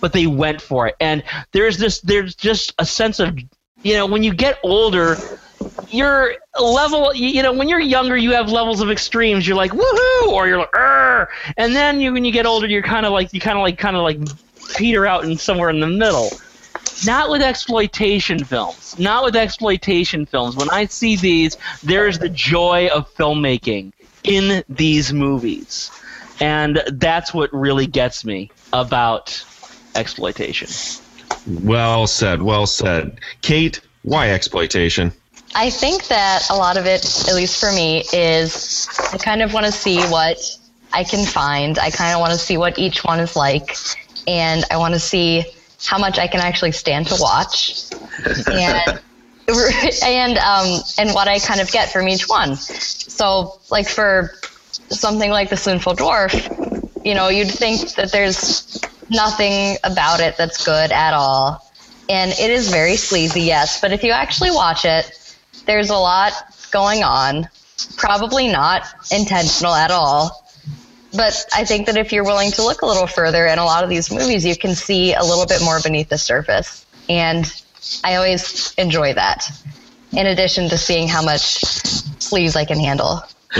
[0.00, 0.96] but they went for it.
[1.00, 1.22] And
[1.52, 3.38] there's this there's just a sense of
[3.82, 5.16] you know, when you get older,
[5.90, 10.28] your level you know when you're younger you have levels of extremes you're like woohoo
[10.28, 11.28] or you're like Arr!
[11.56, 13.78] and then you when you get older you're kind of like you kind of like
[13.78, 14.18] kind of like
[14.76, 16.30] peter out in somewhere in the middle
[17.06, 22.88] not with exploitation films not with exploitation films when i see these there's the joy
[22.88, 23.92] of filmmaking
[24.24, 25.90] in these movies
[26.40, 29.44] and that's what really gets me about
[29.94, 30.68] exploitation
[31.62, 32.42] Well said.
[32.42, 33.20] Well said.
[33.42, 35.12] Kate, why exploitation?
[35.54, 39.54] I think that a lot of it, at least for me, is I kind of
[39.54, 40.38] want to see what
[40.92, 41.78] I can find.
[41.78, 43.76] I kind of want to see what each one is like,
[44.26, 45.44] and I want to see
[45.86, 47.90] how much I can actually stand to watch,
[48.46, 49.00] and
[50.04, 52.56] and um, and what I kind of get from each one.
[52.56, 54.32] So, like for
[54.90, 58.80] something like the Sinful Dwarf, you know, you'd think that there's
[59.10, 61.64] nothing about it that's good at all.
[62.08, 65.10] And it is very sleazy, yes, but if you actually watch it,
[65.66, 66.32] there's a lot
[66.70, 67.48] going on.
[67.96, 70.44] Probably not intentional at all.
[71.14, 73.82] But I think that if you're willing to look a little further in a lot
[73.82, 76.84] of these movies, you can see a little bit more beneath the surface.
[77.08, 77.50] And
[78.04, 79.50] I always enjoy that,
[80.12, 81.62] in addition to seeing how much
[82.20, 83.22] sleaze I can handle.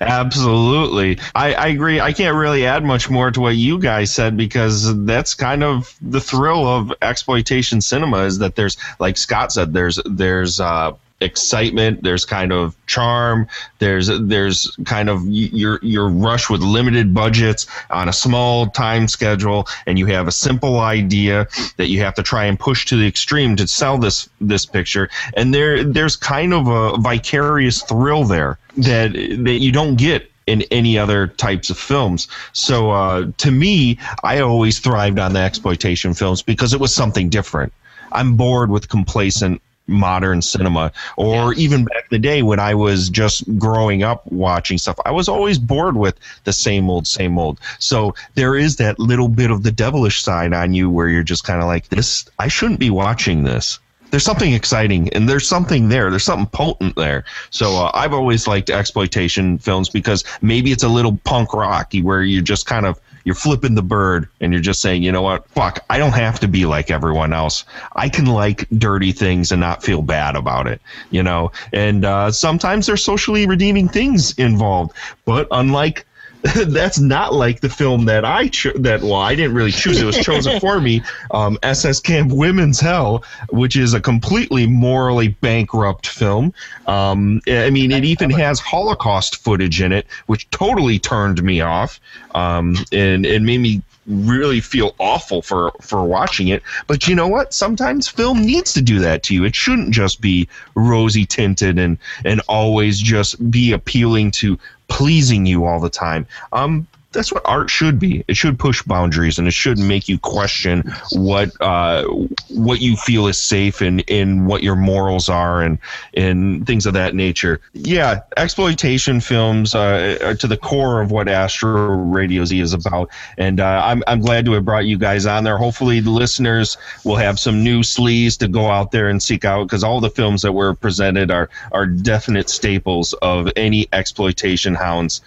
[0.00, 1.18] Absolutely.
[1.34, 1.98] I, I agree.
[1.98, 5.96] I can't really add much more to what you guys said because that's kind of
[6.02, 12.02] the thrill of exploitation cinema is that there's like Scott said, there's there's uh excitement
[12.02, 13.48] there's kind of charm
[13.78, 19.66] there's there's kind of your your rush with limited budgets on a small time schedule
[19.86, 21.48] and you have a simple idea
[21.78, 25.08] that you have to try and push to the extreme to sell this this picture
[25.38, 30.62] and there there's kind of a vicarious thrill there that that you don't get in
[30.70, 32.28] any other types of films.
[32.52, 37.28] So uh, to me, I always thrived on the exploitation films because it was something
[37.28, 37.72] different.
[38.12, 40.92] I'm bored with complacent modern cinema.
[41.16, 45.10] Or even back in the day when I was just growing up watching stuff I
[45.10, 47.60] was always bored with the same old same old.
[47.78, 51.44] So there is that little bit of the devilish side on you where you're just
[51.44, 53.78] kind of like this I shouldn't be watching this.
[54.10, 56.10] There's something exciting and there's something there.
[56.10, 57.24] There's something potent there.
[57.50, 62.22] So uh, i've always liked exploitation films because maybe it's a little punk rocky where
[62.22, 65.46] you're just kind of you're flipping the bird and you're just saying you know what?
[65.50, 67.64] Fuck i don't have to be like everyone else.
[67.94, 70.80] I can like dirty things and not feel bad about it
[71.10, 71.52] you know?
[71.72, 74.92] And uh, sometimes there's socially redeeming things involved
[75.26, 76.06] but unlike
[76.66, 80.00] that's not like the film that I cho- that well I didn't really choose.
[80.00, 85.28] It was chosen for me um, SS Camp Women's Hell which is a completely morally
[85.28, 86.52] bankrupt film.
[86.86, 92.00] Um, I mean it even has Holocaust footage in it which totally turned me off.
[92.34, 96.62] Um, and it made me really feel awful for for watching it.
[96.86, 97.52] But you know what?
[97.52, 99.44] Sometimes film needs to do that to you.
[99.44, 104.58] It shouldn't just be rosy tinted and and always just be appealing to
[104.88, 106.26] pleasing you all the time.
[106.52, 108.24] Um, that's what art should be.
[108.28, 112.04] It should push boundaries and it should make you question what uh,
[112.50, 115.78] what you feel is safe and in what your morals are and
[116.14, 117.60] and things of that nature.
[117.72, 123.10] Yeah, exploitation films uh, are to the core of what Astro Radio Z is about,
[123.38, 125.56] and uh, I'm I'm glad to have brought you guys on there.
[125.56, 129.64] Hopefully, the listeners will have some new sleeves to go out there and seek out
[129.64, 135.22] because all the films that were presented are are definite staples of any exploitation hounds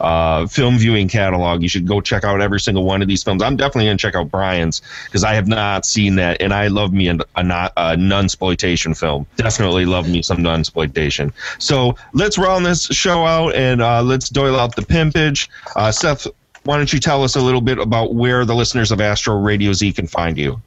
[0.00, 1.62] uh, film viewing catalog.
[1.62, 3.42] You should go check out every single one of these films.
[3.42, 6.68] I'm definitely going to check out Brian's because I have not seen that, and I
[6.68, 9.26] love me a, a, a non-exploitation film.
[9.36, 11.32] Definitely love me some non-exploitation.
[11.58, 15.48] So let's round this show out and uh, let's doyle out the pimpage.
[15.76, 16.26] Uh, Seth,
[16.64, 19.72] why don't you tell us a little bit about where the listeners of Astro Radio
[19.72, 20.60] Z can find you?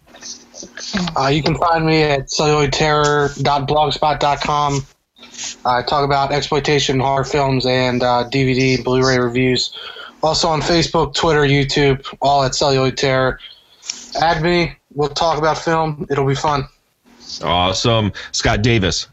[1.17, 4.85] Uh, you can find me at celluloidterror.blogspot.com.
[5.65, 9.77] I talk about exploitation horror films and uh, DVD and Blu-ray reviews.
[10.21, 13.39] Also on Facebook, Twitter, YouTube, all at Celluloid Terror.
[14.21, 14.75] Add me.
[14.93, 16.05] We'll talk about film.
[16.09, 16.65] It'll be fun.
[17.41, 18.13] Awesome.
[18.31, 19.07] Scott Davis.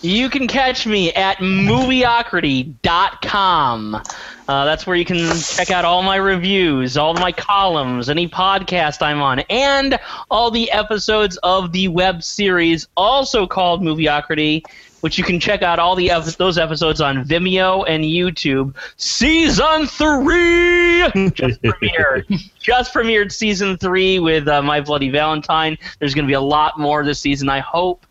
[0.00, 4.02] You can catch me at movieocrity.com.
[4.48, 9.02] Uh, that's where you can check out all my reviews, all my columns, any podcast
[9.02, 9.98] I'm on, and
[10.30, 14.64] all the episodes of the web series, also called Movieocrity,
[15.02, 18.74] which you can check out all the those episodes on Vimeo and YouTube.
[18.96, 22.50] Season three just premiered.
[22.60, 25.76] just premiered season three with uh, My Bloody Valentine.
[25.98, 28.06] There's going to be a lot more this season, I hope.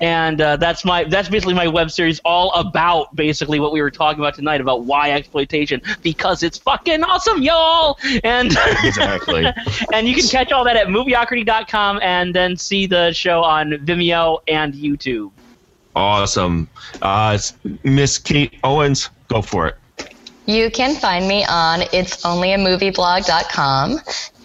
[0.00, 3.90] And uh, that's my that's basically my web series all about basically what we were
[3.90, 7.98] talking about tonight about why exploitation because it's fucking awesome, y'all.
[8.22, 8.48] And
[8.84, 9.46] Exactly.
[9.92, 14.40] and you can catch all that at movieocrity.com and then see the show on Vimeo
[14.48, 15.30] and YouTube.
[15.96, 16.68] Awesome.
[17.00, 17.38] Uh,
[17.82, 19.76] Miss Kate Owens, go for it.
[20.46, 23.98] You can find me on itsonlyamovieblog.com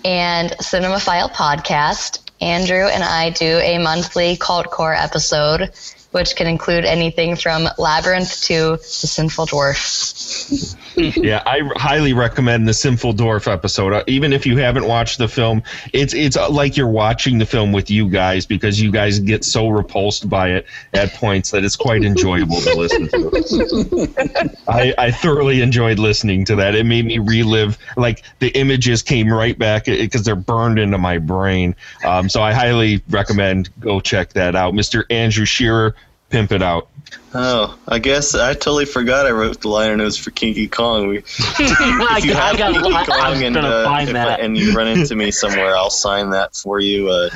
[0.05, 2.19] and Cinemaphile Podcast.
[2.41, 5.71] Andrew and I do a monthly cult core episode,
[6.11, 10.77] which can include anything from Labyrinth to The Sinful Dwarf.
[11.15, 13.93] yeah, I highly recommend the Sinful Dwarf episode.
[13.93, 15.63] Uh, even if you haven't watched the film,
[15.93, 19.45] it's it's uh, like you're watching the film with you guys because you guys get
[19.45, 24.55] so repulsed by it at points that it's quite enjoyable to listen to.
[24.67, 26.75] I, I thoroughly enjoyed listening to that.
[26.75, 31.17] It made me relive like the images came right back because they're burned into my
[31.17, 31.75] brain.
[32.03, 34.73] Um, so I highly recommend go check that out.
[34.73, 35.05] Mr.
[35.09, 35.95] Andrew Shearer,
[36.29, 36.88] pimp it out.
[37.33, 41.07] Oh, I guess I totally forgot I wrote the liner notes for Kinky Kong.
[41.09, 43.83] We, I if you I have got- Kinky Kong and, uh.
[43.87, 47.09] I- and you run into me somewhere, I'll sign that for you.
[47.09, 47.29] Uh,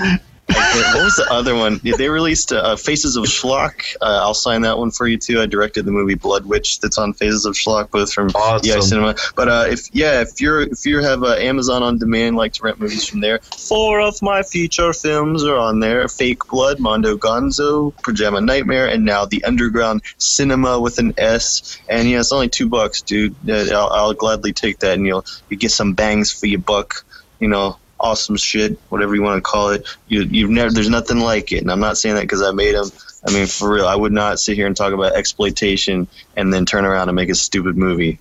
[0.48, 1.80] what was the other one?
[1.84, 3.96] They released uh, Faces of Schlock.
[4.02, 5.42] Uh, I'll sign that one for you too.
[5.42, 8.30] I directed the movie Blood Witch that's on Faces of Schlock, both from
[8.64, 9.16] EI Cinema.
[9.36, 12.64] But uh, if yeah, if you're if you have uh, Amazon on demand, like to
[12.64, 17.16] rent movies from there, four of my feature films are on there: Fake Blood, Mondo
[17.16, 21.80] Gonzo, Pajama Nightmare, and now the Underground Cinema with an S.
[21.88, 23.36] And yeah, it's only two bucks, dude.
[23.48, 27.06] Uh, I'll, I'll gladly take that, and you'll you get some bangs for your buck.
[27.40, 29.88] You know, awesome shit, whatever you want to call it.
[30.08, 32.76] You you've never there's nothing like it, and I'm not saying that because I made
[32.76, 32.92] them.
[33.26, 36.66] I mean, for real, I would not sit here and talk about exploitation and then
[36.66, 38.20] turn around and make a stupid movie.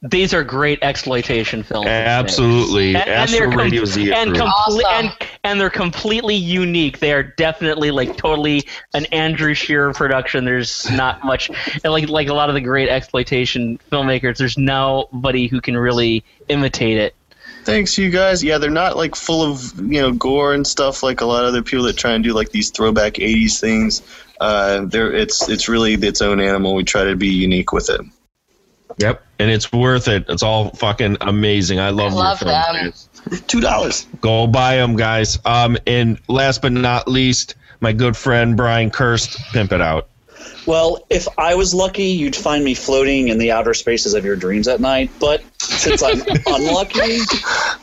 [0.00, 1.88] These are great exploitation films.
[1.88, 2.94] Absolutely.
[2.94, 4.36] And, and they're com- and, approved.
[4.36, 7.00] comple- and and they're completely unique.
[7.00, 8.62] They are definitely like totally
[8.94, 10.44] an Andrew Shearer production.
[10.44, 11.50] There's not much
[11.84, 14.36] like like a lot of the great exploitation filmmakers.
[14.36, 17.14] There's nobody who can really imitate it.
[17.68, 18.42] Thanks, you guys.
[18.42, 21.48] Yeah, they're not like full of you know gore and stuff like a lot of
[21.48, 24.00] other people that try and do like these throwback '80s things.
[24.40, 26.74] Uh, they're it's it's really its own animal.
[26.74, 28.00] We try to be unique with it.
[28.96, 30.24] Yep, and it's worth it.
[30.30, 31.78] It's all fucking amazing.
[31.78, 33.38] I love, Love your films, them.
[33.46, 34.06] Two dollars.
[34.22, 35.38] Go buy them, guys.
[35.44, 40.08] Um, and last but not least, my good friend Brian Kirst, pimp it out.
[40.66, 44.36] Well, if I was lucky, you'd find me floating in the outer spaces of your
[44.36, 45.10] dreams at night.
[45.18, 47.18] But since I'm unlucky,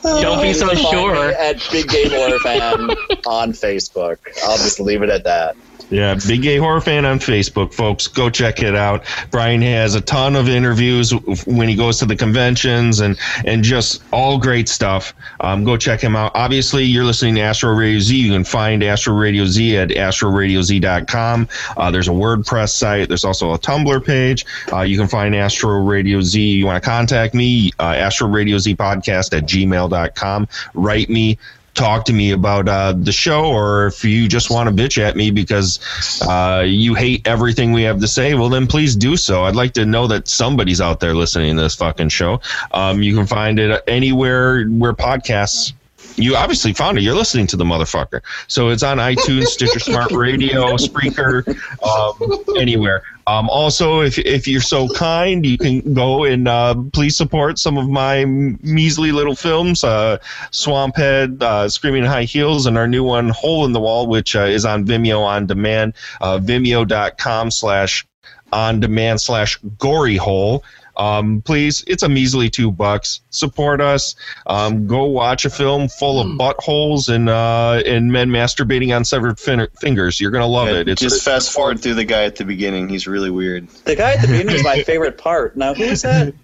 [0.02, 1.32] Don't be so sure.
[1.32, 2.90] At Big Gay Horror Fan
[3.26, 4.18] on Facebook.
[4.44, 5.56] I'll just leave it at that.
[5.90, 8.08] Yeah, Big Gay Horror Fan on Facebook, folks.
[8.08, 9.04] Go check it out.
[9.30, 11.12] Brian has a ton of interviews
[11.46, 15.14] when he goes to the conventions and and just all great stuff.
[15.40, 16.32] Um, go check him out.
[16.34, 18.16] Obviously, you're listening to Astro Radio Z.
[18.16, 21.48] You can find Astro Radio Z at astroradioz.com.
[21.76, 23.08] Uh, there's a WordPress site.
[23.08, 24.44] There's also a Tumblr page.
[24.72, 26.40] Uh, you can find Astro Radio Z.
[26.40, 27.70] You want to contact me?
[27.78, 30.48] uh, Astro Radio Z podcast at gmail.com.
[30.74, 31.38] Write me.
[31.76, 35.14] Talk to me about uh, the show, or if you just want to bitch at
[35.14, 35.78] me because
[36.22, 39.44] uh, you hate everything we have to say, well, then please do so.
[39.44, 42.40] I'd like to know that somebody's out there listening to this fucking show.
[42.72, 45.74] Um, you can find it anywhere where podcasts
[46.16, 47.02] you obviously found it.
[47.02, 48.20] You're listening to the motherfucker.
[48.48, 51.46] So it's on iTunes, Stitcher Smart Radio, Spreaker,
[51.82, 53.02] um, anywhere.
[53.28, 57.76] Um, also, if, if you're so kind, you can go and uh, please support some
[57.76, 60.18] of my measly little films, uh,
[60.52, 64.42] Swamphead, uh, Screaming High Heels, and our new one, Hole in the Wall, which uh,
[64.42, 68.06] is on Vimeo on demand, uh, vimeo.com slash
[68.52, 70.62] on demand slash gory hole.
[70.96, 73.20] Um, please, it's a measly two bucks.
[73.30, 74.16] Support us.
[74.46, 79.38] Um, go watch a film full of buttholes and uh, and men masturbating on severed
[79.38, 80.20] fin- fingers.
[80.20, 80.88] You're gonna love Yeah, it.
[80.88, 82.88] It's just fast forward through the guy at the beginning.
[82.88, 83.68] He's really weird.
[83.68, 85.56] The guy at the beginning is my favorite part.
[85.56, 86.34] Now, who is that?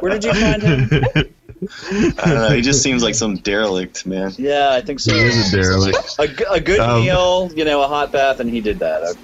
[0.00, 1.34] Where did you find him?
[1.90, 2.50] I don't know.
[2.50, 4.32] He just seems like some derelict, man.
[4.36, 5.14] Yeah, I think so.
[5.14, 6.16] He is a derelict.
[6.18, 9.16] A, g- a good Um, meal, you know, a hot bath, and he did that.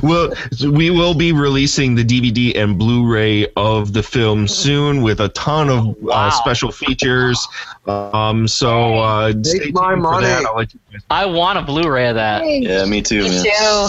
[0.02, 0.32] well,
[0.72, 5.70] we will be releasing the DVD and Blu-ray of the film soon with a ton
[5.70, 7.46] of uh, special features.
[7.88, 10.26] Um, so uh, stay tuned my for money.
[10.26, 10.44] that.
[10.44, 12.42] I'll let you guys- I want a Blu-ray of that.
[12.46, 13.44] Yeah, me too, Me man.
[13.44, 13.88] too.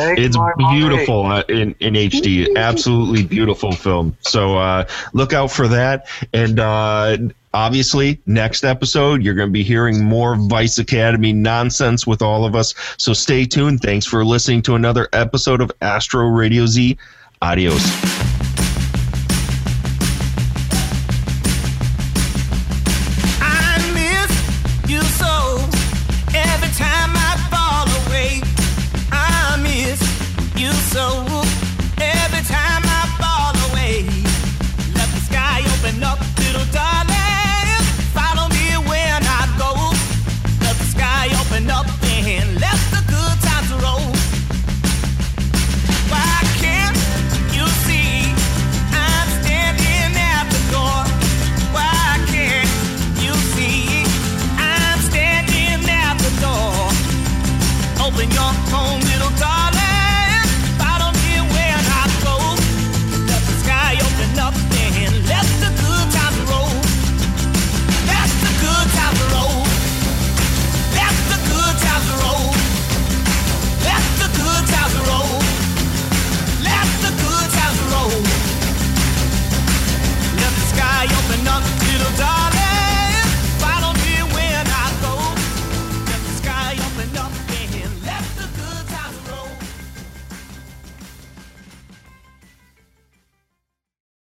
[0.00, 0.36] It's
[0.70, 2.48] beautiful uh, in, in HD.
[2.56, 4.16] Absolutely beautiful film.
[4.20, 6.06] So uh, look out for that.
[6.32, 7.16] And uh,
[7.54, 12.54] obviously, next episode, you're going to be hearing more Vice Academy nonsense with all of
[12.54, 12.74] us.
[12.98, 13.80] So stay tuned.
[13.80, 16.98] Thanks for listening to another episode of Astro Radio Z.
[17.40, 18.37] Adios.